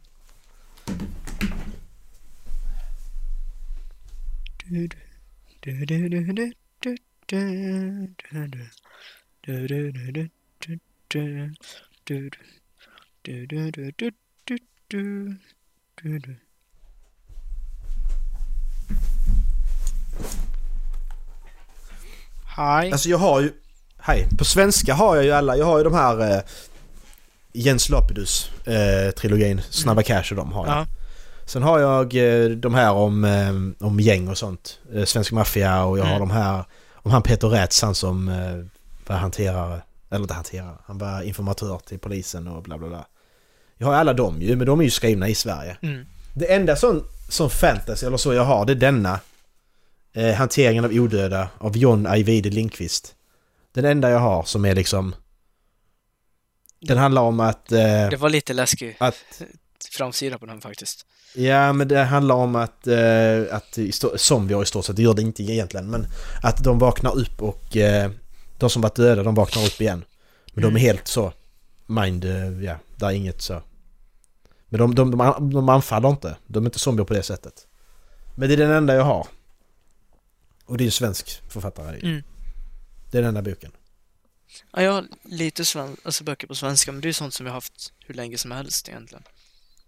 Hej. 22.57 22.92
Alltså 22.92 23.09
jag 23.09 23.18
har 23.18 23.40
ju... 23.40 23.52
Hej. 23.98 24.28
På 24.38 24.44
svenska 24.44 24.94
har 24.94 25.16
jag 25.16 25.24
ju 25.24 25.33
alla, 25.33 25.57
jag 25.57 25.66
har 25.66 25.78
ju 25.78 25.85
de 25.85 25.94
här... 25.94 26.37
Eh, 26.37 26.42
Jens 27.52 27.88
Lapidus 27.88 28.50
eh, 28.66 29.61
Snabba 29.70 30.02
Cash 30.02 30.24
och 30.30 30.37
de 30.37 30.52
har 30.52 30.66
jag. 30.66 30.76
Ja. 30.76 30.87
Sen 31.46 31.62
har 31.62 31.78
jag 31.78 32.14
eh, 32.14 32.50
de 32.50 32.74
här 32.74 32.92
om, 32.92 33.24
eh, 33.24 33.87
om 33.87 34.00
gäng 34.00 34.28
och 34.28 34.38
sånt. 34.38 34.78
Eh, 34.94 35.04
Svensk 35.04 35.33
maffia 35.33 35.85
och 35.85 35.98
jag 35.98 36.04
har 36.04 36.16
Mm. 36.16 36.28
de 36.28 36.30
här 36.35 36.64
om 36.94 37.11
han 37.11 37.22
Peter 37.22 37.48
Rätz, 37.48 37.83
han 37.83 37.94
som 37.94 38.28
eh, 38.28 38.66
var 39.09 39.17
hanterare, 39.17 39.83
eller 40.11 40.23
inte 40.23 40.35
hanterare, 40.35 40.77
han 40.87 40.99
var 40.99 41.23
informatör 41.23 41.79
till 41.87 41.99
polisen 41.99 42.49
och 42.49 42.62
bla 42.62 42.79
bla 42.79 42.88
bla. 42.88 43.07
Jag 43.79 43.87
har 43.87 43.95
alla 43.95 44.12
dem 44.12 44.43
ju, 44.43 44.57
men 44.57 44.67
de 44.67 44.81
är 44.81 44.85
ju 44.85 44.90
skrivna 44.90 45.29
i 45.29 45.35
Sverige. 45.35 45.77
Mm. 45.83 46.07
Det 46.35 46.55
enda 46.55 46.77
sån, 46.77 47.05
sån 47.29 47.51
fantasy 47.51 48.07
eller 48.07 48.17
så 48.17 48.35
jag 48.35 48.45
har, 48.45 48.67
det 48.67 48.73
är 48.73 48.77
denna. 48.77 49.21
Eh, 50.12 50.35
Hanteringen 50.35 50.85
av 50.85 50.93
odöda 50.93 51.49
av 51.59 51.77
John 51.77 52.07
Ajvide 52.07 52.51
Lindqvist. 52.51 53.14
Den 53.73 53.85
enda 53.85 54.11
jag 54.11 54.19
har 54.19 54.43
som 54.43 54.64
är 54.64 54.75
liksom... 54.75 55.14
Den 56.81 56.99
handlar 56.99 57.23
om 57.23 57.40
att... 57.40 57.73
Eh, 57.73 58.09
Det 58.11 58.17
var 58.17 58.29
lite 58.29 58.53
läskig 58.53 58.97
att 59.01 59.43
framsida 59.90 60.38
på 60.38 60.47
den 60.47 60.61
faktiskt. 60.61 61.07
Ja, 61.35 61.73
men 61.73 61.88
det 61.88 62.03
handlar 62.03 62.35
om 62.35 62.57
att, 62.57 62.87
eh, 62.87 63.43
att 63.51 63.79
zombier 64.17 64.62
i 64.62 64.67
stort 64.67 64.85
sett, 64.85 64.97
det 64.97 65.03
gör 65.03 65.14
det 65.14 65.23
inte 65.23 65.43
egentligen, 65.43 65.90
men 65.90 66.07
att 66.43 66.64
de 66.64 66.79
vaknar 66.79 67.19
upp 67.19 67.43
och 67.43 67.77
eh, 67.77 68.11
de 68.64 68.70
som 68.70 68.83
varit 68.83 68.94
döda, 68.96 69.22
de 69.22 69.35
vaknar 69.35 69.66
upp 69.66 69.81
igen. 69.81 70.05
Men 70.53 70.62
de 70.62 70.66
är 70.66 70.70
Mm. 70.70 70.81
helt 70.83 71.09
så, 71.09 71.33
mind, 71.87 72.24
eh, 72.24 72.62
ja, 72.64 72.77
där 72.96 73.07
är 73.07 73.12
inget 73.12 73.42
så. 73.42 73.62
Men 74.68 74.79
de, 74.81 74.94
de, 74.94 75.11
de, 75.11 75.50
de 75.53 75.68
anfaller 75.68 76.09
inte, 76.09 76.37
de 76.46 76.64
är 76.64 76.68
inte 76.68 76.79
zombier 76.79 77.05
på 77.07 77.14
det 77.14 77.22
sättet. 77.22 77.66
Men 78.37 78.48
det 78.48 78.55
är 78.55 78.57
den 78.57 78.71
enda 78.71 78.94
jag 78.94 79.04
har. 79.04 79.27
Och 80.67 80.77
det 80.79 80.85
är 80.85 80.87
en 80.87 80.92
svensk 80.92 81.42
författare. 81.50 82.00
Mm. 82.00 82.23
Det 83.10 83.19
är 83.19 83.23
den 83.23 83.29
enda 83.37 83.42
boken. 83.50 83.73
Ja, 84.73 84.83
jag 84.83 84.92
har 84.92 85.04
lite 85.25 85.65
sven- 85.65 85.96
alltså 86.04 86.25
böcker 86.25 86.46
på 86.46 86.54
svenska, 86.54 86.92
men 86.92 87.00
det 87.00 87.04
är 87.06 87.08
ju 87.08 87.12
sånt 87.12 87.35
som 87.35 87.46
jag 87.46 87.50
har 87.52 87.56
haft 87.56 87.92
hur 88.06 88.15
länge 88.15 88.38
som 88.38 88.50
helst 88.50 88.88
egentligen. 88.88 89.25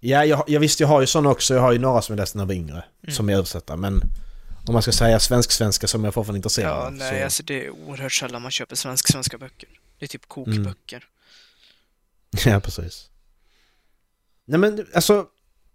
Ja, 0.00 0.24
jag, 0.24 0.44
jag 0.46 0.60
visst 0.60 0.80
jag 0.80 0.88
har 0.88 1.00
ju 1.00 1.06
sådana 1.06 1.30
också, 1.30 1.54
jag 1.54 1.60
har 1.60 1.72
ju 1.72 1.78
några 1.78 2.02
som 2.02 2.12
jag 2.12 2.20
läste 2.22 2.38
när 2.38 2.42
jag 2.42 2.46
var 2.48 2.54
yngre, 2.54 2.84
Mm. 3.02 3.14
som 3.14 3.28
är 3.28 3.34
översatta, 3.34 3.76
men 3.76 4.02
om 4.66 4.72
man 4.72 4.82
ska 4.82 4.92
säga 4.92 5.20
svensk-svenska 5.20 5.86
som 5.86 6.04
jag 6.04 6.14
fortfarande 6.14 6.36
är 6.36 6.38
intresserad 6.38 6.70
Ja, 6.70 6.86
av, 6.86 6.92
nej, 6.92 7.18
så... 7.20 7.24
alltså 7.24 7.42
det 7.42 7.66
är 7.66 7.70
oerhört 7.70 8.12
sällan 8.12 8.42
man 8.42 8.50
köper 8.50 8.76
svensk-svenska 8.76 9.38
böcker. 9.38 9.68
Det 9.98 10.04
är 10.04 10.08
typ 10.08 10.28
kokböcker. 10.28 11.04
Ja, 12.46 12.60
precis. 12.60 13.10
Nej 14.44 14.60
men 14.60 14.86
alltså, 14.94 15.26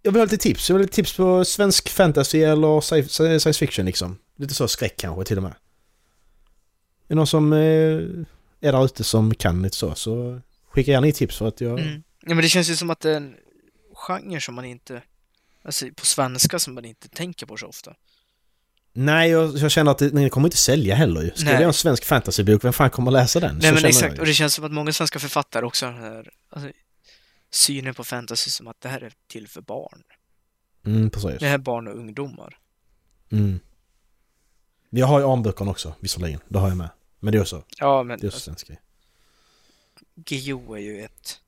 jag 0.02 0.12
vill 0.12 0.20
ha 0.20 0.24
lite 0.24 0.36
tips. 0.38 0.68
Jag 0.70 0.74
vill 0.74 0.80
ha 0.80 0.84
lite 0.84 0.94
tips 0.94 1.16
på 1.16 1.44
svensk 1.44 1.88
fantasy 1.88 2.42
eller 2.42 2.66
sci- 2.80 3.02
sci- 3.02 3.38
science 3.38 3.52
fiction 3.58 3.86
liksom. 3.86 4.18
Lite 4.36 4.54
så 4.54 4.68
skräck 4.68 4.96
kanske 4.96 5.24
till 5.24 5.36
och 5.36 5.42
med. 5.42 5.52
Är 5.52 5.54
det 7.08 7.14
någon 7.14 7.26
som 7.26 7.52
eh, 7.52 7.58
är 8.60 8.72
där 8.72 8.84
ute 8.84 9.04
som 9.04 9.34
kan 9.34 9.62
lite 9.62 9.76
så, 9.76 9.94
så 9.94 10.40
skicka 10.70 10.90
gärna 10.90 11.06
i 11.06 11.12
tips 11.12 11.36
för 11.38 11.48
att 11.48 11.60
jag... 11.60 11.80
Mm. 11.80 12.02
Ja, 12.20 12.28
men 12.34 12.36
det 12.36 12.48
känns 12.48 12.70
ju 12.70 12.76
som 12.76 12.90
att 12.90 13.00
det 13.00 13.10
är 13.10 13.16
en 13.16 13.34
genre 13.94 14.40
som 14.40 14.54
man 14.54 14.64
inte, 14.64 15.02
alltså 15.62 15.86
på 15.96 16.06
svenska 16.06 16.58
som 16.58 16.74
man 16.74 16.84
inte 16.84 17.08
tänker 17.08 17.46
på 17.46 17.56
så 17.56 17.66
ofta. 17.66 17.94
Nej, 18.92 19.30
jag, 19.30 19.56
jag 19.56 19.70
känner 19.70 19.90
att 19.90 19.98
det, 19.98 20.10
den 20.10 20.30
kommer 20.30 20.46
inte 20.46 20.56
sälja 20.56 20.94
heller 20.94 21.22
ju. 21.22 21.30
Ska 21.34 21.44
vi 21.44 21.52
göra 21.52 21.64
en 21.64 21.72
svensk 21.72 22.04
fantasybok, 22.04 22.64
vem 22.64 22.72
fan 22.72 22.90
kommer 22.90 23.10
att 23.10 23.12
läsa 23.12 23.40
den? 23.40 23.58
Nej 23.58 23.68
Så 23.68 23.74
men 23.74 23.84
exakt, 23.84 24.12
jag 24.12 24.20
och 24.20 24.26
det 24.26 24.34
känns 24.34 24.54
som 24.54 24.64
att 24.64 24.72
många 24.72 24.92
svenska 24.92 25.18
författare 25.18 25.66
också 25.66 25.86
har 25.86 25.92
den 25.92 26.02
här 26.02 26.30
alltså, 26.48 26.70
synen 27.50 27.94
på 27.94 28.04
fantasy 28.04 28.50
som 28.50 28.66
att 28.68 28.80
det 28.80 28.88
här 28.88 29.00
är 29.00 29.12
till 29.28 29.48
för 29.48 29.60
barn. 29.60 30.02
Mm, 30.86 31.10
precis. 31.10 31.38
Det 31.40 31.46
här 31.46 31.54
är 31.54 31.58
barn 31.58 31.88
och 31.88 31.96
ungdomar. 31.96 32.58
Mm. 33.32 33.60
Jag 34.90 35.06
har 35.06 35.20
ju 35.20 35.26
armböckerna 35.26 35.70
också, 35.70 35.94
visserligen. 36.00 36.40
Det 36.48 36.58
har 36.58 36.68
jag 36.68 36.76
med. 36.76 36.88
Men 37.20 37.32
det 37.32 37.38
är 37.38 37.42
också, 37.42 37.64
Ja, 37.78 38.02
men 38.02 38.18
det 38.20 38.24
är 38.26 38.28
också 38.28 38.40
svensk 38.40 38.66
grej. 38.68 38.80
Guillou 40.14 40.74
är 40.74 40.80
ju 40.80 41.04
ett... 41.04 41.40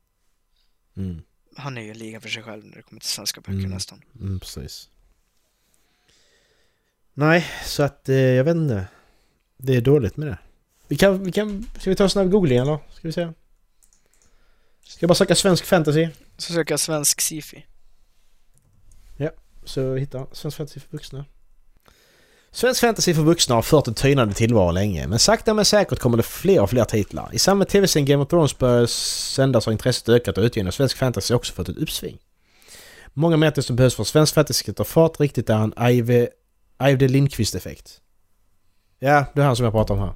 Mm. 0.97 1.22
Han 1.57 1.78
är 1.78 1.82
ju 1.82 1.90
en 1.90 1.99
liga 1.99 2.20
för 2.20 2.28
sig 2.28 2.42
själv 2.42 2.64
när 2.64 2.76
det 2.76 2.82
kommer 2.82 3.01
till 3.01 3.11
svenska 3.11 3.40
böcker 3.40 3.53
Mm. 3.53 3.70
nästan. 3.70 4.03
Mm, 4.20 4.40
precis. 4.40 4.88
Nej, 7.14 7.46
så 7.64 7.82
att 7.82 8.08
eh, 8.08 8.16
jag 8.16 8.44
vet 8.44 8.56
inte. 8.56 8.86
Det 9.58 9.76
är 9.76 9.80
dåligt 9.80 10.16
med 10.16 10.28
det. 10.28 10.38
Vi 10.88 10.96
kan, 10.96 11.24
vi 11.24 11.32
kan, 11.32 11.66
ska 11.80 11.90
vi 11.90 11.96
ta 11.96 12.04
en 12.04 12.10
snabb 12.10 12.30
googling 12.30 12.58
eller? 12.58 12.78
Ska 12.92 13.08
vi 13.08 13.12
se? 13.12 13.28
Ska 14.84 15.04
jag 15.04 15.08
bara 15.08 15.14
söka 15.14 15.34
svensk 15.34 15.64
fantasy? 15.64 16.08
Så 16.36 16.52
söker 16.52 16.72
jag 16.72 16.80
svensk 16.80 17.20
sci-fi. 17.20 17.64
Så 19.64 19.94
hitta 19.94 20.26
svensk 20.32 20.56
fantasy 20.56 20.80
för 20.80 20.90
vuxna. 20.90 21.24
Svensk 22.50 22.80
fantasy 22.80 23.14
för 23.14 23.22
vuxna 23.22 23.54
har 23.54 23.62
fört 23.62 23.88
en 23.88 23.94
tynande 23.94 24.34
tillvaro 24.34 24.70
länge, 24.70 25.06
men 25.06 25.18
sakta 25.18 25.54
men 25.54 25.64
säkert 25.64 25.98
kommer 25.98 26.16
det 26.16 26.22
fler 26.22 26.60
och 26.60 26.70
fler 26.70 26.84
titlar. 26.84 27.30
I 27.32 27.38
samband 27.38 27.58
med 27.58 27.68
tv-serien 27.68 28.06
Game 28.06 28.22
of 28.22 28.28
Thrones 28.28 28.58
började 28.58 28.88
sändas 28.88 29.66
har 29.66 29.72
intresset 29.72 30.08
ökat 30.08 30.38
och 30.38 30.44
utgivningen 30.44 30.68
av 30.68 30.72
svensk 30.72 30.96
fantasy 30.96 31.34
också 31.34 31.52
fått 31.52 31.68
ett 31.68 31.76
uppsving. 31.76 32.18
Många 33.12 33.36
menar 33.36 33.60
som 33.60 33.76
behövs 33.76 33.94
för 33.94 34.04
svensk 34.04 34.34
fantasy 34.34 34.58
ska 34.58 34.72
ta 34.72 34.84
fart 34.84 35.20
riktigt 35.20 35.50
är 35.50 35.54
en 35.54 35.72
Ive, 36.82 36.90
Ive 36.90 37.08
Lindqvist-effekt. 37.08 38.00
Ja, 38.98 39.24
det 39.34 39.40
är 39.40 39.46
han 39.46 39.56
som 39.56 39.64
jag 39.64 39.72
pratar 39.72 39.94
om 39.94 40.00
här. 40.00 40.12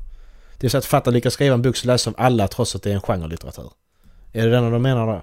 Det 0.58 0.66
är 0.66 0.70
så 0.70 0.78
att 0.78 0.84
författaren 0.84 1.14
lyckas 1.14 1.34
skriva 1.34 1.54
en 1.54 1.62
bok 1.62 1.76
som 1.76 1.86
läses 1.86 2.06
av 2.06 2.14
alla 2.18 2.48
trots 2.48 2.74
att 2.74 2.82
det 2.82 2.90
är 2.90 2.94
en 2.94 3.00
genrelitteratur. 3.00 3.72
Är 4.32 4.46
det 4.46 4.50
den 4.50 4.72
de 4.72 4.82
menar 4.82 5.06
då? 5.06 5.22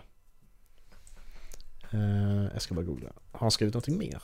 Eh, 1.97 2.49
jag 2.53 2.61
ska 2.61 2.75
bara 2.75 2.85
googla. 2.85 3.09
Har 3.31 3.39
han 3.39 3.51
skrivit 3.51 3.73
någonting 3.73 3.97
mer? 3.97 4.21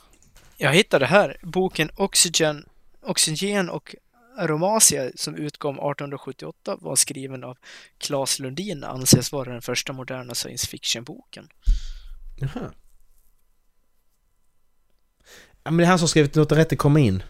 Jag 0.56 0.72
hittade 0.72 1.06
här 1.06 1.36
boken 1.42 1.90
Oxygen, 1.96 2.64
Oxygen 3.02 3.70
och 3.70 3.94
Aromasia 4.38 5.10
som 5.14 5.34
utkom 5.34 5.74
1878 5.74 6.76
var 6.80 6.96
skriven 6.96 7.44
av 7.44 7.58
Claes 7.98 8.38
Lundin 8.38 8.84
anses 8.84 9.32
vara 9.32 9.52
den 9.52 9.62
första 9.62 9.92
moderna 9.92 10.34
science 10.34 10.66
fiction-boken. 10.66 11.48
Jaha. 12.36 12.72
Ja, 15.64 15.70
men 15.70 15.76
det 15.76 15.84
är 15.84 15.88
han 15.88 15.98
som 15.98 16.08
skrivit 16.08 16.36
Låt 16.36 16.52
rätte 16.52 16.76
komma 16.76 17.00
in. 17.00 17.22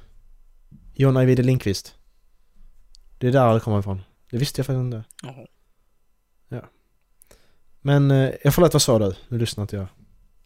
John 0.94 1.16
Ajvide 1.16 1.42
Lindqvist. 1.42 1.94
Det 3.18 3.26
är 3.26 3.32
där 3.32 3.54
det 3.54 3.60
kommer 3.60 3.78
ifrån. 3.78 4.02
Det 4.30 4.38
visste 4.38 4.58
jag 4.58 4.66
faktiskt 4.66 4.80
inte. 4.80 5.04
Jaha. 5.22 5.46
Men 7.82 8.10
eh, 8.10 8.30
jag 8.44 8.54
förlåt, 8.54 8.72
vad 8.72 8.82
sa 8.82 8.98
du? 8.98 9.14
Nu 9.28 9.38
lyssnar 9.38 9.62
inte 9.62 9.76
jag. 9.76 9.86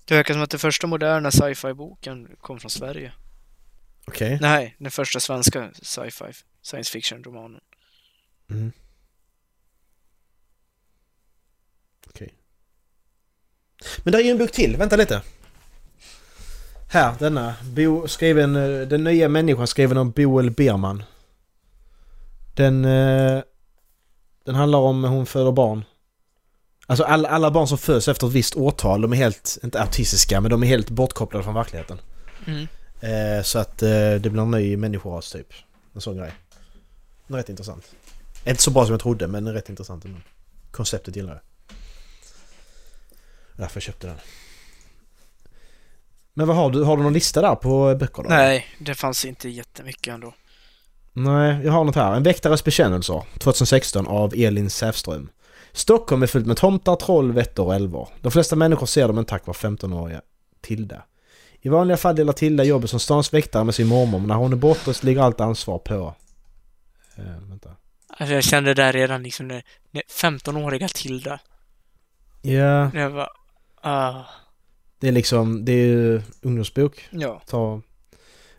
Det 0.04 0.14
verkar 0.14 0.34
som 0.34 0.42
att 0.42 0.50
den 0.50 0.60
första 0.60 0.86
moderna 0.86 1.30
sci-fi-boken 1.30 2.36
kom 2.40 2.60
från 2.60 2.70
Sverige. 2.70 3.12
Okej. 4.06 4.38
Nej, 4.40 4.76
den 4.78 4.90
första 4.90 5.20
svenska 5.20 5.70
sci-fi 5.82 6.32
science 6.62 6.92
fiction-romanen. 6.92 7.60
Mm. 8.50 8.72
Okej. 12.06 12.34
Men 14.04 14.12
det 14.12 14.18
är 14.18 14.22
ju 14.22 14.30
en 14.30 14.38
bok 14.38 14.52
till. 14.52 14.76
Vänta 14.76 14.96
lite. 14.96 15.22
Här, 16.96 17.14
denna. 17.18 17.54
Bo, 17.62 18.08
skriven, 18.08 18.56
eh, 18.56 18.88
den 18.88 19.04
nya 19.04 19.28
människan 19.28 19.66
skriven 19.66 19.98
av 19.98 20.12
Boel 20.12 20.50
Berman. 20.50 21.02
Den... 22.54 22.84
eh, 22.84 23.42
Den 24.44 24.54
handlar 24.54 24.78
om 24.78 25.04
hon 25.04 25.26
föder 25.26 25.52
barn. 25.52 25.84
Alltså 26.86 27.04
alla, 27.04 27.28
alla 27.28 27.50
barn 27.50 27.68
som 27.68 27.78
föds 27.78 28.08
efter 28.08 28.26
ett 28.26 28.32
visst 28.32 28.56
årtal, 28.56 29.00
de 29.00 29.12
är 29.12 29.16
helt, 29.16 29.58
inte 29.62 29.80
autistiska, 29.82 30.40
men 30.40 30.50
de 30.50 30.62
är 30.62 30.66
helt 30.66 30.90
bortkopplade 30.90 31.44
från 31.44 31.54
verkligheten. 31.54 31.98
Mm. 32.46 32.66
Eh, 33.00 33.42
så 33.42 33.58
att 33.58 33.82
eh, 33.82 33.88
det 34.20 34.30
blir 34.30 34.42
en 34.42 34.50
ny 34.50 34.76
människoras 34.76 35.32
typ. 35.32 35.52
En 35.94 36.00
sån 36.00 36.16
grej. 36.16 36.32
Den 37.26 37.34
är 37.34 37.38
rätt 37.38 37.48
intressant. 37.48 37.84
Inte 38.44 38.62
så 38.62 38.70
bra 38.70 38.84
som 38.84 38.92
jag 38.92 39.00
trodde 39.00 39.26
men 39.26 39.52
rätt 39.52 39.68
intressant. 39.68 40.04
Konceptet 40.70 41.16
gillar 41.16 41.32
jag. 41.32 41.40
Därför 43.56 43.76
jag 43.76 43.82
köpte 43.82 44.06
den. 44.06 44.16
Men 46.38 46.46
vad 46.46 46.56
har 46.56 46.70
du? 46.70 46.84
Har 46.84 46.96
du 46.96 47.02
någon 47.02 47.12
lista 47.12 47.42
där 47.42 47.54
på 47.54 47.94
böcker 47.94 48.22
då? 48.22 48.28
Nej, 48.28 48.66
det 48.78 48.94
fanns 48.94 49.24
inte 49.24 49.48
jättemycket 49.48 50.14
ändå. 50.14 50.34
Nej, 51.12 51.60
jag 51.64 51.72
har 51.72 51.84
något 51.84 51.94
här. 51.94 52.14
En 52.14 52.22
väktares 52.22 52.64
bekännelser 52.64 53.22
2016 53.38 54.06
av 54.06 54.34
Elin 54.36 54.70
Säfström. 54.70 55.28
Stockholm 55.72 56.22
är 56.22 56.26
fullt 56.26 56.46
med 56.46 56.56
tomtar, 56.56 56.96
troll, 56.96 57.32
vättor 57.32 57.66
och 57.66 57.74
älvor. 57.74 58.08
De 58.20 58.32
flesta 58.32 58.56
människor 58.56 58.86
ser 58.86 59.08
dem 59.08 59.18
en 59.18 59.24
tack 59.24 59.46
vare 59.46 59.56
15-åriga 59.56 60.20
Tilda. 60.60 61.02
I 61.60 61.68
vanliga 61.68 61.96
fall 61.96 62.16
delar 62.16 62.32
Tilda 62.32 62.64
jobbet 62.64 62.90
som 62.90 63.00
stans 63.00 63.34
väktare 63.34 63.64
med 63.64 63.74
sin 63.74 63.86
mormor 63.86 64.18
men 64.18 64.28
när 64.28 64.34
hon 64.34 64.52
är 64.52 64.56
borta 64.56 64.92
så 64.92 65.06
ligger 65.06 65.20
allt 65.22 65.40
ansvar 65.40 65.78
på... 65.78 66.14
Eh, 67.16 67.24
vänta. 67.48 67.70
Alltså 68.08 68.34
jag 68.34 68.44
kände 68.44 68.74
där 68.74 68.92
redan 68.92 69.22
liksom 69.22 69.48
när, 69.48 69.62
när 69.90 70.02
15-åriga 70.02 70.88
Tilda. 70.88 71.40
Ja, 72.42 72.88
När 72.88 73.00
jag 73.00 73.10
var... 73.10 73.30
Ah, 73.80 74.24
det 74.98 75.08
är 75.08 75.12
liksom... 75.12 75.64
Det 75.64 75.72
är 75.72 75.86
ju 75.86 76.22
ungdomsbok. 76.42 77.08
ja. 77.10 77.42
Ta... 77.46 77.80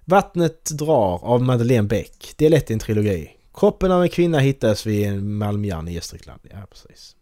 Vattnet 0.05 0.65
drar 0.65 1.25
av 1.25 1.41
Madeleine 1.41 1.87
Beck. 1.87 2.33
Det 2.37 2.45
är 2.45 2.49
lätt 2.49 2.71
en 2.71 2.79
trilogi. 2.79 3.37
Kroppen 3.53 3.91
av 3.91 4.03
en 4.03 4.09
kvinna 4.09 4.39
hittas 4.39 4.85
vid 4.85 5.07
en 5.07 5.33
Malmjärn 5.33 5.87
i 5.87 5.93
Gästrikland. 5.93 6.41
Ja, 6.51 6.65
precis. 6.69 7.15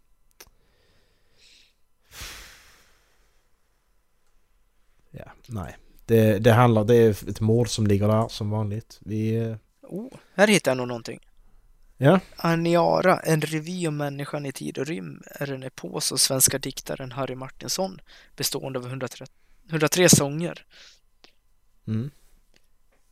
Ja, 5.10 5.32
nej. 5.46 5.76
Det, 6.06 6.38
det 6.38 6.52
handlar... 6.52 6.84
Det 6.84 6.94
är 6.94 7.10
ett 7.10 7.40
mord 7.40 7.68
som 7.68 7.86
ligger 7.86 8.08
där 8.08 8.28
som 8.28 8.50
vanligt. 8.50 8.98
Vi... 9.00 9.36
eh, 9.36 9.56
Oh, 9.88 10.12
här 10.34 10.46
hittar 10.48 10.70
jag 10.70 10.76
nog 10.76 10.88
någonting. 10.88 11.20
Ja. 11.98 12.20
Aniara, 12.36 13.20
en 13.20 13.40
revy 13.40 13.88
om 13.88 13.96
människan 13.96 14.46
i 14.46 14.52
tid 14.52 14.78
och 14.78 14.86
rymd, 14.86 15.22
är 15.26 15.52
en 15.52 15.62
epos 15.62 16.12
av 16.12 16.16
svenska 16.16 16.58
diktaren 16.58 17.12
Harry 17.12 17.34
Martinsson 17.34 18.00
bestående 18.36 18.78
av 18.78 18.86
103, 18.86 19.26
103 19.68 20.08
sånger. 20.08 20.66
Mm. 21.86 22.10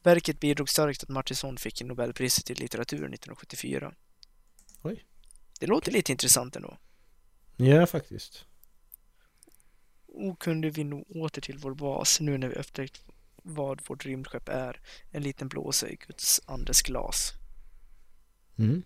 Verket 0.02 0.40
bidrog 0.40 0.68
starkt 0.68 1.02
att 1.02 1.08
Martinsson 1.08 1.56
fick 1.56 1.82
Nobelpriset 1.82 2.50
i 2.50 2.54
litteratur 2.54 2.96
1974. 2.96 3.92
Oj. 4.82 5.04
Det 5.60 5.66
låter 5.66 5.92
lite 5.92 6.12
intressant 6.12 6.56
ändå. 6.56 6.78
Ja, 7.56 7.86
faktiskt. 7.86 8.44
Och 10.06 10.38
kunde 10.38 10.70
vi 10.70 10.84
nå 10.84 11.02
åter 11.02 11.40
till 11.40 11.58
vår 11.58 11.74
bas 11.74 12.20
nu 12.20 12.38
när 12.38 12.48
vi 12.48 12.54
upptäckt 12.54 13.02
vad 13.42 13.88
vårt 13.88 14.06
rymdskepp 14.06 14.48
är. 14.48 14.80
En 15.10 15.22
liten 15.22 15.48
blåsa 15.48 15.88
i 15.88 15.96
Guds 16.06 16.40
andes 16.46 16.82
glas. 16.82 17.32
Mm. 18.58 18.82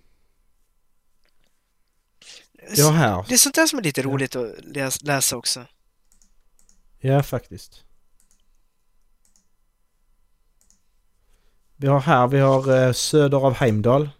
Ja, 2.76 2.90
här. 2.90 3.24
Det 3.28 3.34
är 3.34 3.38
sånt 3.38 3.54
där 3.54 3.66
som 3.66 3.78
är 3.78 3.82
lite 3.82 4.00
Ja. 4.00 4.06
roligt 4.06 4.36
att 4.36 4.54
läs- 4.64 5.02
läsa 5.04 5.36
också. 5.36 5.64
Ja, 6.98 7.22
faktiskt. 7.22 7.84
Vi 11.76 11.86
har 11.86 12.00
här, 12.00 12.26
vi 12.28 12.38
har 12.38 12.76
eh, 12.86 12.92
söder 12.92 13.38
av 13.46 13.54
Heimdal. 13.54 14.10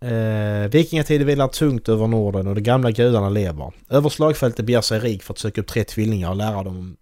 Eh, 0.00 0.68
Vikingatiden 0.70 1.26
vilar 1.26 1.48
tungt 1.48 1.88
över 1.88 2.06
Norden 2.06 2.46
och 2.46 2.54
de 2.54 2.60
gamla 2.60 2.90
gudarna 2.90 3.28
lever. 3.28 3.72
Över 3.88 4.08
slagfältet 4.08 4.66
beger 4.66 4.80
sig 4.80 5.00
Rik 5.00 5.22
för 5.22 5.34
att 5.34 5.38
söka 5.38 5.60
upp 5.60 5.66
tre 5.66 5.84
tvillingar 5.84 6.30
och 6.30 6.36
lära 6.36 6.62
dem 6.62 6.96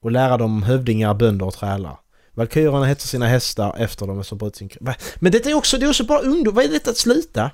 och 0.00 0.10
lära 0.10 0.36
dem 0.36 0.62
hövdingar, 0.62 1.14
bönder 1.14 1.46
och 1.46 1.54
trälar. 1.54 1.98
Valkyrierna 2.34 2.84
hetsar 2.86 3.08
sina 3.08 3.26
hästar 3.26 3.76
efter 3.78 4.06
dem 4.06 4.24
som 4.24 4.38
brutit 4.38 4.56
sin... 4.56 4.70
Va? 4.80 4.94
Men 5.16 5.32
detta 5.32 5.50
är 5.50 5.54
också, 5.54 5.78
det 5.78 5.86
är 5.86 5.90
också 5.90 6.04
bara 6.04 6.20
ungdom. 6.20 6.54
Vad 6.54 6.64
är 6.64 6.68
detta 6.68 6.90
att 6.90 6.96
sluta? 6.96 7.50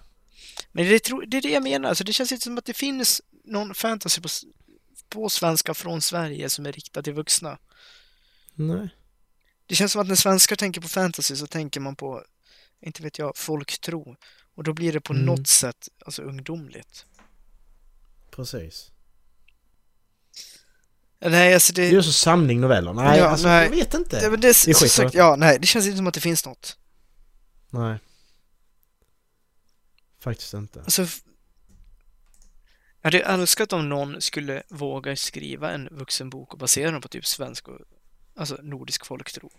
Men 0.73 0.89
det, 0.89 0.99
tro- 0.99 1.25
det 1.27 1.37
är 1.37 1.43
det 1.43 1.51
jag 1.51 1.63
menar, 1.63 1.89
alltså 1.89 2.05
det 2.05 2.13
känns 2.13 2.33
inte 2.33 2.45
som 2.45 2.59
att 2.59 2.65
det 2.65 2.75
finns 2.75 3.23
någon 3.45 3.75
fantasy 3.75 4.21
på, 4.21 4.29
på 5.09 5.29
svenska 5.29 5.75
från 5.75 6.01
Sverige 6.03 6.51
som 6.51 6.67
är 6.67 6.73
riktad 6.73 7.03
till 7.03 7.13
vuxna. 7.13 7.59
Nej. 8.55 8.89
Det 9.67 9.75
känns 9.75 9.93
som 9.93 10.01
att 10.03 10.09
när 10.09 10.15
svenskar 10.15 10.57
tänker 10.57 10.81
på 10.81 10.89
fantasy 10.89 11.37
så 11.37 11.47
tänker 11.47 11.81
man 11.81 11.97
på, 11.97 12.25
inte 12.81 13.03
vet 13.03 13.19
jag, 13.19 13.37
folktro. 13.37 14.17
Och 14.55 14.65
då 14.65 14.73
blir 14.73 14.93
det 14.93 15.01
på 15.01 15.13
Mm. 15.13 15.25
något 15.27 15.49
sätt 15.49 15.89
alltså 16.07 16.23
ungdomligt. 16.23 17.05
Precis. 18.31 18.91
Nej, 21.21 21.55
alltså 21.55 21.73
det... 21.73 21.83
Det 21.91 21.95
är 21.95 21.99
också 21.99 22.13
samling 22.13 22.61
noveller. 22.61 22.93
Nej, 22.93 23.19
Ja, 23.19 23.29
alltså, 23.29 23.47
nej. 23.49 23.63
jag 23.65 23.71
vet 23.71 23.95
inte. 23.95 24.17
Ja, 24.23 24.31
men 24.31 24.41
det, 24.41 24.47
Det 24.65 24.71
är 24.71 24.75
skit, 24.75 24.91
så, 24.93 25.11
ja, 25.13 25.37
nej, 25.37 25.59
det 25.61 25.67
känns 25.67 25.87
inte 25.87 25.97
som 25.97 26.07
att 26.07 26.15
det 26.15 26.21
finns 26.21 26.45
något. 26.47 26.77
Nej. 27.71 27.99
Faktiskt 30.21 30.55
inte. 30.55 30.81
Alltså, 30.81 31.03
jag 33.03 33.11
hade 33.13 33.23
önskat 33.23 33.73
om 33.73 33.89
någon 33.89 34.21
skulle 34.21 34.63
våga 34.69 35.17
skriva 35.17 35.71
en 35.71 35.89
vuxenbok 35.91 36.53
och 36.53 36.59
basera 36.59 36.91
den 36.91 37.01
på 37.01 37.09
typ 37.09 37.27
svensk 37.27 37.69
och 37.69 37.79
alltså 38.37 38.57
nordisk 38.63 39.07
folktro. 39.07 39.51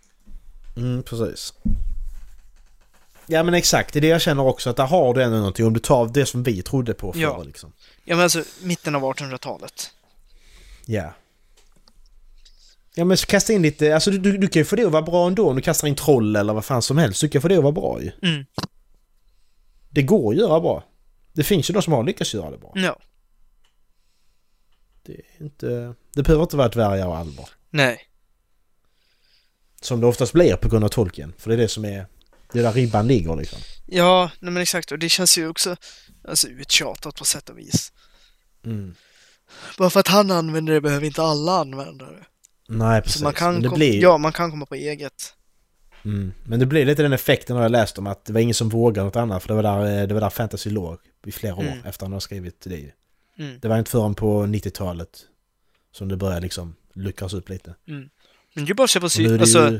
Mm, 0.78 1.04
precis. 1.04 1.54
Ja 3.26 3.44
men 3.44 3.54
exakt, 3.54 3.94
det 3.94 4.00
är 4.00 4.02
det 4.02 4.08
jag 4.08 4.22
känner 4.22 4.44
också 4.44 4.70
att 4.70 4.78
där 4.78 4.86
har 4.86 5.14
du 5.14 5.24
ändå 5.24 5.38
någonting 5.38 5.66
om 5.66 5.74
du 5.74 5.80
tar 5.80 6.06
det 6.08 6.26
som 6.26 6.44
vi 6.44 6.62
trodde 6.62 6.94
på 6.94 7.14
förr 7.14 7.20
Ja. 7.22 7.44
liksom. 7.44 7.74
Ja 8.04 8.16
men 8.16 8.24
alltså 8.24 8.44
mitten 8.62 8.96
av 8.96 9.02
1800-talet. 9.02 9.92
Ja. 10.86 11.14
Ja 12.96 13.06
men 13.06 13.18
så 13.18 13.26
kasta 13.26 13.54
in 13.54 13.62
lite, 13.62 13.94
alltså 13.94 14.12
du, 14.12 14.18
du, 14.18 14.38
du 14.38 14.48
kan 14.48 14.60
ju 14.60 14.66
få 14.66 14.76
det 14.76 14.86
att 14.86 14.92
vara 14.92 15.02
bra 15.02 15.28
ändå 15.28 15.50
om 15.50 15.56
du 15.56 15.62
kastar 15.62 15.88
in 15.88 15.96
troll 15.96 16.36
eller 16.36 16.54
vad 16.54 16.66
fan 16.66 16.82
som 16.82 16.98
helst. 16.98 17.22
Du 17.22 17.30
kan 17.30 17.42
få 17.42 17.48
det 17.48 17.58
att 17.58 17.64
vara 17.64 17.72
bra 17.72 18.02
ju. 18.02 18.12
Mm. 18.22 18.46
Det 19.90 20.02
går 20.02 20.32
att 20.32 20.40
göra 20.40 20.60
bra. 20.60 20.84
Det 21.34 21.44
finns 21.44 21.70
ju 21.70 21.74
de 21.74 21.82
som 21.82 21.94
har 21.94 22.04
lyckats 22.04 22.34
göra 22.34 22.52
det 22.52 22.58
bra. 22.58 22.72
Ja. 22.76 23.00
Det 25.04 25.14
är 25.14 25.44
inte... 25.44 25.96
Det 26.14 26.24
behöver 26.24 26.44
inte 26.44 26.58
vara 26.58 26.70
dvärgar 26.70 27.08
och 27.08 27.18
alver. 27.18 27.50
Nej. 27.70 28.00
Som 29.82 30.02
det 30.02 30.08
oftast 30.08 30.34
blir 30.34 30.56
på 30.56 30.70
grund 30.70 30.84
av 30.84 30.90
tolken. 30.90 31.34
För 31.38 31.50
det 31.50 31.56
är 31.56 31.58
det 31.58 31.68
som 31.68 31.86
är... 31.86 32.06
Det 32.54 32.60
är 32.60 32.64
där 32.64 32.74
ribban 32.74 33.08
ligger 33.08 33.36
liksom. 33.36 33.60
Ja, 33.86 34.32
nej 34.40 34.52
men 34.54 34.62
exakt. 34.62 34.92
Och 34.92 35.00
det 35.00 35.10
känns 35.10 35.38
ju 35.38 35.48
också 35.48 35.76
alltså, 36.28 36.48
uttjatat 36.48 37.16
på 37.16 37.26
sätt 37.26 37.50
och 37.50 37.58
vis. 37.58 37.92
Mm. 38.66 38.96
Bara 39.78 39.90
för 39.90 40.00
att 40.00 40.08
han 40.08 40.32
använder 40.32 40.74
det 40.74 40.82
behöver 40.82 41.06
inte 41.06 41.24
alla 41.24 41.52
använda 41.52 42.06
det. 42.06 42.26
Nej 42.72 43.02
precis. 43.02 43.18
Så 43.18 43.24
man 43.24 43.34
kan, 43.34 43.54
Men 43.54 43.64
det 43.64 43.70
blir... 43.70 44.02
ja, 44.02 44.18
man 44.18 44.32
kan 44.32 44.52
komma 44.52 44.66
på 44.66 44.76
eget. 44.76 45.36
Mm. 46.06 46.34
Men 46.44 46.60
det 46.60 46.66
blir 46.66 46.86
lite 46.86 47.02
den 47.02 47.14
effekten 47.14 47.56
har 47.56 47.64
jag 47.64 47.72
läst 47.72 47.98
om 47.98 48.08
att 48.08 48.26
det 48.26 48.34
var 48.34 48.40
ingen 48.40 48.54
som 48.56 48.70
vågade 48.70 49.06
något 49.06 49.16
annat. 49.16 49.42
För 49.44 49.48
det 49.48 49.54
var 49.62 49.64
där, 49.64 50.08
det 50.08 50.14
var 50.14 50.22
där 50.22 50.30
fantasy 50.30 50.70
låg 50.70 51.00
i 51.26 51.32
flera 51.32 51.56
år 51.56 51.62
Mm. 51.62 51.86
efter 51.86 52.06
han 52.06 52.14
har 52.14 52.20
skrivit 52.20 52.62
det. 52.62 52.92
Mm. 53.38 53.60
Det 53.60 53.68
var 53.68 53.80
inte 53.80 53.92
förrän 53.92 54.16
på 54.16 54.44
90-talet 54.44 55.20
som 55.92 56.08
det 56.08 56.18
började 56.18 56.42
liksom 56.42 56.76
luckras 56.94 57.34
upp 57.34 57.50
lite. 57.50 57.76
Men 57.86 58.10
det 58.54 58.62
är 58.62 58.66
ju 58.66 58.74
bara 58.74 58.84
att 58.84 58.90
se 58.92 59.00
på 59.00 59.08
det 59.08 59.42
alltså, 59.42 59.80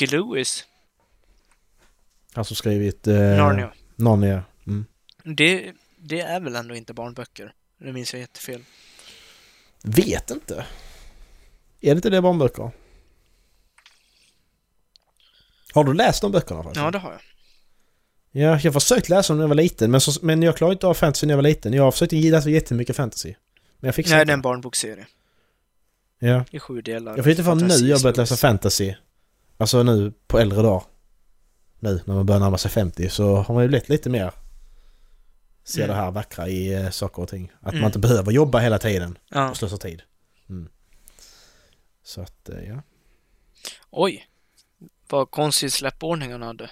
ju 0.00 0.06
Lewis, 0.06 0.64
han 2.32 2.44
som 2.44 2.56
skrivit... 2.56 3.06
Eh, 3.06 3.14
Narnia. 3.16 3.72
Narnia. 3.96 4.42
Mm. 4.66 4.84
Det, 5.24 5.72
det 5.96 6.20
är 6.20 6.40
väl 6.40 6.56
ändå 6.56 6.74
inte 6.74 6.94
barnböcker? 6.94 7.52
Det 7.78 7.92
minns 7.92 8.12
jag 8.12 8.20
jättefel. 8.20 8.60
Vet 9.82 10.30
inte. 10.30 10.66
Är 11.84 11.94
det 11.94 11.98
inte 11.98 12.10
det 12.10 12.20
barnböcker? 12.22 12.70
Har 15.74 15.84
du 15.84 15.94
läst 15.94 16.22
de 16.22 16.32
böckerna 16.32 16.62
förresten? 16.62 16.84
Ja, 16.84 16.90
det 16.90 16.98
har 16.98 17.10
jag. 17.12 17.20
Ja, 18.30 18.60
jag 18.62 18.72
har 18.72 18.80
försökt 18.80 19.08
läsa 19.08 19.32
dem 19.32 19.38
när 19.38 19.42
jag 19.44 19.48
var 19.48 19.54
liten 19.54 19.90
men, 19.90 20.00
så, 20.00 20.26
men 20.26 20.42
jag 20.42 20.56
klarade 20.56 20.72
inte 20.72 20.86
av 20.86 20.94
fantasy 20.94 21.26
när 21.26 21.32
jag 21.32 21.36
var 21.38 21.42
liten. 21.42 21.72
Jag 21.72 21.82
har 21.82 21.90
försökt 21.92 22.12
läsa 22.12 22.50
jättemycket 22.50 22.96
fantasy. 22.96 23.34
Men 23.80 23.88
jag 23.88 23.94
fick 23.94 24.08
Nej, 24.10 24.24
det 24.26 24.32
är 24.32 24.34
en 24.34 24.42
barnbokserie. 24.42 25.06
Ja. 26.18 26.44
I 26.50 26.58
sju 26.58 26.80
delar. 26.82 27.16
Jag 27.16 27.24
vet 27.24 27.30
inte 27.38 27.44
förrän 27.44 27.58
nu 27.58 27.88
jag 27.88 28.02
börjat 28.02 28.16
läsa 28.16 28.36
fantasy. 28.36 28.94
Alltså 29.56 29.82
nu 29.82 30.12
på 30.26 30.38
äldre 30.38 30.62
dagar. 30.62 30.82
Nu 31.80 32.00
när 32.04 32.14
man 32.14 32.26
börjar 32.26 32.40
närma 32.40 32.58
sig 32.58 32.70
50 32.70 33.08
så 33.08 33.36
har 33.36 33.54
man 33.54 33.62
ju 33.64 33.68
blivit 33.68 33.88
lite 33.88 34.10
mer... 34.10 34.32
Se 35.66 35.82
Mm. 35.82 35.96
det 35.96 36.02
här 36.02 36.10
vackra 36.10 36.48
i 36.48 36.74
eh, 36.74 36.90
saker 36.90 37.22
och 37.22 37.28
ting. 37.28 37.52
Att 37.60 37.68
Mm. 37.72 37.80
man 37.80 37.88
inte 37.88 37.98
behöver 37.98 38.32
jobba 38.32 38.58
hela 38.58 38.78
tiden 38.78 39.18
Ja. 39.30 39.50
och 39.50 39.56
slösa 39.56 39.76
tid. 39.76 40.02
Mm. 40.48 40.68
Så 42.04 42.20
att, 42.20 42.48
eh, 42.48 42.64
ja. 42.68 42.82
Oj! 43.90 44.28
Vad 45.08 45.30
konstig 45.30 45.72
släppordning 45.72 46.32
han 46.32 46.42
hade. 46.42 46.70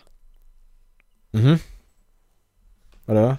Mhm. 1.30 1.58
Vadå? 3.04 3.36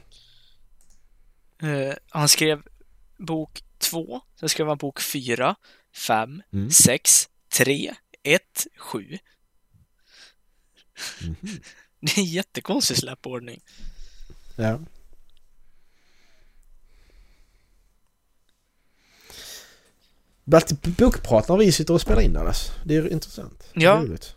Eh, 1.62 1.94
han 2.10 2.30
skrev 2.30 2.62
bok 3.18 3.64
två, 3.78 4.22
sen 4.40 4.50
skrev 4.50 4.68
han 4.68 4.78
bok 4.78 5.02
fyra, 5.02 5.56
fem, 6.08 6.42
Mm. 6.54 6.72
sex, 6.72 7.30
tre, 7.58 7.94
ett, 8.24 8.68
sju. 8.78 9.18
Mhm. 11.22 11.36
Det 12.00 12.18
är 12.18 12.20
en 12.20 12.26
jättekonstig 12.26 12.98
släppordning. 12.98 13.62
Ja. 14.56 14.58
Det 14.58 14.64
är 14.70 14.74
alltid 14.74 14.88
bokprat 20.44 21.48
när 21.50 21.58
vi 21.58 21.72
sitter 21.72 21.94
och 21.94 22.02
spelar 22.02 22.22
in 22.22 22.34
Dallas. 22.34 22.72
Det 22.86 22.96
är 22.96 23.12
intressant. 23.12 23.64
Det 23.74 23.80
är 23.80 23.84
Ja. 23.84 23.96
roligt. 24.02 24.36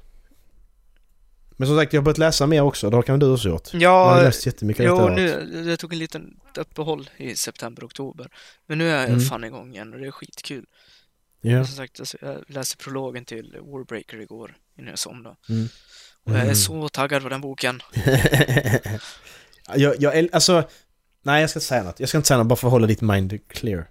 Men 1.59 1.69
som 1.69 1.77
sagt, 1.79 1.93
jag 1.93 2.01
har 2.01 2.05
börjat 2.05 2.19
läsa 2.19 2.47
mer 2.47 2.63
också. 2.63 2.91
Det 2.91 3.03
kan 3.03 3.19
du 3.19 3.33
också 3.33 3.49
gjort. 3.49 3.75
Jag 3.75 3.91
har 4.05 4.17
Ja, 4.17 4.23
läst 4.23 4.47
jättemycket 4.47 4.85
jo, 4.87 5.09
nu, 5.09 5.65
jag 5.69 5.79
tog 5.79 5.93
en 5.93 5.99
liten 5.99 6.37
uppehåll 6.57 7.11
i 7.17 7.37
september, 7.37 7.85
oktober. 7.87 8.29
Men 8.67 8.79
nu 8.79 8.91
är 8.91 8.95
jag 9.01 9.09
Mm. 9.09 9.21
fan 9.21 9.45
igång 9.45 9.75
igen 9.75 9.93
och 9.95 10.01
det 10.01 10.07
är 10.07 10.11
skitkul. 10.11 10.65
Ja. 11.41 11.65
Som 11.67 11.77
sagt, 11.77 12.01
alltså, 12.01 12.17
jag 12.21 12.45
läste 12.49 12.77
prologen 12.77 13.25
till 13.25 13.57
Warbreaker 13.63 14.21
igår 14.21 14.57
innan 14.79 14.91
jag 14.91 14.99
somnade. 14.99 15.37
Mm. 15.49 15.69
Och 16.25 16.33
jag 16.33 16.39
är 16.39 16.43
Mm. 16.43 16.55
så 16.55 16.89
taggad 16.89 17.23
på 17.23 17.29
den 17.29 17.41
boken. 17.41 17.83
jag, 19.77 19.95
jag, 20.03 20.29
alltså... 20.33 20.69
Nej, 21.23 21.41
jag 21.41 21.51
ska 21.51 21.59
inte 21.59 21.67
säga 21.67 21.83
något. 21.83 22.01
Jag 22.01 22.09
ska 22.09 22.19
inte 22.19 22.29
säga 22.29 22.39
något 22.39 22.47
bara 22.47 22.57
för 22.57 22.69
att 22.69 22.73
hålla 22.73 22.87
ditt 22.87 23.01
mind 23.01 23.39
clear. 23.49 23.87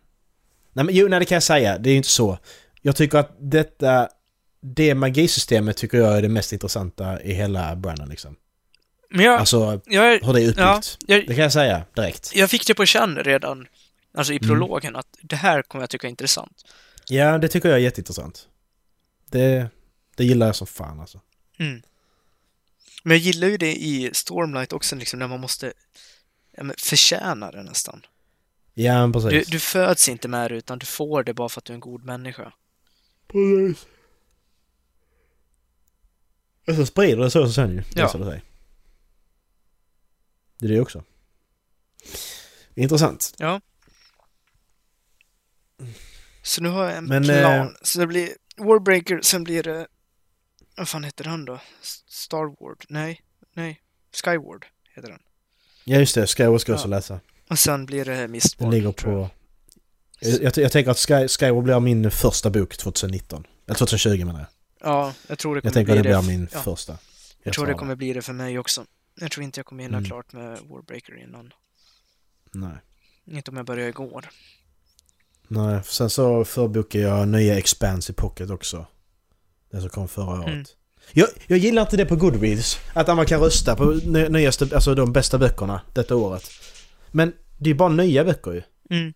Nej, 0.76 0.86
men 0.86 0.96
jo, 0.96 1.08
nej, 1.08 1.20
det 1.20 1.26
kan 1.26 1.36
jag 1.36 1.44
säga. 1.44 1.78
Det 1.78 1.90
är 1.90 1.92
ju 1.92 1.98
inte 1.98 2.10
så. 2.10 2.38
Jag 2.82 2.96
tycker 2.96 3.18
att 3.18 3.36
detta... 3.40 4.10
Det 4.62 4.96
magisystemet 4.96 5.78
tycker 5.78 5.98
jag 5.98 6.18
är 6.18 6.22
det 6.22 6.30
mest 6.30 6.54
intressanta 6.54 7.22
i 7.22 7.34
hela 7.34 7.76
Brandon 7.76 8.10
liksom. 8.10 8.36
Men 9.10 9.26
jag, 9.26 9.40
Alltså, 9.40 9.82
jag, 9.86 10.04
hur 10.26 10.34
det 10.34 10.42
är 10.42 10.44
utbyggt. 10.44 10.58
ja, 10.60 10.82
jag, 11.08 11.28
Det 11.28 11.36
kan 11.36 11.44
jag 11.44 11.54
säga 11.54 11.84
direkt. 11.96 12.32
jag 12.36 12.50
fick 12.50 12.68
det 12.68 12.74
på 12.74 12.86
känn 12.86 13.16
redan, 13.18 13.68
alltså 14.18 14.34
i 14.34 14.36
Mm. 14.38 14.48
prologen, 14.50 14.96
att 14.96 15.08
det 15.22 15.36
här 15.36 15.62
kommer 15.62 15.84
jag 15.84 15.90
tycka 15.90 16.08
är 16.08 16.10
intressant. 16.10 16.62
Ja, 17.08 17.38
det 17.38 17.48
tycker 17.48 17.70
jag 17.70 17.78
är 17.78 17.82
jätteintressant. 17.84 18.48
Det, 19.32 19.68
det 20.16 20.26
gillar 20.26 20.46
jag 20.46 20.56
som 20.56 20.68
fan 20.68 21.00
alltså. 21.00 21.22
Mm. 21.60 21.82
Men 23.04 23.18
jag 23.18 23.22
gillar 23.22 23.48
ju 23.48 23.58
det 23.58 23.76
i 23.76 24.10
Stormlight 24.14 24.74
också, 24.74 24.96
liksom, 24.96 25.20
när 25.20 25.28
man 25.28 25.40
måste 25.40 25.74
ja, 26.58 26.64
men 26.64 26.76
förtjäna 26.80 27.52
det 27.52 27.64
nästan. 27.64 28.06
Ja, 28.78 28.94
men 29.08 29.12
Du, 29.12 29.22
precis. 29.22 29.48
du 29.48 29.60
föds 29.60 30.10
inte 30.10 30.28
med 30.28 30.52
det, 30.52 30.56
utan 30.58 30.80
du 30.80 30.86
får 30.86 31.24
det 31.24 31.34
bara 31.34 31.50
för 31.50 31.62
att 31.62 31.66
du 31.66 31.74
är 31.74 31.76
en 31.76 31.80
god 31.80 32.04
människa. 32.06 32.54
Precis. 33.28 33.86
Och 36.68 36.76
så 36.76 36.86
sprider 36.86 37.18
det 37.24 37.32
så 37.32 37.52
sen 37.52 37.72
ju, 37.72 37.84
Ja. 37.96 38.04
det 38.18 38.26
sig. 38.26 38.42
Det 40.60 40.66
är 40.66 40.70
det 40.70 40.82
också. 40.82 41.04
Intressant. 42.76 43.34
Så 46.42 46.62
nu 46.64 46.70
har 46.70 46.86
jag 46.86 46.98
en 46.98 47.06
Men, 47.06 47.24
plan. 47.24 47.68
eh, 47.68 47.68
Så 47.82 48.00
det 48.00 48.08
blir 48.08 48.30
Warbreaker, 48.58 49.22
sen 49.22 49.44
blir 49.44 49.64
det... 49.64 49.88
Vad 50.78 50.90
fan 50.90 51.04
heter 51.04 51.24
han 51.26 51.46
då? 51.46 51.60
Starward? 52.08 52.86
Nej, 52.90 53.22
nej. 53.54 53.82
Skyward 54.24 54.66
heter 54.96 55.10
den. 55.10 55.22
Ja 55.84 55.98
just 56.00 56.16
det, 56.16 56.28
Skyward 56.28 56.62
ska 56.62 56.72
jag 56.72 56.78
också 56.78 56.88
Ja. 56.88 56.96
läsa. 56.96 57.20
Och 57.50 57.60
sen 57.60 57.86
blir 57.86 58.06
det 58.06 58.16
Den 58.16 58.32
Mistborn. 58.32 58.72
ligger 58.72 58.92
tror 58.92 59.14
jag. 59.20 59.30
på... 59.30 59.36
Jag, 60.20 60.42
jag, 60.44 60.58
jag 60.58 60.72
tänker 60.72 60.92
att 60.92 60.98
Sky, 61.00 61.28
Skyward 61.28 61.64
blir 61.64 61.80
min 61.80 62.12
första 62.12 62.50
bok 62.50 62.78
2019. 62.78 63.44
Eller 63.68 63.76
2020 63.78 64.26
menar 64.26 64.40
jag. 64.40 64.48
Ja, 64.92 65.14
jag 65.28 65.38
tror 65.40 65.56
det 65.56 65.62
kommer 65.62 65.68
Jag 65.70 65.74
tänker 65.74 65.92
bli 65.94 66.00
att 66.00 66.04
det 66.04 66.10
det. 66.10 66.22
blir 66.28 66.38
min 66.38 66.48
ja, 66.54 66.62
första. 66.62 66.98
Jag 67.44 67.54
tror 67.54 67.68
det 67.68 67.74
kommer 67.74 67.96
bli 67.96 68.14
det 68.14 68.22
för 68.22 68.34
mig 68.34 68.60
också. 68.60 68.86
Jag 69.20 69.32
tror 69.32 69.44
inte 69.44 69.60
jag 69.60 69.66
kommer 69.66 69.84
hinna 69.84 69.98
Mm. 69.98 70.10
klart 70.10 70.34
med 70.34 70.60
Warbreaker 70.70 71.24
innan. 71.24 71.54
Nej. 72.54 72.78
Inte 73.32 73.52
om 73.52 73.58
jag 73.58 73.66
börjar 73.66 73.88
igår. 73.88 74.30
Nej, 75.48 75.82
sen 75.86 76.10
så 76.10 76.46
förbokade 76.46 77.04
jag 77.04 77.28
nya 77.28 77.58
Expanse 77.58 78.12
i 78.12 78.16
Pocket 78.16 78.50
också. 78.50 78.86
Den 79.72 79.82
som 79.82 79.90
kom 79.90 80.08
förra 80.08 80.40
året. 80.40 80.48
Mm. 80.48 80.66
Jag, 81.12 81.28
jag 81.48 81.58
gillar 81.60 81.82
inte 81.82 81.98
det 81.98 82.06
på 82.06 82.16
Goodreads. 82.16 82.80
Att 82.94 83.08
man 83.08 83.26
kan 83.26 83.40
rösta 83.40 83.76
på 83.76 83.86
ny- 83.86 84.30
nyaste, 84.30 84.70
alltså 84.76 84.96
de 84.96 85.14
bästa 85.14 85.38
böckerna 85.38 85.82
detta 85.94 86.16
året. 86.16 86.44
Men 87.16 87.34
det 87.58 87.70
är 87.70 87.74
bara 87.74 87.90
nya 87.90 88.24
böcker 88.26 88.52
ju. 88.52 88.62
Mm. 88.90 89.14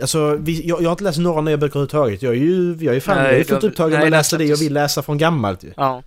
Alltså, 0.00 0.36
vi, 0.36 0.68
jag, 0.68 0.82
jag 0.82 0.86
har 0.88 0.92
inte 0.92 1.04
läst 1.04 1.18
några 1.18 1.40
nya 1.40 1.56
böcker 1.56 1.70
överhuvudtaget. 1.78 2.22
Jag 2.22 2.32
är 2.32 2.36
ju, 2.38 2.76
jag 2.80 2.96
är 2.96 3.00
fan, 3.00 3.16
Nej, 3.16 3.26
jag 3.32 3.40
är 3.40 3.44
fullt 3.44 3.64
upptagen 3.64 3.92
med 3.98 4.04
att 4.04 4.10
läsa 4.10 4.38
det 4.38 4.44
jag 4.44 4.56
vill 4.56 4.72
läsa 4.74 5.02
från 5.02 5.18
gammalt 5.18 5.64
ju. 5.64 5.72
Ja. 5.76 6.02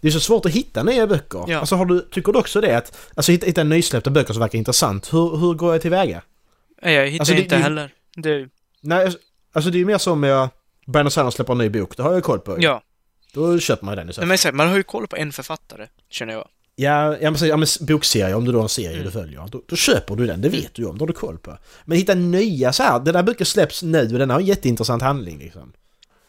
Det 0.00 0.08
är 0.08 0.12
så 0.12 0.20
svårt 0.20 0.46
att 0.46 0.52
hitta 0.52 0.82
nya 0.82 1.06
böcker. 1.06 1.44
Ja. 1.48 1.58
Alltså 1.58 1.76
har 1.76 1.86
du, 1.86 2.00
tycker 2.00 2.32
du 2.32 2.38
också 2.38 2.60
det? 2.60 2.76
Att, 2.76 2.98
alltså 3.14 3.32
hitta, 3.32 3.46
hitta 3.46 3.64
nysläppta 3.64 4.10
böcker 4.10 4.32
som 4.32 4.40
verkar 4.40 4.58
intressant. 4.58 5.12
Hur, 5.12 5.36
hur 5.36 5.54
går 5.54 5.72
jag 5.72 5.82
tillväga? 5.82 6.22
Nej, 6.82 6.94
Jag 6.94 7.06
hittar 7.06 7.22
Alltså, 7.22 7.34
det- 7.34 7.40
inte 7.42 7.56
det- 7.56 7.62
heller. 7.62 7.92
Det, 8.16 8.48
Nej, 8.80 9.04
alltså- 9.04 9.18
alltså 9.52 9.70
det 9.70 9.76
är 9.76 9.80
ju 9.80 9.86
mer 9.86 9.98
som 9.98 10.20
med 10.20 10.48
Brandon 10.86 11.10
Sanderson 11.10 11.32
släpper 11.32 11.52
en 11.52 11.58
ny 11.58 11.68
bok. 11.68 11.96
Det 11.96 12.02
har 12.02 12.12
jag 12.12 12.22
koll 12.24 12.38
på. 12.40 12.56
ja. 12.60 12.82
Då 13.32 13.58
köper 13.58 13.84
man 13.84 13.92
ju 13.92 13.96
den 13.96 14.10
i 14.10 14.12
så 14.12 14.20
Nej, 14.20 14.22
fall. 14.22 14.28
men 14.28 14.34
exakt, 14.34 14.54
man 14.54 14.68
har 14.68 14.76
ju 14.76 14.82
koll 14.82 15.06
på 15.06 15.16
en 15.16 15.32
författare, 15.32 15.86
känner 16.10 16.32
jag. 16.32 16.48
Ja, 16.78 17.16
ja, 17.18 17.34
så- 17.34 17.46
ja, 17.46 17.56
men 17.56 17.66
bokserie, 17.80 18.34
om 18.34 18.44
du 18.44 18.52
då 18.52 18.58
har 18.58 18.62
en 18.62 18.68
serie 18.68 18.92
Mm. 18.92 19.04
du 19.04 19.10
följer, 19.10 19.48
då, 19.50 19.62
då 19.68 19.76
köper 19.76 20.16
du 20.16 20.26
den. 20.26 20.40
Det 20.40 20.48
vet 20.48 20.74
du 20.74 20.82
ju 20.82 20.88
om, 20.88 20.98
då 20.98 21.02
har 21.02 21.06
du 21.06 21.12
koll 21.12 21.38
på. 21.38 21.58
Men 21.84 21.98
hitta 21.98 22.14
nya 22.14 22.72
så 22.72 22.82
här, 22.82 23.00
den 23.00 23.14
där 23.14 23.22
boken 23.22 23.46
släpps 23.46 23.82
nu 23.82 24.02
och 24.12 24.18
den 24.18 24.30
har 24.30 24.40
en 24.40 24.46
jätteintressant 24.46 25.02
handling 25.02 25.38
liksom. 25.38 25.72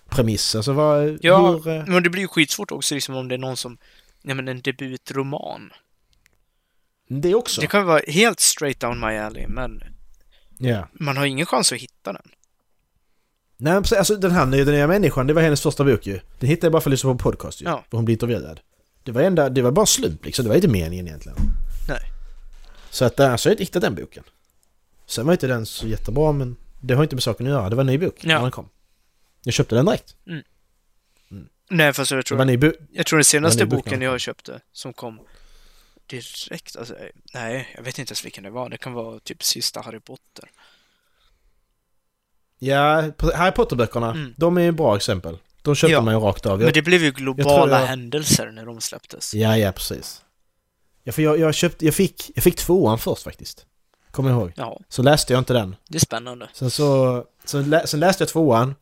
Premiss, 0.10 0.56
alltså 0.56 0.74
vad... 0.74 1.18
Ja, 1.22 1.52
hur, 1.52 1.68
eh, 1.68 1.84
men 1.88 2.04
det 2.04 2.10
blir 2.10 2.22
ju 2.22 2.28
skitsvårt 2.28 2.72
också 2.72 2.95
liksom 2.95 3.16
om 3.16 3.28
det 3.28 3.36
är 3.36 3.39
någon 3.39 3.58
som, 3.58 3.78
ja 4.22 4.36
men 4.36 4.48
en 4.48 4.62
debutroman. 4.62 5.70
det 7.10 7.36
också. 7.36 7.62
Det 7.62 7.68
kan 7.68 7.86
vara 7.86 8.02
helt 8.08 8.39
straight 8.39 8.80
down 8.80 9.00
my 9.00 9.18
alley, 9.18 9.48
men 9.48 9.84
Ja. 10.58 10.88
man 10.93 11.18
har 11.18 11.26
ingen 11.26 11.45
chans 11.45 11.72
att 11.72 11.78
hitta 11.78 12.14
den. 12.14 12.22
Nej 13.58 13.82
precis, 13.82 13.98
alltså 13.98 14.16
den 14.16 14.32
här 14.32 14.45
Nya 14.45 14.64
nya 14.66 14.88
människan, 14.88 15.28
det 15.28 15.34
var 15.34 15.41
hennes 15.41 15.62
första 15.62 15.84
bok 15.84 16.08
ju. 16.08 16.20
Den 16.39 16.50
hittade 16.50 16.66
jag 16.66 16.72
bara 16.72 16.82
för 16.82 16.89
att 16.89 16.91
lyssna 16.91 17.08
på 17.08 17.12
en 17.12 17.18
podcast 17.18 17.62
ju. 17.62 17.66
Ja. 17.66 17.84
Hon 17.91 18.06
blev 18.06 18.14
intervjuad. 18.14 18.60
Det 19.08 19.14
var, 19.14 19.22
enda, 19.22 19.49
det 19.49 19.62
var 19.62 19.72
bara 19.72 19.86
slump 19.86 20.26
liksom, 20.26 20.43
det 20.43 20.49
var 20.49 20.55
inte 20.55 20.68
meningen 20.68 21.08
egentligen. 21.08 21.38
Nej. 21.88 21.99
Så 22.89 23.05
att 23.05 23.16
där, 23.18 23.38
så 23.38 23.49
har 23.49 23.51
jag 23.51 23.53
inte 23.53 23.64
hittat 23.64 23.82
den 23.82 23.95
boken. 23.95 24.24
Sen 25.05 25.26
var 25.26 25.34
inte 25.34 25.47
den 25.47 25.66
så 25.66 25.88
jättebra 25.88 26.32
men 26.32 26.55
det 26.82 26.93
har 26.93 27.03
inte 27.03 27.16
med 27.16 27.24
saken 27.24 27.45
att 27.45 27.51
göra. 27.51 27.70
Det 27.70 27.76
var 27.76 27.82
en 27.84 27.88
ny 27.88 27.97
bok 27.97 28.16
Ja. 28.22 28.28
när 28.36 28.41
den 28.41 28.51
kom. 28.51 28.70
Jag 29.43 29.53
köpte 29.53 29.76
den 29.76 29.86
direkt. 29.86 30.16
Nej, 31.70 31.93
fast 31.93 32.12
jag 32.12 32.26
tror, 32.26 32.58
bok. 32.58 32.74
jag 32.91 33.05
tror 33.05 33.18
den 33.20 33.26
senaste 33.26 33.64
är 33.64 33.66
boken. 33.66 34.01
jag 34.01 34.20
köpte 34.20 34.62
som 34.72 34.93
kom 34.93 35.20
direkt, 36.05 36.76
alltså, 36.76 36.95
nej, 37.34 37.74
jag 37.76 37.84
vet 37.84 37.99
inte 37.99 38.12
ens 38.12 38.26
vilken 38.26 38.43
det 38.43 38.49
var. 38.49 38.70
Det 38.70 38.78
kan 38.78 38.93
vara 38.93 39.20
typ 39.20 39.43
sista 39.43 39.82
Harry 39.82 39.99
Potter. 39.99 40.49
Ja, 42.60 43.12
Harry 43.36 43.51
Potter-böckerna, 43.51 44.12
Mm. 44.12 44.34
de 44.38 44.58
är 44.58 44.72
bra 44.72 44.95
exempel. 44.95 45.38
De 45.68 45.76
köpte 45.76 45.91
Ja. 45.91 46.01
man 46.01 46.13
ju 46.13 46.20
rakt 46.20 46.45
av. 46.45 46.57
Men 46.57 46.65
Jag, 46.65 46.74
det 46.74 46.82
blev 46.82 47.03
ju 47.03 47.11
globala 47.11 47.80
jag- 47.80 47.88
händelser 47.88 48.51
när 48.51 48.65
de 48.65 48.82
släpptes. 48.82 49.34
Ja, 49.34 49.57
ja 49.57 49.72
precis. 49.72 50.26
Ja, 51.03 51.11
för 51.11 51.22
jag, 51.22 51.39
jag 51.39 51.53
köpte, 51.55 51.86
jag 51.86 51.93
fick, 51.95 52.32
jag 52.36 52.43
fick 52.43 52.55
tvåan 52.55 52.99
först 52.99 53.24
faktiskt. 53.24 53.65
Kommer 54.11 54.30
jag 54.30 54.39
ihåg. 54.39 54.51
Ja, 54.55 54.80
Så 54.89 55.01
läste 55.01 55.34
jag 55.34 55.39
inte 55.41 55.53
den. 55.53 55.76
det 55.89 55.97
är 55.97 55.99
spännande. 55.99 56.49
Sen 56.53 56.72
så... 56.72 57.24
Sen, 57.45 57.70
lä, 57.70 57.88
sen 57.88 57.99
läste 57.99 58.22
jag 58.24 58.30
tvåan. 58.30 58.76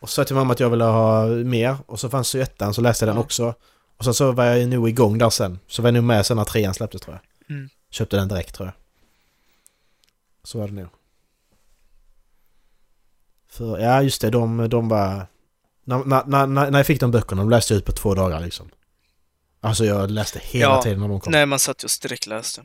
Och 0.00 0.10
så 0.10 0.14
sa 0.14 0.24
till 0.24 0.34
mamma 0.36 0.52
att 0.52 0.60
jag 0.60 0.70
ville 0.70 0.84
ha 0.84 1.26
mer. 1.26 1.76
Och 1.86 2.00
så 2.00 2.10
fanns 2.10 2.34
ju 2.34 2.42
ettan, 2.42 2.74
så 2.74 2.80
läste 2.80 3.04
jag 3.04 3.08
den 3.08 3.16
Ja. 3.16 3.24
också. 3.24 3.54
Och 3.96 4.04
sen 4.04 4.14
så 4.14 4.32
var 4.32 4.44
jag 4.44 4.68
nog 4.68 4.88
igång 4.88 5.18
där 5.18 5.30
sen. 5.30 5.58
Så 5.66 5.82
var 5.82 5.86
jag 5.88 5.94
nog 5.94 6.04
med 6.04 6.26
sen 6.26 6.36
när 6.36 6.44
trean 6.44 6.74
släpptes 6.74 7.00
tror 7.00 7.14
jag. 7.46 7.56
Mm. 7.56 7.68
Köpte 7.90 8.16
den 8.16 8.28
direkt 8.28 8.54
tror 8.54 8.66
jag. 8.68 8.74
Så 10.44 10.58
var 10.58 10.68
det 10.68 10.74
nog. 10.74 10.88
För, 13.48 13.78
ja 13.78 14.02
just 14.02 14.20
det, 14.20 14.30
de, 14.30 14.68
de 14.68 14.88
var... 14.88 15.26
När, 15.88 16.04
när, 16.04 16.46
när, 16.46 16.70
när 16.70 16.78
jag 16.78 16.86
fick 16.86 17.00
de 17.00 17.10
böckerna, 17.10 17.42
de 17.42 17.50
läste 17.50 17.74
jag 17.74 17.78
ut 17.78 17.84
på 17.84 17.92
två 17.92 18.14
dagar 18.14 18.40
liksom. 18.40 18.70
Alltså 19.60 19.84
jag 19.84 20.10
läste 20.10 20.38
hela 20.44 20.64
Ja, 20.64 20.82
tiden 20.82 21.00
när 21.00 21.08
de 21.08 21.20
kom. 21.20 21.32
Nej, 21.32 21.46
man 21.46 21.58
satt 21.58 21.82
ju 21.84 21.86
och 21.86 21.90
sträckläste. 21.90 22.62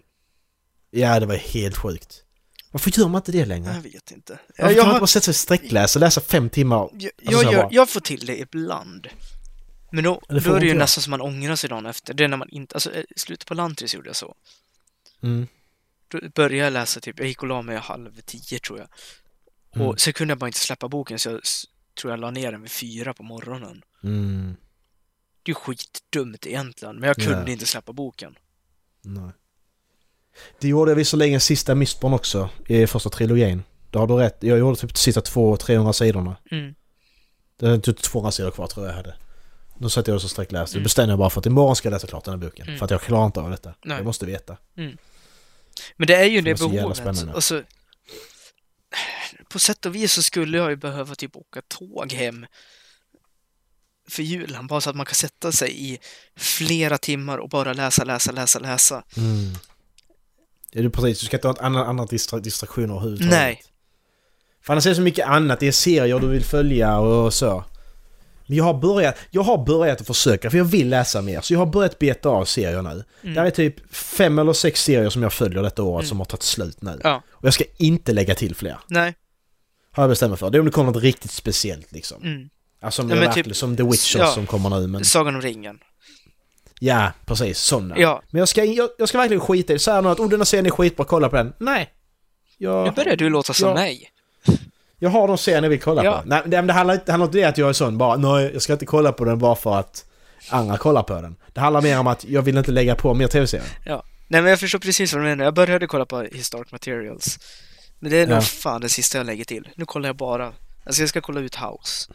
Ja, 0.91 1.19
det 1.19 1.25
var 1.25 1.35
helt 1.35 1.77
sjukt. 1.77 2.23
Varför 2.71 2.99
gör 2.99 3.07
man 3.07 3.19
inte 3.19 3.31
det 3.31 3.45
längre? 3.45 3.73
Jag 3.73 3.81
vet 3.91 4.11
inte. 4.11 4.39
Varför 4.57 4.63
Jag, 4.63 4.69
kan 4.69 4.77
man 4.77 4.85
har, 4.85 4.93
inte 4.93 4.99
bara 5.01 5.07
sätta 5.07 5.23
sig 5.23 5.31
och 5.31 5.35
sträckläsa 5.35 5.99
och 5.99 6.01
läsa 6.01 6.21
fem 6.21 6.49
timmar? 6.49 6.89
jag, 6.93 7.11
Alltså, 7.27 7.31
jag, 7.31 7.37
här 7.43 7.51
gör, 7.53 7.63
bara- 7.63 7.71
jag 7.73 7.89
får 7.89 7.99
till 7.99 8.25
det 8.25 8.37
ibland. 8.39 9.07
Men 9.91 10.03
då, 10.03 10.21
Det 10.29 10.39
då 10.39 10.53
är 10.53 10.59
det 10.59 10.65
ju 10.65 10.71
jag. 10.71 10.77
nästan 10.77 11.01
som 11.01 11.11
man 11.11 11.21
ångrar 11.21 11.55
sig 11.55 11.69
dagen 11.69 11.85
efter. 11.85 12.13
Det 12.13 12.23
är 12.23 12.27
när 12.27 12.37
man 12.37 12.49
inte, 12.49 12.75
alltså 12.75 12.91
i 12.93 13.05
slutet 13.15 13.47
på 13.47 13.53
Lantris 13.53 13.95
gjorde 13.95 14.09
jag 14.09 14.15
så. 14.15 14.35
Mm. 15.23 15.47
Då 16.07 16.19
började 16.35 16.55
jag 16.55 16.73
läsa 16.73 16.99
typ, 16.99 17.19
jag 17.19 17.27
gick 17.27 17.41
och 17.41 17.47
la 17.47 17.61
mig 17.61 17.77
halv 17.77 18.21
tio 18.25 18.59
tror 18.59 18.79
jag. 18.79 18.87
Mm. 19.75 19.87
Och 19.87 19.99
så 20.01 20.13
kunde 20.13 20.31
jag 20.31 20.37
bara 20.39 20.47
inte 20.47 20.59
släppa 20.59 20.87
boken 20.87 21.19
så 21.19 21.29
jag 21.29 21.41
tror 22.01 22.13
jag 22.13 22.19
la 22.19 22.31
ner 22.31 22.51
den 22.51 22.61
vid 22.61 22.71
fyra 22.71 23.13
på 23.13 23.23
morgonen. 23.23 23.83
Mm. 24.03 24.55
Det 25.43 25.51
är 25.51 25.55
skitdumt 25.55 26.45
egentligen, 26.45 26.95
men 26.95 27.07
jag 27.07 27.15
kunde 27.15 27.43
Ja. 27.45 27.49
inte 27.49 27.65
släppa 27.65 27.93
boken. 27.93 28.35
Nej. 29.01 29.31
Det 30.59 30.67
gjorde 30.67 30.91
jag 30.91 30.95
visserligen 30.95 31.39
sista 31.41 31.75
Mistborn 31.75 32.13
också, 32.13 32.49
i 32.67 32.87
första 32.87 33.09
trilogin. 33.09 33.63
Då 33.91 33.99
har 33.99 34.07
du 34.07 34.13
rätt. 34.13 34.37
Jag 34.39 34.59
gjorde 34.59 34.75
typ 34.77 34.93
de 34.93 34.99
sista 34.99 35.21
200-300 35.21 35.91
sidorna. 35.91 36.35
Mm. 36.51 36.75
Det 37.59 37.67
är 37.67 37.77
typ 37.77 38.01
200 38.01 38.31
sidor 38.31 38.51
kvar 38.51 38.67
tror 38.67 38.85
jag 38.85 38.91
jag 38.91 38.97
hade. 38.97 39.15
Då 39.77 39.89
satt 39.89 40.07
jag 40.07 40.15
och 40.15 40.21
sträckläste. 40.21 40.77
Mm. 40.77 40.83
Bestämde 40.83 41.11
jag 41.11 41.19
bara 41.19 41.29
för 41.29 41.39
att 41.39 41.45
imorgon 41.45 41.75
ska 41.75 41.87
jag 41.87 41.93
läsa 41.93 42.07
klart 42.07 42.25
den 42.25 42.33
här 42.39 42.47
boken. 42.49 42.67
Mm. 42.67 42.79
För 42.79 42.85
att 42.85 42.91
jag 42.91 43.01
klarar 43.01 43.25
inte 43.25 43.39
av 43.39 43.49
detta. 43.49 43.73
Nej. 43.83 43.97
Jag 43.97 44.05
måste 44.05 44.25
veta. 44.25 44.57
Men 45.95 46.07
det 46.07 46.15
är 46.15 46.23
ju 46.25 46.41
Det 46.41 46.53
det 46.53 46.59
behovet. 46.59 47.07
Alltså, 47.35 47.63
på 49.53 49.59
sätt 49.59 49.85
och 49.85 49.95
vis 49.95 50.13
så 50.13 50.23
skulle 50.23 50.57
jag 50.57 50.69
ju 50.69 50.75
behöva 50.75 51.15
typ 51.15 51.35
åka 51.35 51.61
tåg 51.67 52.13
hem 52.13 52.45
för 54.09 54.23
julen, 54.23 54.67
bara 54.67 54.81
så 54.81 54.89
att 54.89 54.95
man 54.95 55.05
kan 55.05 55.15
sätta 55.15 55.51
sig 55.51 55.91
i 55.91 55.99
flera 56.35 56.97
timmar 56.97 57.37
och 57.37 57.49
bara 57.49 57.73
läsa, 57.73 58.03
läsa, 58.03 58.31
läsa, 58.31 58.59
läsa. 58.59 59.03
Mm. 59.17 59.53
Ja, 60.71 60.81
du 60.81 60.89
precis. 60.89 61.19
Du 61.19 61.25
ska 61.25 61.37
inte 61.37 61.47
ha 61.47 61.53
ett 61.53 61.61
annat, 61.61 61.87
annat 61.87 62.09
distra, 62.09 62.39
distraktioner 62.39 62.93
överhuvudtaget. 62.93 63.33
Nej. 63.33 63.63
För 64.61 64.73
annars 64.73 64.85
är 64.85 64.89
det 64.89 64.95
så 64.95 65.01
mycket 65.01 65.27
annat. 65.27 65.59
Det 65.59 65.67
är 65.67 65.71
serier 65.71 66.19
du 66.19 66.27
vill 66.27 66.43
följa 66.43 66.99
och 66.99 67.33
så. 67.33 67.63
Men 68.47 68.57
jag 68.57 68.63
har 68.63 68.73
börjat, 68.73 69.15
jag 69.31 69.43
har 69.43 69.65
börjat 69.65 70.01
att 70.01 70.07
försöka 70.07 70.49
för 70.49 70.57
jag 70.57 70.65
vill 70.65 70.89
läsa 70.89 71.21
mer. 71.21 71.41
Så 71.41 71.53
jag 71.53 71.59
har 71.59 71.65
börjat 71.65 71.99
beta 71.99 72.29
av 72.29 72.45
serier 72.45 72.81
nu. 72.81 73.03
Mm. 73.21 73.35
Det 73.35 73.41
är 73.41 73.49
typ 73.49 73.95
fem 73.95 74.39
eller 74.39 74.53
sex 74.53 74.83
serier 74.83 75.09
som 75.09 75.23
jag 75.23 75.33
följer 75.33 75.63
detta 75.63 75.83
året 75.83 76.07
som 76.07 76.19
har 76.19 76.25
tagit 76.25 76.43
slut 76.43 76.81
nu. 76.81 76.99
Ja. 77.03 77.21
Och 77.29 77.45
jag 77.45 77.53
ska 77.53 77.63
inte 77.77 78.13
lägga 78.13 78.35
till 78.35 78.55
fler. 78.55 78.77
Nej. 78.87 79.15
Har 79.95 80.03
jag 80.03 80.09
bestämt 80.09 80.29
mig 80.29 80.37
för. 80.39 80.49
Det 80.49 80.57
är 80.57 80.59
om 80.59 80.65
det 80.65 80.71
kommer 80.71 80.91
något 80.91 81.03
riktigt 81.03 81.31
speciellt 81.31 81.91
liksom. 81.91 82.23
Mm. 82.23 82.49
Alltså 82.81 83.01
som, 83.01 83.09
Ja, 83.09 83.15
men 83.15 83.25
verkligen, 83.25 83.45
typ- 83.49 83.55
som 83.57 83.77
The 83.77 83.83
Witcher 83.83 84.19
ja. 84.19 84.27
som 84.27 84.45
kommer 84.45 84.69
nu. 84.69 84.87
Men, 84.87 85.05
Sagan 85.05 85.35
om 85.35 85.41
ringen. 85.41 85.79
ja, 86.79 87.11
precis. 87.25 87.59
Sådana. 87.59 87.95
Ja. 87.97 88.21
Men 88.31 88.39
jag 88.39 88.47
ska, 88.49 88.63
jag, 88.63 88.89
jag 88.97 89.09
ska 89.09 89.17
verkligen 89.17 89.41
skita 89.41 89.73
i 89.73 89.75
det. 89.75 89.79
Säger 89.79 90.01
någon 90.01 90.11
att 90.11 90.19
oh, 90.19 90.29
den 90.29 90.39
här 90.39 90.45
serien 90.45 90.65
är 90.65 90.69
skitbra, 90.69 91.05
kolla 91.05 91.29
på 91.29 91.35
den. 91.35 91.53
Nej. 91.57 91.89
Jag, 92.57 92.85
Nu 92.85 92.91
börjar 92.91 93.15
du 93.15 93.29
låta 93.29 93.53
som 93.53 93.73
mig. 93.73 94.09
Jag 94.99 95.09
har 95.09 95.27
de 95.27 95.37
serier 95.37 95.61
jag 95.63 95.69
vill 95.69 95.79
kolla 95.81 96.03
Ja. 96.03 96.11
på. 96.21 96.29
Nej, 96.29 96.41
det, 96.45 96.61
det 96.61 96.73
handlar 96.73 97.01
det 97.05 97.11
handlar 97.11 97.25
inte 97.25 97.37
om 97.37 97.41
det 97.41 97.43
att 97.43 97.57
jag 97.57 97.69
är 97.69 97.73
sån 97.73 97.97
bara, 97.97 98.15
nej, 98.17 98.49
jag 98.53 98.61
ska 98.61 98.73
inte 98.73 98.85
kolla 98.85 99.11
på 99.11 99.25
den 99.25 99.39
bara 99.39 99.55
för 99.55 99.75
att 99.79 100.05
andra 100.49 100.77
kollar 100.77 101.03
på 101.03 101.13
den. 101.21 101.35
Det 101.53 101.59
handlar 101.61 101.81
mer 101.81 101.99
om 101.99 102.07
att 102.07 102.25
jag 102.25 102.41
vill 102.41 102.57
inte 102.57 102.71
lägga 102.71 102.95
på 102.95 103.13
mer 103.13 103.27
tv-serier. 103.27 103.67
Ja. 103.85 104.03
Nej, 104.27 104.41
men 104.41 104.49
jag 104.49 104.59
förstår 104.59 104.79
precis 104.79 105.13
vad 105.13 105.21
du 105.23 105.27
menar. 105.27 105.45
Jag 105.45 105.53
började 105.53 105.87
kolla 105.87 106.05
på 106.05 106.21
Historic 106.21 106.71
Materials. 106.71 107.39
Men 108.03 108.11
det 108.11 108.17
är 108.17 108.27
nog 108.27 108.37
Ja. 108.37 108.41
fan 108.41 108.81
det 108.81 108.89
sista 108.89 109.17
jag 109.17 109.25
lägger 109.25 109.45
till. 109.45 109.69
Nu 109.75 109.85
kollar 109.85 110.09
jag 110.09 110.15
bara... 110.15 110.53
Alltså 110.85 111.01
jag 111.01 111.09
ska 111.09 111.21
kolla 111.21 111.39
ut 111.39 111.55
House. 111.55 112.13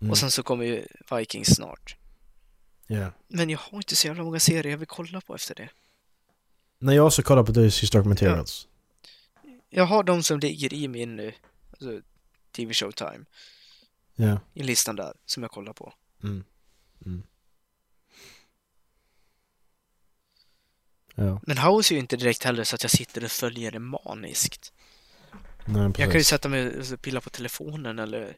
Mm. 0.00 0.10
Och 0.10 0.18
sen 0.18 0.30
så 0.30 0.42
kommer 0.42 0.64
ju 0.64 0.86
Vikings 1.10 1.48
snart. 1.48 1.96
Ja. 2.86 3.12
Men 3.28 3.50
jag 3.50 3.58
har 3.58 3.78
inte 3.78 3.96
så 3.96 4.06
jävla 4.06 4.22
många 4.22 4.40
serier 4.40 4.70
jag 4.70 4.78
vill 4.78 4.86
kolla 4.86 5.20
på 5.20 5.34
efter 5.34 5.54
det. 5.54 5.68
När 6.78 6.92
jag 6.92 7.06
också 7.06 7.22
kollar 7.22 7.42
på 7.44 7.54
The 7.54 7.62
Historic 7.62 8.06
Materials. 8.06 8.68
Jag 9.70 9.84
har 9.84 10.02
de 10.02 10.22
som 10.22 10.38
ligger 10.40 10.74
i 10.74 10.88
min 10.88 11.20
eh, 11.20 11.32
alltså, 11.70 12.00
TV 12.52 12.74
Showtime. 12.74 13.24
Ja. 14.14 14.40
I 14.54 14.62
listan 14.62 14.96
där, 14.96 15.14
som 15.26 15.42
jag 15.42 15.50
kollar 15.52 15.72
på. 15.72 15.92
Mm. 16.22 16.44
Mm. 17.06 17.22
Ja, 21.14 21.40
Men 21.42 21.58
House 21.58 21.94
är 21.94 21.96
ju 21.96 22.00
inte 22.00 22.16
direkt 22.16 22.44
heller 22.44 22.64
så 22.64 22.74
att 22.74 22.82
jag 22.82 22.90
sitter 22.90 23.24
och 23.24 23.30
följer 23.30 23.70
det 23.70 23.78
maniskt. 23.78 24.72
Nej. 25.68 25.92
Jag 25.98 26.10
kan 26.10 26.18
ju 26.18 26.24
sätta 26.24 26.48
mig 26.48 26.78
och 26.78 27.02
pilla 27.02 27.20
på 27.20 27.30
telefonen 27.30 27.98
eller 27.98 28.36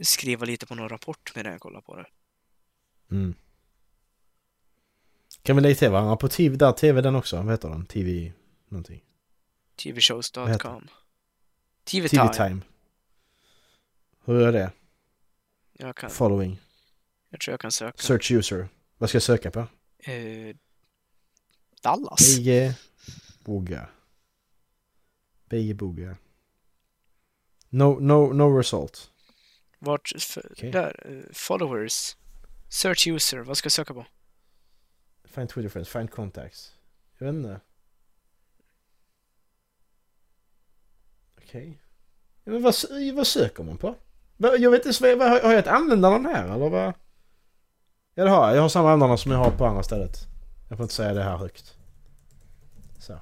skriva 0.00 0.46
lite 0.46 0.66
på 0.66 0.74
någon 0.74 0.88
rapport 0.88 1.32
medan 1.34 1.52
jag 1.52 1.60
kollar 1.60 1.80
på 1.80 1.96
det. 1.96 2.06
Mm. 3.10 3.34
Kan 5.42 5.56
vi 5.56 5.62
lägga 5.62 5.74
till 5.74 5.90
varandra 5.90 6.16
på 6.16 6.28
TV, 6.28 6.56
där 6.56 6.72
TV 6.72 7.00
den 7.00 7.14
också, 7.14 7.36
vad 7.36 7.50
heter 7.50 7.68
den? 7.68 7.86
TV 7.86 8.32
någonting? 8.68 9.04
tvshows.com 9.76 10.88
TV 11.84 12.08
TV 12.08 12.34
Time. 12.34 12.60
Hur 14.24 14.42
är 14.42 14.52
det? 14.52 14.72
Jag, 15.72 15.96
kan, 15.96 16.10
Following. 16.10 16.60
jag 17.28 17.40
tror 17.40 17.52
jag 17.52 17.60
kan 17.60 17.72
söka. 17.72 18.02
Search 18.02 18.32
user. 18.32 18.68
Vad 18.98 19.08
ska 19.08 19.16
jag 19.16 19.22
söka 19.22 19.50
på? 19.50 19.66
Eh, 19.98 20.56
Dallas? 21.82 22.36
Bige 22.36 22.74
Boga. 23.44 23.88
Bige 25.48 25.74
Boga. 25.74 26.16
No, 27.74 27.98
no, 28.00 28.32
no 28.32 28.56
result. 28.58 29.10
Vart? 29.78 30.12
Okej. 30.50 30.70
Där. 30.70 31.06
eh, 31.08 31.32
followers. 31.32 32.16
Search 32.68 33.06
user. 33.08 33.38
Vad 33.38 33.56
ska 33.56 33.66
jag 33.66 33.72
söka 33.72 33.94
på? 33.94 34.06
Find 35.24 35.48
Twitter 35.48 35.68
friends, 35.68 35.88
find 35.90 36.10
contacts. 36.10 36.72
Jag 37.18 37.26
vet 37.26 37.34
inte. 37.34 37.60
Okej. 41.38 41.80
Ja, 42.44 42.52
Men 42.52 42.62
vad, 42.62 42.74
vad 43.14 43.26
söker 43.26 43.62
man 43.62 43.78
på? 43.78 43.94
Jag 44.36 44.70
vet 44.70 44.86
inte, 44.86 45.14
vad- 45.14 45.30
har 45.42 45.50
jag 45.52 45.58
ett 45.58 45.66
användarnamn 45.66 46.26
här 46.26 46.44
eller 46.54 46.68
vad? 46.68 46.94
Ja 48.14 48.24
det 48.24 48.30
har 48.30 48.46
jag. 48.48 48.56
Jag 48.56 48.62
har 48.62 48.68
samma 48.68 48.88
användarnamn 48.92 49.18
som 49.18 49.32
jag 49.32 49.38
har 49.38 49.50
på 49.50 49.66
andra 49.66 49.82
stället. 49.82 50.16
Jag 50.68 50.78
får 50.78 50.84
inte 50.84 50.94
säga 50.94 51.14
det 51.14 51.22
här 51.22 51.36
högt. 51.36 51.78
Så. 52.98 53.20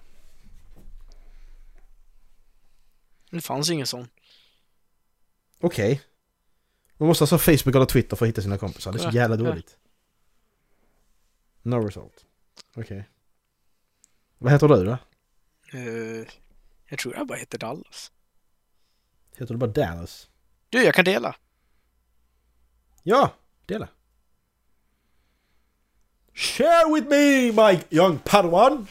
Det 3.31 3.41
fanns 3.41 3.71
ingen 3.71 3.87
sån. 3.87 4.09
Okej. 5.63 6.01
Man 6.97 7.07
måste 7.07 7.25
alltså 7.25 7.35
ha 7.35 7.39
Facebook 7.39 7.75
eller 7.75 7.87
Twitter 7.87 8.17
för 8.17 8.25
att 8.27 8.29
hitta 8.29 8.43
sina 8.43 8.59
kompisar. 8.59 8.93
Det 8.93 8.99
är 8.99 9.11
så 9.11 9.17
jävla 9.17 9.37
dåligt. 9.37 9.77
No 11.63 11.75
result. 11.75 12.25
Okej. 12.77 13.09
Vad 14.39 14.53
heter 14.53 14.69
du 14.69 14.85
då? 14.85 14.99
Eh, 15.79 16.27
jag 16.89 16.99
tror 16.99 17.15
jag 17.15 17.27
bara 17.27 17.39
heter 17.39 17.59
Dallas. 17.59 18.13
Heter 19.39 19.55
du 19.55 19.59
bara 19.59 19.71
Dallas? 19.71 20.29
Du, 20.69 20.83
jag 20.85 20.95
kan 20.95 21.05
dela. 21.05 21.37
Ja, 23.03 23.35
dela. 23.67 23.89
Share 26.35 26.95
with 26.95 27.09
me 27.09 27.53
my 27.53 27.81
young 27.91 28.19
padawan! 28.19 28.87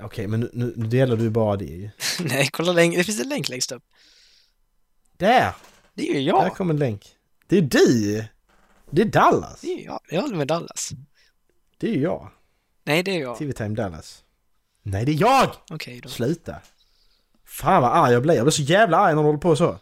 Okej, 0.00 0.26
men 0.26 0.40
nu, 0.40 0.50
nu, 0.52 0.74
nu 0.76 0.86
delar 0.86 1.16
du 1.16 1.30
bara 1.30 1.56
det 1.56 1.64
ju. 1.64 1.90
Nej, 2.20 2.48
kolla 2.52 2.72
längre. 2.72 2.98
Det 2.98 3.04
finns 3.04 3.20
en 3.20 3.28
länk 3.28 3.48
längst 3.48 3.72
upp. 3.72 3.82
Där! 5.24 5.52
Det 5.94 6.02
är 6.10 6.20
ju 6.20 6.32
Där 6.32 6.42
jag. 6.42 6.56
kom 6.56 6.70
en 6.70 6.76
länk. 6.76 7.16
Det 7.46 7.58
är 7.58 7.62
du! 7.62 8.24
Det 8.90 9.02
är 9.02 9.06
Dallas. 9.06 9.60
Det 9.60 9.66
är 9.80 9.84
jag. 9.84 10.00
Jag 10.08 10.22
håller 10.22 10.36
med 10.36 10.46
Dallas. 10.46 10.90
Det 11.78 11.88
är 11.88 11.98
jag. 11.98 12.30
Nej, 12.84 13.02
det 13.02 13.10
är 13.10 13.20
jag. 13.20 13.38
TV 13.38 13.52
Time 13.52 13.74
Dallas. 13.74 14.24
Nej, 14.82 15.04
det 15.04 15.12
är 15.12 15.20
jag! 15.20 15.50
Okej 15.70 16.00
då. 16.00 16.08
Sluta. 16.08 16.56
Fan 17.44 17.82
vad 17.82 17.92
arg 17.92 18.12
jag 18.12 18.22
blir. 18.22 18.34
Jag 18.34 18.44
blir 18.44 18.50
så 18.52 18.62
jävla 18.62 18.96
arg 18.98 19.14
när 19.14 19.22
du 19.22 19.26
håller 19.26 19.38
på 19.38 19.56
så. 19.56 19.78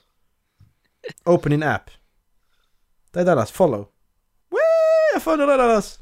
Open 1.24 1.52
in 1.52 1.62
app. 1.62 1.90
Det 3.10 3.20
är 3.20 3.24
Dallas. 3.24 3.50
Follow. 3.50 3.88
Wee! 4.50 5.14
Jag 5.14 5.22
följer 5.22 5.46
dig 5.46 5.56
Dallas! 5.56 5.98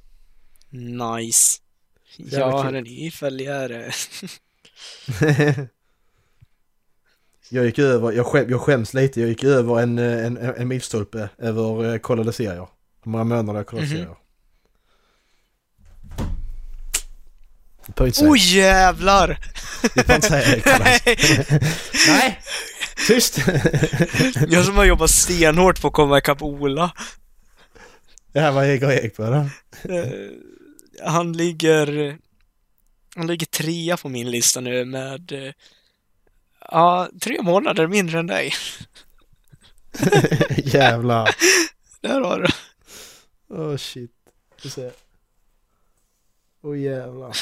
Nice. 0.71 1.61
Jag 2.17 2.51
har 2.51 2.73
en 2.73 2.85
ny 2.85 3.11
följare. 3.11 3.93
jag 7.53 7.65
gick 7.67 7.79
över, 7.79 8.13
jag, 8.13 8.27
skäm, 8.27 8.51
jag 8.51 8.61
skäms 8.61 8.95
lite, 8.95 9.21
jag 9.21 9.29
gick 9.29 9.45
över 9.45 9.81
en, 9.81 9.99
eh, 9.99 10.27
en, 10.27 10.37
en 10.37 10.69
milstolpe 10.69 11.29
över 11.39 11.93
eh, 11.93 11.99
kollade 11.99 12.33
serier. 12.33 12.69
Hur 13.05 13.11
många 13.11 13.25
månader 13.25 13.59
jag 13.59 13.67
kollade 13.67 13.89
serier. 13.89 14.17
Behöver 17.87 18.07
inte 18.07 18.19
säga. 18.19 18.31
Oj 18.31 18.57
jävlar! 18.57 19.39
Du 19.95 20.03
får 20.03 20.15
inte 20.15 20.29
säga 20.29 20.57
det. 20.57 20.79
Nej! 20.79 21.01
Nej! 22.09 22.41
Tyst! 23.07 23.39
Jag 24.49 24.65
som 24.65 24.77
har 24.77 24.85
jobbat 24.85 25.11
stenhårt 25.11 25.81
på 25.81 25.89
att 25.89 25.95
komma 25.95 26.19
ikapp 26.19 26.43
Ola. 26.43 26.93
ja, 28.33 28.53
vad 28.53 28.81
går 28.81 28.93
jag 28.93 29.15
på 29.15 29.23
då? 29.23 29.49
Eh, 29.95 30.05
Han 31.05 31.33
ligger... 31.33 32.19
Han 33.17 33.27
ligger 33.27 33.47
trea 33.47 33.97
på 33.97 34.09
min 34.09 34.31
lista 34.31 34.61
nu 34.61 34.85
med... 34.85 35.33
Ja, 36.71 37.09
tre 37.21 37.43
månader 37.43 37.87
mindre 37.87 38.19
än 38.19 38.27
dig. 38.27 38.53
Jävlar. 40.57 41.35
Där 42.01 42.21
har 42.21 42.41
du. 42.41 42.49
Åh 43.55 43.61
oh, 43.61 43.77
shit. 43.77 44.11
Får 44.63 44.69
se. 44.69 44.91
Åh 46.63 46.73
oh, 46.73 46.79
jävlar. 46.79 47.37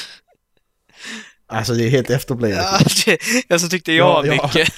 Alltså 1.47 1.73
det 1.73 1.83
är 1.83 1.89
helt 1.89 2.09
efterblivet. 2.09 2.57
Ja, 2.57 2.79
det, 3.05 3.19
jag 3.47 3.61
så 3.61 3.69
tyckte 3.69 3.93
jag 3.93 4.27
Ja, 4.27 4.31
mycket. 4.31 4.73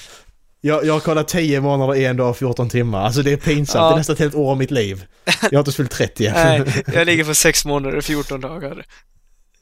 Jag, 0.62 0.86
jag 0.86 0.94
har 0.94 1.00
kollat 1.00 1.28
10 1.28 1.62
månader, 1.62 1.96
en 1.96 2.18
dag, 2.18 2.38
14 2.38 2.70
timmar. 2.70 3.02
Alltså 3.02 3.22
det 3.22 3.32
är 3.32 3.38
pinsamt. 3.38 3.82
Ja. 3.82 3.90
Det 3.90 3.96
är 3.96 3.98
nästan 3.98 4.14
ett 4.14 4.20
helt 4.20 4.36
år 4.36 4.52
av 4.52 4.58
mitt 4.58 4.72
liv. 4.72 5.06
Jag 5.42 5.58
har 5.58 5.60
inte 5.60 5.72
fyllt 5.72 5.92
30 5.92 6.26
än. 6.26 6.34
Nej, 6.36 6.84
jag 6.94 7.06
ligger 7.06 7.24
på 7.24 7.36
sex 7.36 7.66
månader 7.66 7.98
och 7.98 8.04
14 8.04 8.42
dagar. 8.42 8.86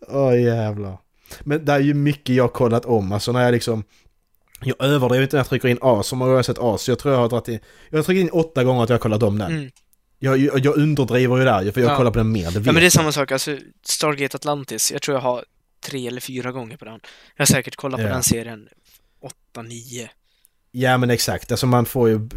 Åh 0.07 0.41
jävlar. 0.41 0.97
Men 1.39 1.65
det 1.65 1.73
är 1.73 1.79
ju 1.79 1.93
mycket 1.93 2.35
jag 2.35 2.43
har 2.43 2.49
kollat 2.49 2.85
om. 2.85 3.11
Alltså 3.11 3.31
när 3.31 3.43
jag 3.43 3.51
liksom... 3.51 3.83
Jag 4.61 4.75
överdriver 4.83 5.23
inte 5.23 5.35
när 5.35 5.39
jag 5.39 5.49
trycker 5.49 5.67
in 5.67 5.77
A. 5.81 6.03
Så 6.03 6.15
många 6.15 6.27
gånger 6.27 6.33
har 6.33 6.37
jag 6.39 6.45
sett 6.45 6.57
A. 6.59 6.77
Så 6.77 6.91
jag 6.91 6.99
tror 6.99 7.13
jag 7.13 7.21
har 7.21 7.29
dragit 7.29 7.47
in... 7.47 7.59
Jag 7.89 7.97
har 7.97 8.03
tryckt 8.03 8.19
in 8.19 8.29
åtta 8.29 8.63
gånger 8.63 8.83
att 8.83 8.89
jag 8.89 8.93
har 8.93 9.01
kollat 9.01 9.23
om 9.23 9.37
den. 9.37 9.51
Mm. 9.51 9.71
Jag, 10.19 10.37
jag, 10.37 10.59
jag 10.65 10.77
underdriver 10.77 11.37
ju 11.37 11.43
där 11.43 11.71
för 11.71 11.81
jag 11.81 11.91
Ja. 11.91 11.97
kollar 11.97 12.11
på 12.11 12.17
den 12.17 12.31
mer. 12.31 12.51
Det 12.51 12.59
Ja, 12.59 12.71
men 12.71 12.75
det 12.75 12.85
är 12.85 12.89
samma 12.89 13.11
sak. 13.11 13.31
Alltså, 13.31 13.57
Stargate 13.83 14.37
Atlantis. 14.37 14.91
Jag 14.91 15.01
tror 15.01 15.15
jag 15.17 15.21
har 15.21 15.45
tre 15.85 16.07
eller 16.07 16.21
fyra 16.21 16.51
gånger 16.51 16.77
på 16.77 16.85
den. 16.85 16.99
Jag 17.35 17.41
har 17.41 17.45
säkert 17.45 17.75
kollat 17.75 17.99
på 17.99 18.05
Ja. 18.07 18.09
den 18.13 18.23
serien 18.23 18.67
åtta, 19.21 19.61
nio. 19.61 20.09
Ja 20.71 20.97
men 20.97 21.09
exakt, 21.09 21.51
alltså 21.51 21.67
man 21.67 21.85
får 21.85 22.09
ju... 22.09 22.29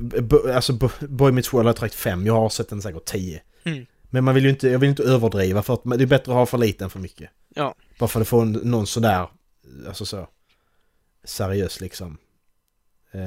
Alltså 0.55 0.73
Boy 1.01 1.33
Meets 1.33 1.53
World 1.53 1.67
har 1.67 1.69
jag 1.69 1.77
tryckt 1.77 1.95
fem, 1.95 2.27
jag 2.27 2.35
har 2.35 2.49
sett 2.49 2.69
den 2.69 2.83
säkert 2.83 3.05
tio. 3.05 3.43
Mm. 3.65 3.87
Men 4.11 4.25
man 4.25 4.35
vill 4.35 4.45
ju 4.45 4.51
inte, 4.51 4.69
jag 4.69 4.79
vill 4.79 4.89
inte 4.91 5.03
överdriva 5.03 5.63
för 5.63 5.75
att 5.75 5.81
det 5.85 6.05
är 6.05 6.07
bättre 6.07 6.33
att 6.33 6.37
ha 6.39 6.47
för 6.47 6.59
lite 6.59 6.85
än 6.85 6.91
för 6.91 6.99
mycket. 6.99 7.31
Ja. 7.55 7.75
Bara 7.99 8.09
för 8.09 8.21
att 8.21 8.29
få 8.29 8.45
någon 8.45 8.87
sådär, 8.87 9.27
alltså 9.89 10.05
så, 10.05 10.29
seriös 11.25 11.81
liksom. 11.81 12.19
Eh, 13.11 13.21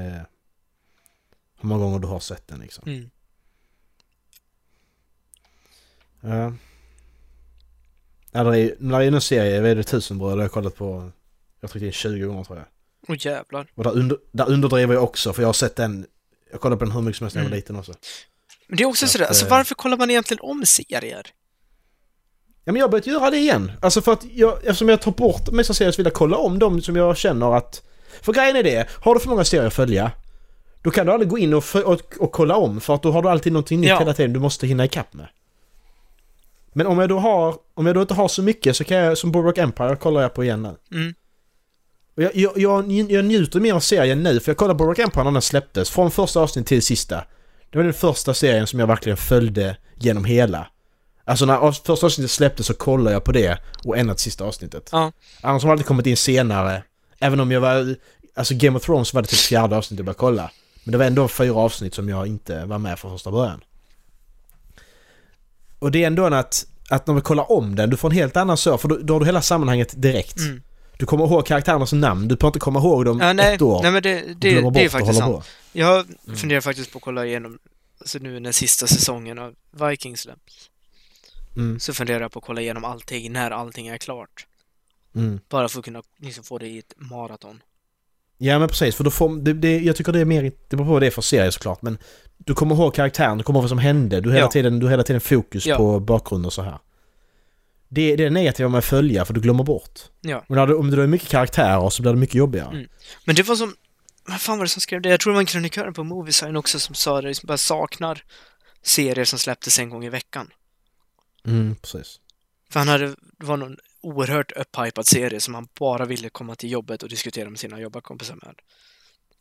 hur 1.60 1.70
många 1.70 1.84
gånger 1.84 2.00
du 2.00 2.08
har 2.08 2.20
sett 2.20 2.48
den 2.48 2.60
liksom. 2.60 2.84
Mm. 2.88 3.10
Ja. 6.22 6.54
Ja, 8.32 8.44
det 8.44 8.60
är, 8.60 8.76
när 8.80 9.00
det 9.00 9.06
är 9.06 9.12
en 9.12 9.22
serie, 9.22 9.62
vad 9.62 9.70
är 9.70 9.76
det, 9.76 9.84
Tusenbröd, 9.84 10.32
har 10.34 10.42
jag 10.42 10.52
kollat 10.52 10.76
på, 10.76 11.12
jag 11.60 11.68
har 11.68 11.72
tryckt 11.72 11.84
in 11.84 11.92
20 11.92 12.26
gånger 12.26 12.44
tror 12.44 12.58
jag. 12.58 12.68
Åh 13.08 13.16
jävlar. 13.20 13.68
Och 13.76 13.84
där, 13.84 13.92
under, 13.92 14.18
där 14.32 14.50
underdriver 14.50 14.94
jag 14.94 15.04
också 15.04 15.34
för 15.34 15.42
jag 15.42 15.48
har 15.48 15.54
sett 15.54 15.76
den, 15.76 16.08
jag 16.52 16.62
kollade 16.62 16.80
på 16.80 16.86
den 16.86 16.92
hur 16.94 17.02
mycket 17.02 17.18
som 17.18 17.26
helst 17.26 17.36
när 17.36 17.42
jag 17.42 17.46
var 17.46 17.50
Mm. 17.52 17.58
liten 17.58 17.76
också. 17.76 17.94
Men 18.68 18.78
det 18.78 18.84
är 18.84 18.88
också 18.88 19.06
Så 19.08 19.12
sådär, 19.12 19.26
att, 19.26 19.30
alltså 19.30 19.46
eh, 19.46 19.50
varför 19.50 19.76
kollar 19.76 19.98
man 19.98 20.10
egentligen 20.12 20.42
om 20.42 20.66
serier? 20.66 21.28
Ja 22.68 22.72
men 22.72 22.80
jag 22.80 22.84
har 22.84 22.92
börjat 22.92 23.08
göra 23.08 23.30
det 23.30 23.38
igen. 23.38 23.72
Alltså 23.82 24.02
för 24.02 24.14
att 24.14 24.26
jag, 24.34 24.58
eftersom 24.58 24.90
jag 24.90 25.02
tar 25.02 25.12
bort 25.12 25.46
serier 25.76 25.92
så 25.92 25.98
vill 25.98 26.06
jag 26.06 26.14
kolla 26.14 26.38
om 26.38 26.60
dem 26.60 26.82
som 26.82 26.96
jag 26.96 27.18
känner 27.18 27.56
att... 27.58 27.82
För 28.22 28.34
grejen 28.34 28.56
är 28.56 28.64
det, 28.64 28.88
har 28.92 29.14
du 29.14 29.20
för 29.20 29.30
många 29.30 29.44
serier 29.46 29.68
att 29.68 29.74
följa 29.74 30.12
då 30.86 30.92
kan 30.92 31.06
du 31.06 31.12
aldrig 31.12 31.30
gå 31.30 31.38
in 31.38 31.54
och, 31.54 31.64
och, 31.76 32.02
och 32.20 32.32
kolla 32.32 32.56
om 32.56 32.82
för 32.82 32.96
att 32.96 33.04
då 33.04 33.12
har 33.12 33.22
du 33.22 33.30
alltid 33.30 33.54
någonting 33.54 33.82
nytt 33.82 33.90
Ja. 33.90 34.00
hela 34.00 34.14
tiden 34.14 34.34
du 34.34 34.40
måste 34.40 34.68
hinna 34.68 34.86
ikapp 34.86 35.14
med. 35.14 35.28
Men 36.74 36.88
om 36.88 37.00
jag 37.00 37.10
då 37.10 37.20
har, 37.20 37.56
om 37.74 37.86
jag 37.86 37.96
då 37.96 38.02
inte 38.02 38.14
har 38.14 38.28
så 38.28 38.44
mycket 38.44 38.76
så 38.76 38.84
kan 38.84 38.98
jag, 38.98 39.18
som 39.18 39.32
Boardwalk 39.32 39.58
Empire 39.58 39.96
kollar 39.96 40.22
jag 40.22 40.34
på 40.34 40.44
igen 40.44 40.62
nu. 40.62 40.98
Mm. 40.98 41.14
Jag, 42.16 42.36
jag, 42.36 42.52
jag, 42.56 42.92
jag 43.12 43.26
njuter 43.26 43.60
mer 43.60 43.74
av 43.74 43.80
serien 43.80 44.24
nu 44.24 44.40
för 44.40 44.52
jag 44.52 44.58
kollade 44.58 44.78
Boardwalk 44.78 45.00
Empire 45.00 45.24
när 45.24 45.32
den 45.32 45.42
släpptes, 45.42 45.90
från 45.90 46.12
första 46.12 46.40
avsnitt 46.40 46.68
till 46.68 46.82
sista. 46.82 47.24
Det 47.70 47.78
var 47.78 47.84
den 47.84 47.94
första 47.94 48.34
serien 48.34 48.68
som 48.68 48.80
jag 48.80 48.88
verkligen 48.88 49.18
följde 49.18 49.78
genom 49.96 50.26
hela. 50.26 50.68
Alltså 51.26 51.46
när 51.46 51.72
första 51.72 52.06
avsnittet 52.06 52.32
släpptes 52.32 52.66
så 52.66 52.74
kollade 52.74 53.12
jag 53.12 53.24
på 53.24 53.32
det 53.32 53.58
och 53.84 53.98
ända 53.98 54.14
till 54.14 54.24
sista 54.24 54.44
avsnittet. 54.44 54.90
Ja. 54.92 55.12
Annars 55.42 55.64
har 55.64 55.70
det 55.70 55.72
alltid 55.72 55.86
kommit 55.88 56.06
in 56.06 56.18
senare. 56.18 56.84
Även 57.20 57.40
om 57.40 57.52
jag 57.52 57.62
var... 57.62 57.96
Alltså 58.38 58.54
Game 58.56 58.78
of 58.78 58.86
Thrones 58.86 59.14
var 59.14 59.22
det 59.22 59.28
typ 59.28 59.40
fjärde 59.40 59.78
avsnittet 59.78 60.00
jag 60.00 60.06
började 60.06 60.20
kolla. 60.20 60.52
Men 60.84 60.92
det 60.92 60.98
var 60.98 61.06
ändå 61.06 61.28
fyra 61.28 61.56
avsnitt 61.56 61.94
som 61.96 62.10
jag 62.10 62.28
inte 62.28 62.66
var 62.66 62.78
med 62.78 63.00
från 63.00 63.12
första 63.12 63.32
början. 63.32 63.64
Och 65.80 65.92
det 65.92 66.04
är 66.04 66.08
ändå 66.08 66.26
att, 66.26 66.66
att 66.90 67.08
när 67.08 67.14
vi 67.14 67.22
kollar 67.22 67.52
om 67.52 67.76
den, 67.76 67.90
du 67.90 67.98
får 67.98 68.10
en 68.10 68.16
helt 68.16 68.38
annan 68.38 68.58
så, 68.58 68.78
för 68.78 68.88
då, 68.88 68.98
då 68.98 69.14
har 69.14 69.20
du 69.20 69.26
hela 69.26 69.42
sammanhanget 69.42 70.02
direkt. 70.02 70.38
Mm. 70.40 70.62
Du 70.98 71.06
kommer 71.06 71.26
ihåg 71.26 71.46
karaktärernas 71.46 71.94
namn, 71.94 72.22
du 72.28 72.36
behöver 72.36 72.48
inte 72.48 72.60
komma 72.60 72.80
ihåg 72.80 73.06
dem 73.06 73.20
Ja, 73.20 73.34
nej, 73.34 73.56
ett 73.56 73.62
år. 73.62 73.82
nej 73.84 73.92
men 73.92 74.04
det, 74.04 74.24
det, 74.38 74.52
glömmer 74.52 74.72
det 74.72 74.86
är 74.86 74.90
faktiskt 74.90 75.20
sant. 75.20 75.36
på. 75.36 75.44
Jag 75.72 76.06
Mm. 76.26 76.38
funderar 76.38 76.62
faktiskt 76.62 76.92
på 76.92 76.98
att 76.98 77.04
kolla 77.04 77.26
igenom, 77.26 77.58
alltså 78.00 78.20
nu 78.20 78.40
när 78.40 78.52
sista 78.52 78.88
säsongen 78.88 79.40
av 79.40 79.54
Vikings 79.90 80.20
släpps, 80.22 80.70
Mm, 81.56 81.80
så 81.80 81.94
funderar 81.94 82.22
jag 82.22 82.32
på 82.32 82.40
att 82.40 82.46
kolla 82.46 82.62
igenom 82.62 82.86
allting 82.86 83.32
när 83.34 83.52
allting 83.52 83.88
är 83.88 83.98
klart. 83.98 84.48
mm. 85.16 85.40
Bara 85.50 85.68
för 85.70 85.80
att 85.80 85.86
kunna 85.86 86.02
liksom 86.18 86.44
få 86.44 86.58
det 86.58 86.68
i 86.68 86.78
ett 86.78 86.94
maraton. 86.98 87.62
Ja 88.38 88.60
men 88.60 88.68
precis, 88.68 88.96
för 88.96 89.04
då 89.04 89.12
får, 89.12 89.36
det, 89.44 89.54
det, 89.54 89.80
jag 89.80 89.96
tycker 89.96 90.12
det 90.12 90.20
är 90.20 90.26
mer, 90.26 90.44
det 90.44 90.76
beror 90.76 90.86
på 90.86 90.92
vad 90.92 91.02
det 91.02 91.08
är 91.08 91.12
för 91.12 91.22
serie 91.22 91.52
såklart 91.52 91.82
men 91.82 91.98
du 92.38 92.54
kommer 92.54 92.76
ihåg 92.76 92.94
karaktären, 92.96 93.38
du 93.38 93.44
kommer 93.44 93.58
ihåg 93.60 93.64
vad 93.64 93.70
som 93.70 93.78
hände, 93.80 94.22
du 94.22 94.30
har 94.30 94.36
hela, 94.36 94.46
Ja. 94.48 94.52
tiden, 94.52 94.80
du 94.80 94.90
hela 94.90 95.04
tiden 95.04 95.22
fokus 95.22 95.66
Ja. 95.66 95.78
på 95.78 96.00
bakgrund 96.00 96.46
och 96.46 96.54
så 96.54 96.62
här. 96.62 96.80
Det, 97.88 98.16
det 98.16 98.24
är 98.24 98.30
det 98.30 98.30
negativa 98.30 98.70
med 98.70 98.78
att 98.78 98.86
följa 98.86 99.26
för 99.26 99.34
du 99.34 99.42
glömmer 99.42 99.64
bort. 99.64 100.00
Ja. 100.22 100.44
Men 100.48 100.56
när 100.56 100.68
du, 100.68 100.76
om 100.76 100.92
du 100.92 101.00
har 101.00 101.08
mycket 101.08 101.28
karaktärer 101.30 101.90
så 101.90 102.02
blir 102.02 102.12
det 102.14 102.20
mycket 102.20 102.36
jobbigare. 102.36 102.70
Mm. 102.70 102.88
Men 103.26 103.36
det 103.36 103.44
var 103.44 103.56
som, 103.56 103.76
vad 104.28 104.42
fan 104.42 104.58
var 104.58 104.66
det 104.66 104.70
som 104.70 104.82
skrev 104.82 105.02
det? 105.02 105.10
Jag 105.10 105.20
tror 105.20 105.34
det 105.34 105.36
var 105.36 105.42
en 105.42 105.46
krönikör 105.46 105.92
på 105.92 106.04
Moviesign 106.04 106.56
också 106.56 106.80
som 106.80 106.96
sa 106.96 107.22
det, 107.22 107.36
som 107.36 107.48
bara 107.48 107.58
saknar 107.58 108.24
serier 108.84 109.26
som 109.26 109.40
släpptes 109.40 109.80
en 109.80 109.90
gång 109.90 110.06
i 110.06 110.10
veckan. 110.10 110.48
Mm, 111.46 111.76
precis. 111.76 112.20
För 112.72 112.80
han 112.80 112.88
hade, 112.88 113.08
det 113.08 113.46
var 113.46 113.58
någon 113.58 113.78
oerhört 114.02 114.52
upphypad 114.52 115.08
serie 115.08 115.40
som 115.40 115.54
han 115.54 115.68
bara 115.80 116.06
ville 116.06 116.30
komma 116.30 116.56
till 116.56 116.72
jobbet 116.72 117.04
och 117.04 117.10
diskutera 117.10 117.50
med 117.50 117.60
sina 117.60 117.80
jobbarkompisar 117.80 118.36
med. 118.36 118.56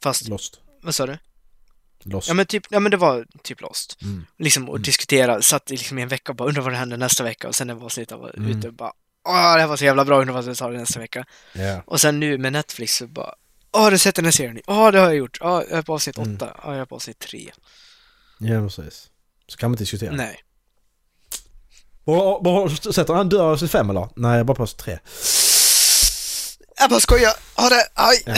Fast, 0.02 0.28
Lost. 0.28 0.60
vad 0.82 0.94
sa 0.94 1.06
du? 1.06 1.18
Lost. 2.02 2.28
Ja 2.28 2.34
men 2.34 2.46
typ, 2.46 2.66
ja 2.70 2.80
men 2.80 2.90
det 2.90 2.96
var 2.96 3.26
typ 3.42 3.60
Lost. 3.60 4.02
Mm. 4.02 4.26
Liksom 4.38 4.68
och 4.68 4.74
Mm. 4.76 4.82
diskutera, 4.82 5.42
satt 5.42 5.70
liksom 5.70 5.98
i 5.98 6.02
en 6.02 6.08
vecka 6.08 6.32
och 6.32 6.36
bara 6.36 6.48
undrar 6.48 6.62
vad 6.62 6.72
det 6.72 6.76
händer 6.76 6.96
nästa 6.96 7.24
vecka 7.24 7.48
och 7.48 7.54
sen 7.54 7.66
när 7.66 7.84
avsnittet 7.84 8.18
var 8.18 8.34
Mm. 8.36 8.58
ute 8.58 8.68
och 8.68 8.74
bara 8.74 8.92
Åh, 9.28 9.54
det 9.54 9.60
här 9.60 9.66
var 9.66 9.76
så 9.76 9.84
jävla 9.84 10.04
bra, 10.04 10.20
undrar 10.20 10.34
vad 10.34 10.44
det 10.46 10.54
tar 10.54 10.70
nästa 10.70 11.00
vecka. 11.00 11.24
Ja. 11.52 11.82
Och 11.86 12.00
sen 12.00 12.20
nu 12.20 12.38
med 12.38 12.52
Netflix 12.52 12.94
så 12.96 13.06
bara 13.06 13.34
Åh, 13.72 13.82
har 13.82 13.90
du 13.90 13.98
sett 13.98 14.14
den 14.14 14.24
här 14.24 14.32
serien? 14.32 14.60
Ja, 14.66 14.90
det 14.90 14.98
har 14.98 15.06
jag 15.06 15.16
gjort. 15.16 15.38
Ja, 15.40 15.62
jag 15.62 15.78
är 15.78 15.82
på 15.82 15.94
avsnitt 15.94 16.18
Mm. 16.18 16.34
åtta. 16.36 16.56
Ja, 16.64 16.72
jag 16.72 16.80
är 16.80 16.84
på 16.84 16.94
avsnitt 16.94 17.18
tre. 17.18 17.50
ja, 18.38 18.60
precis. 18.68 19.10
Så 19.46 19.56
kan 19.56 19.70
man 19.70 19.74
inte 19.74 19.82
diskutera. 19.82 20.12
Nej. 20.14 20.40
Sätter 22.94 23.14
han 23.14 23.28
dör 23.28 23.52
av 23.52 23.56
sitt 23.56 23.70
fem 23.70 23.90
eller? 23.90 24.08
Nej, 24.16 24.44
bara 24.44 24.54
på 24.54 24.66
tre. 24.66 24.98
Jag 26.78 26.90
bara 26.90 27.00
skojar. 27.00 27.32
Ha 27.56 27.68
det. 27.68 27.86
Aj. 27.94 28.22
Ja. 28.26 28.34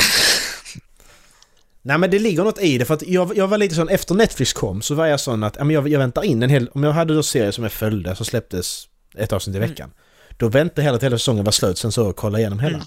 Nej 1.82 1.98
men 1.98 2.10
det 2.10 2.18
ligger 2.18 2.44
något 2.44 2.58
i 2.60 2.78
det 2.78 2.84
för 2.84 2.94
att 2.94 3.02
jag, 3.02 3.36
jag 3.36 3.48
var 3.48 3.58
lite 3.58 3.74
sån 3.74 3.88
efter 3.88 4.14
Netflix 4.14 4.52
kom 4.52 4.82
så 4.82 4.94
var 4.94 5.06
jag 5.06 5.20
sån 5.20 5.44
att 5.44 5.56
ja, 5.58 5.70
jag, 5.70 5.88
jag 5.88 5.98
väntar 5.98 6.22
in 6.24 6.42
en 6.42 6.50
hel... 6.50 6.68
Om 6.68 6.84
jag 6.84 6.92
hade 6.92 7.14
då 7.14 7.22
serier 7.22 7.50
som 7.50 7.64
jag 7.64 7.72
följde 7.72 8.16
som 8.16 8.26
släpptes 8.26 8.84
ett 9.16 9.32
avsnitt 9.32 9.54
i 9.54 9.58
Mm. 9.58 9.70
veckan. 9.70 9.90
Då 10.36 10.48
väntade 10.48 10.80
jag 10.80 10.84
hela 10.84 10.98
hela 10.98 11.18
säsongen 11.18 11.44
var 11.44 11.52
slut 11.52 11.78
sen 11.78 11.92
så 11.92 12.12
kolla 12.12 12.38
igenom 12.38 12.58
hela. 12.58 12.74
Mm. 12.76 12.86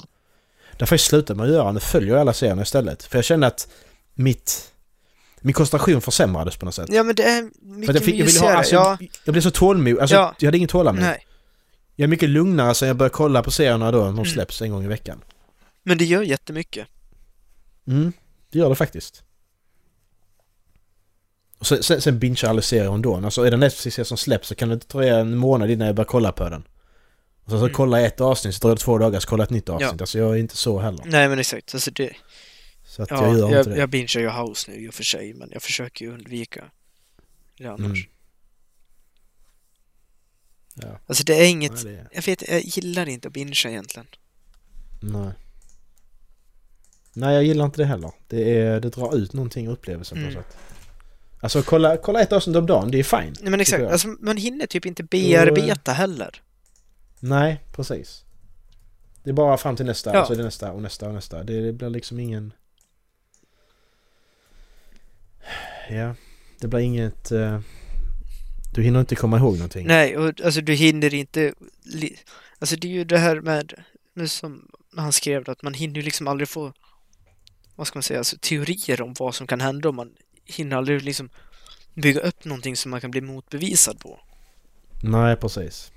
Därför 0.77 0.95
jag 0.95 0.99
med 1.35 1.45
att 1.45 1.51
göra, 1.51 1.71
nu 1.71 1.79
följer 1.79 2.09
jag 2.13 2.21
alla 2.21 2.33
serierna 2.33 2.61
istället. 2.61 3.03
För 3.03 3.17
jag 3.17 3.25
kände 3.25 3.47
att 3.47 3.67
mitt... 4.13 4.71
Min 5.41 5.53
koncentration 5.53 6.01
försämrades 6.01 6.57
på 6.57 6.65
något 6.65 6.75
sätt. 6.75 6.89
Ja, 6.91 7.03
men 7.03 7.15
det 7.15 7.23
är 7.23 7.41
För 7.41 7.65
mycket 7.75 7.95
jag, 7.95 8.03
fick, 8.03 8.15
jag, 8.15 8.25
ville 8.25 8.39
ha, 8.39 8.53
alltså, 8.53 8.75
ja. 8.75 8.97
jag 9.25 9.33
blev 9.33 9.41
så 9.41 9.51
tålmodig, 9.51 9.99
alltså 9.99 10.15
Ja. 10.15 10.35
jag 10.39 10.47
hade 10.47 10.57
inget 10.57 10.69
tålamod. 10.69 11.01
Nej. 11.01 11.25
Jag 11.95 12.03
är 12.03 12.07
mycket 12.07 12.29
lugnare 12.29 12.73
sen 12.73 12.87
jag 12.87 12.97
började 12.97 13.13
kolla 13.13 13.43
på 13.43 13.51
serierna 13.51 13.91
då, 13.91 13.97
när 13.97 14.05
de 14.05 14.13
Mm. 14.13 14.25
släpps 14.25 14.61
en 14.61 14.71
gång 14.71 14.83
i 14.83 14.87
veckan. 14.87 15.21
Men 15.83 15.97
det 15.97 16.05
gör 16.05 16.21
jättemycket. 16.23 16.87
Mm, 17.87 18.13
det 18.51 18.59
gör 18.59 18.69
det 18.69 18.75
faktiskt. 18.75 19.23
Och 21.59 21.67
sen, 21.67 21.83
sen, 21.83 22.01
sen 22.01 22.19
bingear 22.19 22.37
jag 22.43 22.49
aldrig 22.49 22.63
serier 22.63 22.93
ändå. 22.93 23.15
Alltså 23.15 23.43
är 23.43 23.51
det 23.51 23.57
Netflix-serie 23.57 24.05
som 24.05 24.17
släpps 24.17 24.47
så 24.47 24.55
kan 24.55 24.69
det 24.69 24.87
ta 24.87 25.03
en 25.03 25.37
månad 25.37 25.69
innan 25.71 25.87
jag 25.87 25.95
börjar 25.95 26.05
kolla 26.07 26.31
på 26.31 26.49
den. 26.49 26.63
Och 27.43 27.49
sen 27.49 27.59
så 27.59 27.65
Mm. 27.65 27.73
kolla 27.75 28.01
ett 28.01 28.21
avsnitt, 28.21 28.55
så 28.55 28.59
tar 28.59 28.69
det 28.69 28.75
två 28.81 28.97
dagar 28.97 29.19
så 29.19 29.27
kolla 29.27 29.43
ett 29.43 29.49
nytt 29.49 29.69
avsnitt. 29.69 29.91
Ja. 29.97 30.03
Alltså 30.03 30.17
jag 30.19 30.31
är 30.31 30.35
inte 30.39 30.57
så 30.57 30.79
heller. 30.79 31.03
Nej 31.05 31.29
men 31.29 31.39
exakt, 31.39 31.73
alltså 31.73 31.91
det... 31.91 32.11
Så 32.89 33.03
att 33.03 33.09
Ja, 33.11 33.27
jag 33.27 33.37
gör 33.39 33.49
jag, 33.51 33.59
inte 33.59 33.69
det. 33.69 33.77
jag 33.77 33.89
bingear 33.89 34.19
ju 34.21 34.29
House 34.29 34.71
nu 34.71 34.77
i 34.85 34.89
och 34.89 34.93
för 34.93 35.03
sig, 35.03 35.33
men 35.33 35.49
jag 35.53 35.61
försöker 35.63 36.05
ju 36.05 36.11
undvika 36.13 36.71
det 37.57 37.65
annars. 37.67 37.81
Mm. 37.81 38.09
Ja. 40.75 40.99
Alltså 41.07 41.23
det 41.23 41.33
är 41.35 41.49
inget... 41.49 41.71
Nej, 41.71 41.83
det 41.83 41.99
är... 41.99 42.07
Jag 42.11 42.21
vet, 42.23 42.49
jag 42.49 42.61
gillar 42.61 43.09
inte 43.09 43.27
att 43.27 43.33
bingea 43.33 43.71
egentligen. 43.71 44.07
Nej. 45.01 45.31
Nej, 47.13 47.33
jag 47.35 47.43
gillar 47.43 47.65
inte 47.65 47.77
det 47.81 47.85
heller. 47.85 48.11
Det, 48.27 48.57
är, 48.57 48.79
det 48.79 48.89
drar 48.89 49.15
ut 49.15 49.33
någonting 49.33 49.67
ur 49.67 49.71
upplevelsen 49.71 50.15
på 50.17 50.21
Mm. 50.21 50.33
något 50.33 50.45
sätt. 50.45 50.57
Alltså 51.41 51.61
kolla, 51.61 51.97
kolla 51.97 52.21
ett 52.21 52.31
avsnitt 52.33 52.55
om 52.55 52.65
dagen, 52.65 52.91
det 52.91 52.99
är 52.99 53.03
fine. 53.03 53.35
Nej 53.41 53.51
men 53.51 53.59
exakt, 53.61 53.83
alltså 53.83 54.07
man 54.07 54.37
hinner 54.37 54.65
typ 54.67 54.85
inte 54.85 55.03
bearbeta 55.03 55.91
heller. 55.91 56.41
Nej, 57.19 57.63
precis. 57.71 58.23
Det 59.23 59.29
är 59.29 59.33
bara 59.33 59.57
fram 59.57 59.75
till 59.75 59.85
nästa, 59.85 60.13
Ja. 60.13 60.21
och 60.21 60.27
så 60.27 60.33
är 60.33 60.37
det 60.37 60.43
nästa 60.43 60.71
och 60.71 60.81
nästa 60.81 61.07
och 61.07 61.13
nästa. 61.13 61.43
Det, 61.43 61.61
det 61.61 61.73
blir 61.73 61.89
liksom 61.89 62.19
ingen... 62.19 62.53
Ja, 65.89 66.15
det 66.59 66.67
blir 66.67 66.79
inget... 66.79 67.31
eh, 67.31 67.59
Du 68.73 68.83
hinner 68.83 68.99
inte 68.99 69.15
komma 69.15 69.37
ihåg 69.37 69.53
någonting. 69.53 69.87
Nej, 69.87 70.17
och 70.17 70.41
alltså 70.41 70.61
du 70.61 70.73
hinner 70.73 71.13
inte... 71.13 71.53
Alltså 72.59 72.75
det 72.75 72.87
är 72.87 72.91
ju 72.91 73.03
det 73.03 73.17
här 73.17 73.41
med, 73.41 73.73
nu 74.15 74.27
som 74.27 74.67
han 74.95 75.11
skrev 75.13 75.43
det, 75.43 75.51
att 75.51 75.61
man 75.63 75.73
hinner 75.73 75.95
ju 75.95 76.01
liksom 76.01 76.27
aldrig 76.27 76.49
få, 76.49 76.73
vad 77.75 77.87
ska 77.87 77.97
man 77.97 78.03
säga, 78.03 78.19
alltså 78.19 78.37
teorier 78.41 79.01
om 79.01 79.13
vad 79.19 79.35
som 79.35 79.47
kan 79.47 79.61
hända 79.61 79.89
och 79.89 79.95
man 79.95 80.11
hinner 80.45 80.77
aldrig 80.77 81.01
liksom 81.01 81.29
bygga 81.93 82.19
upp 82.21 82.45
någonting 82.45 82.75
som 82.75 82.91
man 82.91 83.01
kan 83.01 83.11
bli 83.11 83.21
motbevisad 83.21 83.99
på. 83.99 84.19
Nej, 85.03 85.35
precis. 85.35 85.91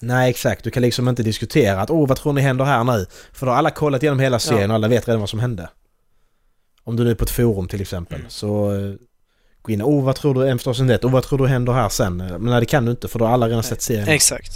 Nej, 0.00 0.30
exakt. 0.30 0.64
Du 0.64 0.70
kan 0.70 0.82
liksom 0.82 1.08
inte 1.08 1.22
diskutera 1.22 1.80
att 1.80 1.90
åh, 1.90 2.08
vad 2.08 2.16
tror 2.16 2.32
ni 2.32 2.40
händer 2.40 2.64
här 2.64 2.84
nu? 2.84 3.06
För 3.32 3.46
då 3.46 3.52
har 3.52 3.58
alla 3.58 3.70
kollat 3.70 4.02
igenom 4.02 4.18
hela 4.20 4.38
serien 4.38 4.60
Ja. 4.62 4.68
och 4.68 4.74
alla 4.74 4.88
vet 4.88 5.08
redan 5.08 5.20
vad 5.20 5.30
som 5.30 5.40
hände. 5.40 5.68
Om 6.90 6.96
du 6.96 7.04
nu 7.04 7.10
är 7.10 7.14
på 7.14 7.24
ett 7.24 7.30
forum 7.30 7.68
till 7.68 7.80
exempel, 7.80 8.18
Mm. 8.18 8.30
så 8.30 8.72
eh, 8.76 8.94
gå 9.62 9.72
in 9.72 9.82
och 9.82 10.02
vad 10.02 10.16
tror 10.16 10.34
du, 10.34 10.48
en 10.48 10.58
förstås 10.58 10.80
inte 10.80 10.98
åh, 11.02 11.10
vad 11.12 11.22
tror 11.22 11.38
du 11.38 11.46
händer 11.46 11.72
här 11.72 11.88
sen? 11.88 12.16
Men 12.16 12.44
nej, 12.44 12.60
det 12.60 12.66
kan 12.66 12.84
du 12.84 12.90
inte 12.90 13.08
för 13.08 13.18
då 13.18 13.24
har 13.24 13.32
alla 13.32 13.48
redan 13.48 13.62
sett 13.62 13.82
serien. 13.82 14.08
Exakt. 14.08 14.52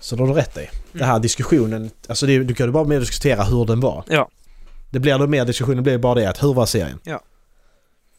Så 0.00 0.16
då 0.16 0.22
har 0.26 0.34
du 0.34 0.40
rätt 0.40 0.56
i. 0.56 0.68
Mm. 0.94 1.06
här 1.06 1.18
diskussionen, 1.18 1.90
alltså 2.08 2.26
det, 2.26 2.38
du 2.44 2.54
kan 2.54 2.66
ju 2.66 2.72
bara 2.72 2.84
mer 2.84 3.00
diskutera 3.00 3.44
hur 3.44 3.64
den 3.64 3.80
var. 3.80 4.04
Ja. 4.08 4.28
Det 4.90 4.98
blir 4.98 5.18
då 5.18 5.26
mer 5.26 5.44
diskussionen 5.44 5.82
blir 5.82 5.98
bara 5.98 6.14
det 6.14 6.26
att 6.26 6.42
hur 6.42 6.54
var 6.54 6.66
serien? 6.66 6.98
Ja. 7.04 7.20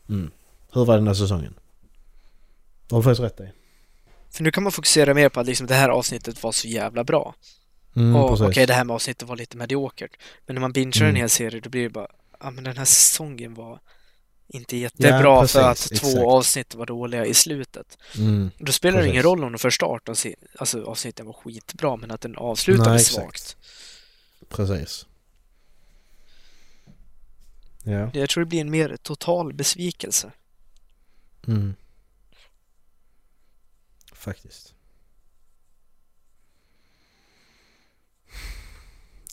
Mm. 0.09 0.31
Hur 0.73 0.85
var 0.85 0.95
den 0.97 1.07
här 1.07 1.13
säsongen? 1.13 1.53
Det 2.87 2.95
har 2.95 3.01
du 3.01 3.03
faktiskt 3.03 3.21
rätt 3.23 3.39
i. 3.49 3.51
För 4.31 4.43
nu 4.43 4.51
kan 4.51 4.63
man 4.63 4.71
fokusera 4.71 5.13
mer 5.13 5.29
på 5.29 5.39
att 5.39 5.47
liksom 5.47 5.67
det 5.67 5.73
här 5.75 5.89
avsnittet 5.89 6.43
var 6.43 6.51
så 6.51 6.67
jävla 6.67 7.03
bra. 7.03 7.35
Mm, 7.95 8.15
och 8.15 8.41
okej, 8.41 8.65
det 8.67 8.73
här 8.73 8.83
med 8.83 8.93
avsnittet 8.93 9.27
var 9.29 9.35
lite 9.35 9.57
mediokert. 9.57 10.11
Men 10.45 10.53
när 10.55 10.61
man 10.61 10.71
bingear 10.71 11.01
en 11.03 11.09
Mm. 11.09 11.15
hel 11.15 11.29
serie, 11.29 11.59
då 11.59 11.69
blir 11.69 11.83
det 11.83 11.89
bara, 11.89 12.07
ja 12.43 12.51
men 12.51 12.63
den 12.63 12.77
här 12.77 12.85
säsongen 12.85 13.53
var 13.53 13.79
inte 14.47 14.77
jättebra 14.77 15.41
precis, 15.41 15.53
för 15.53 15.69
att 15.71 15.77
två 15.77 16.07
exakt. 16.07 16.25
avsnitt 16.25 16.75
var 16.75 16.85
dåliga 16.85 17.25
i 17.25 17.33
slutet. 17.33 17.97
Mm. 18.17 18.51
Då 18.57 18.71
spelar 18.71 19.01
det 19.01 19.07
ingen 19.07 19.23
roll 19.23 19.43
om 19.43 19.51
de 19.51 19.57
första 19.59 19.85
18 19.85 20.15
se- 20.15 20.35
alltså, 20.57 20.83
avsnitten 20.83 21.25
var 21.25 21.33
skitbra, 21.33 21.95
men 21.95 22.11
att 22.11 22.21
den 22.21 22.35
avslutade 22.37 22.89
Nej, 22.89 22.99
exakt. 23.01 23.39
svagt. 23.39 23.57
Precis. 24.49 25.05
Ja. 27.83 28.09
Jag 28.13 28.29
tror 28.29 28.43
det 28.43 28.49
blir 28.49 28.61
en 28.61 28.71
mer 28.71 28.97
total 28.97 29.53
besvikelse. 29.53 30.31
Mm. 31.47 31.73
Faktiskt. 34.13 34.73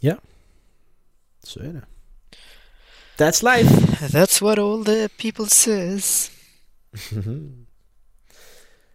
Ja. 0.01 0.17
Så 1.43 1.61
är 1.61 1.73
det. 1.73 1.87
That's 3.19 3.43
life! 3.43 3.71
That's 4.13 4.43
what 4.43 4.59
all 4.59 4.85
the 4.85 5.09
people 5.09 5.47
says. 5.47 6.31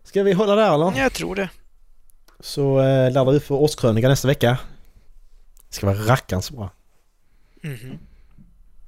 Ska 0.04 0.24
vi 0.24 0.34
hålla 0.34 0.56
där 0.56 0.74
eller? 0.74 1.00
Jag 1.00 1.14
tror 1.14 1.36
det. 1.36 1.50
Så 2.40 2.80
eh, 2.80 3.12
laddar 3.12 3.32
vi 3.32 3.40
för 3.40 3.56
årskrönika 3.56 4.08
nästa 4.08 4.28
vecka. 4.28 4.58
Det 5.70 5.76
ska 5.76 5.86
vara 5.88 5.98
rackarns 5.98 6.52
bra. 6.52 6.70
Mhm. 7.62 8.00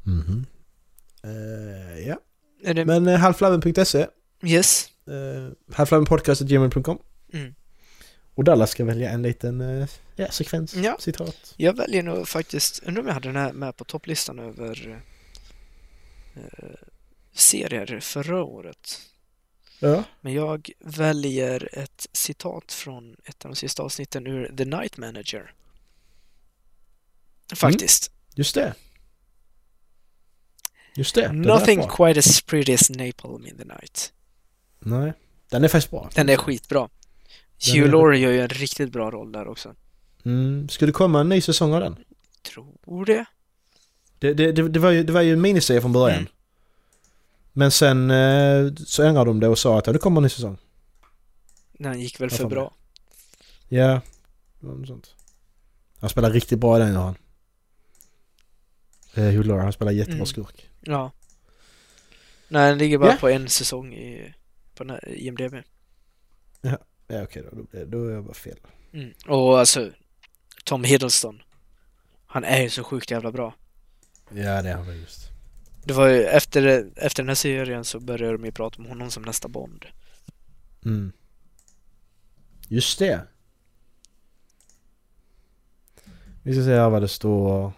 Mhm. 0.04 0.46
Eh, 1.24 2.00
ja. 2.08 2.18
Är 2.64 2.74
det... 2.74 2.86
Men 2.86 3.08
eh, 3.08 3.16
halflabben.se 3.20 4.08
Yes. 4.44 4.88
uh, 5.10 5.52
halflabbenpodcast.gmail.com 5.76 6.98
Mm. 7.34 7.54
Och 8.36 8.44
Dallas 8.44 8.72
ska 8.72 8.86
välja 8.86 9.10
en 9.10 9.22
liten 9.22 9.62
eh, 9.82 9.88
ja, 10.16 10.32
sekvens, 10.32 10.76
Ja. 10.76 10.98
citat. 11.00 11.54
Jag 11.58 11.78
väljer 11.78 12.04
nog 12.04 12.28
faktiskt, 12.28 12.84
undrar 12.84 13.02
om 13.02 13.08
jag 13.08 13.14
hade 13.14 13.28
den 13.30 13.36
här 13.36 13.54
med 13.54 13.78
på 13.78 13.84
topplistan 13.84 14.40
över 14.40 14.88
eh, 14.90 14.98
serier 17.46 18.00
förra 18.00 18.44
året. 18.44 19.02
Ja. 19.80 20.04
Men 20.22 20.34
jag 20.34 20.70
väljer 20.80 21.70
ett 21.74 22.08
citat 22.12 22.72
från 22.72 23.16
ett 23.26 23.46
av 23.46 23.52
de 23.52 23.56
sista 23.56 23.84
avsnitten 23.84 24.28
ur 24.28 24.56
The 24.58 24.66
Night 24.66 24.98
Manager. 24.98 25.54
Faktiskt. 27.56 28.12
Just 28.36 28.56
det. 28.56 28.74
Just 30.96 31.16
det. 31.16 31.32
Nothing 31.32 31.88
quite 31.88 32.20
as 32.20 32.42
pretty 32.42 32.74
as 32.74 32.90
Napalm 32.90 33.46
in 33.48 33.58
the 33.58 33.66
Night. 33.66 34.14
Nej. 34.80 35.14
Den 35.50 35.64
är 35.64 35.68
faktiskt 35.68 35.92
bra. 35.92 36.10
Den 36.16 36.30
är 36.30 36.38
skitbra. 36.38 36.90
Den 37.66 37.76
Hugh 37.76 37.88
är- 37.88 37.92
Laurie 37.92 38.22
gör 38.22 38.32
ju 38.32 38.42
en 38.42 38.50
riktigt 38.50 38.92
bra 38.92 39.12
roll 39.12 39.32
där 39.32 39.48
också. 39.48 39.76
Mm. 40.26 40.70
Ska 40.70 40.86
det 40.86 40.92
komma 40.92 41.20
en 41.20 41.30
ny 41.30 41.42
säsong 41.42 41.74
av 41.74 41.80
den? 41.80 41.98
Tror 42.42 43.06
det. 43.06 43.26
Det, 44.20 44.34
det, 44.34 44.52
det, 44.52 44.70
det, 44.70 44.80
var, 44.80 44.92
ju, 44.92 45.04
det 45.04 45.14
var 45.14 45.22
ju 45.22 45.34
en 45.34 45.42
miniserie 45.42 45.82
från 45.82 45.94
början. 45.94 46.20
Mm. 46.20 46.32
Men 47.58 47.72
sen 47.72 48.12
eh, 48.12 48.74
så 48.86 49.04
ändrade 49.04 49.30
de 49.30 49.40
det 49.40 49.48
och 49.48 49.60
sa 49.60 49.78
att 49.80 49.88
ja, 49.88 49.94
det 49.94 50.00
kommer 50.00 50.20
en 50.20 50.24
ny 50.24 50.30
säsong. 50.30 50.58
Den 51.74 52.00
gick 52.00 52.22
väl 52.22 52.30
för 52.30 52.48
bra. 52.48 52.74
Ja, 53.68 54.02
något 54.60 54.88
sånt. 54.88 55.16
Han 56.00 56.10
spelar 56.10 56.32
riktigt 56.32 56.60
bra 56.60 56.78
i 56.78 56.80
den 56.80 56.96
han. 56.96 57.16
Eh, 59.14 59.24
Hugh 59.24 59.58
han 59.58 59.74
spelar 59.74 59.92
jättebra 59.92 60.16
Mm. 60.16 60.26
skurk. 60.26 60.70
Ja. 60.82 61.12
Nej, 62.48 62.70
den 62.70 62.78
ligger 62.78 62.98
bara 62.98 63.12
Ja. 63.12 63.18
på 63.20 63.30
en 63.30 63.50
säsong 63.50 63.94
i, 63.94 64.34
på 64.76 64.84
den 64.84 64.90
här 64.90 65.10
IMDB. 65.10 65.56
Ja 67.08 67.24
okej 67.24 67.44
då, 67.52 67.62
då, 67.62 67.86
då 67.86 68.08
är 68.08 68.12
jag 68.14 68.24
bara 68.24 68.34
fel. 68.34 68.58
Mm. 68.94 69.14
Och 69.28 69.60
alltså, 69.60 69.92
Tom 70.64 70.84
Hiddleston. 70.84 71.42
Han 72.26 72.44
är 72.44 72.62
ju 72.62 72.70
så 72.70 72.84
sjukt 72.84 73.12
jävla 73.12 73.32
bra. 73.32 73.54
Ja 74.30 74.62
det 74.62 74.70
är 74.70 74.76
han 74.76 74.88
väl 74.88 75.00
just. 75.00 75.30
Det 75.86 75.94
var 75.94 76.08
ju 76.08 76.24
efter, 76.24 76.92
efter 76.96 77.24
den 77.24 77.28
här 77.28 77.36
serien 77.36 77.86
så 77.86 78.00
började 78.00 78.32
de 78.32 78.46
ju 78.46 78.52
prata 78.52 78.82
om 78.82 78.86
honom 78.86 79.12
som 79.12 79.24
nästa 79.24 79.48
Bond. 79.48 79.86
Mm. 80.86 81.12
Just 82.68 83.00
det. 83.00 83.22
Vi 86.44 86.54
ska 86.54 86.64
se 86.64 86.76
här 86.76 86.90
vad 86.90 87.02
det 87.02 87.08
står. 87.08 87.72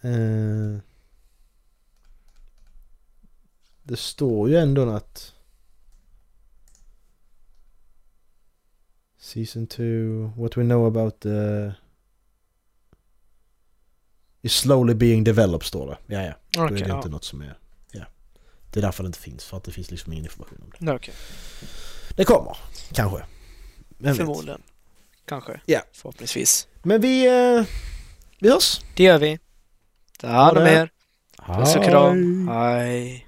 Eh, 0.00 0.78
det 3.82 3.96
står 3.96 4.48
ju 4.48 4.56
ändå 4.56 4.90
att 4.90 5.34
Season 9.18 9.66
2, 9.66 9.82
what 10.36 10.56
we 10.56 10.62
know 10.62 10.86
about 10.86 11.20
the 11.20 11.72
is 14.42 14.52
slowly 14.52 14.94
being 14.94 15.24
developed 15.24 15.66
står 15.66 15.86
det. 15.86 16.14
Ja, 16.14 16.22
ja. 16.22 16.32
Då 16.50 16.60
är 16.60 16.66
Okej, 16.66 16.78
det 16.78 16.88
ja. 16.88 16.96
inte 16.96 17.08
något 17.08 17.24
som 17.24 17.40
är... 17.40 17.58
Ja. 17.92 18.04
Det 18.70 18.80
är 18.80 18.82
därför 18.82 19.02
det 19.02 19.06
inte 19.06 19.18
finns, 19.18 19.44
för 19.44 19.56
att 19.56 19.64
det 19.64 19.72
finns 19.72 19.90
liksom 19.90 20.12
ingen 20.12 20.24
information 20.24 20.58
om 20.62 20.70
det. 20.70 20.76
Nej, 20.78 20.94
okej. 20.94 21.14
Det 22.16 22.24
kommer, 22.24 22.56
kanske. 22.92 23.24
Vem 23.98 24.12
vet? 24.12 24.16
Förmodligen. 24.16 24.62
Kanske. 25.24 25.60
Ja. 25.66 25.80
Förhoppningsvis. 25.92 26.68
Men 26.82 27.00
vi... 27.00 27.26
Eh, 27.26 27.64
vi 28.38 28.50
hörs! 28.50 28.80
Det 28.96 29.04
gör 29.04 29.18
vi. 29.18 29.38
Ta 30.18 30.28
hand 30.28 30.58
om 30.58 30.64
det. 30.64 30.70
er. 30.70 30.90
Puss 31.46 31.76
och 31.76 31.84
kram. 31.84 32.48
Hej. 32.48 33.26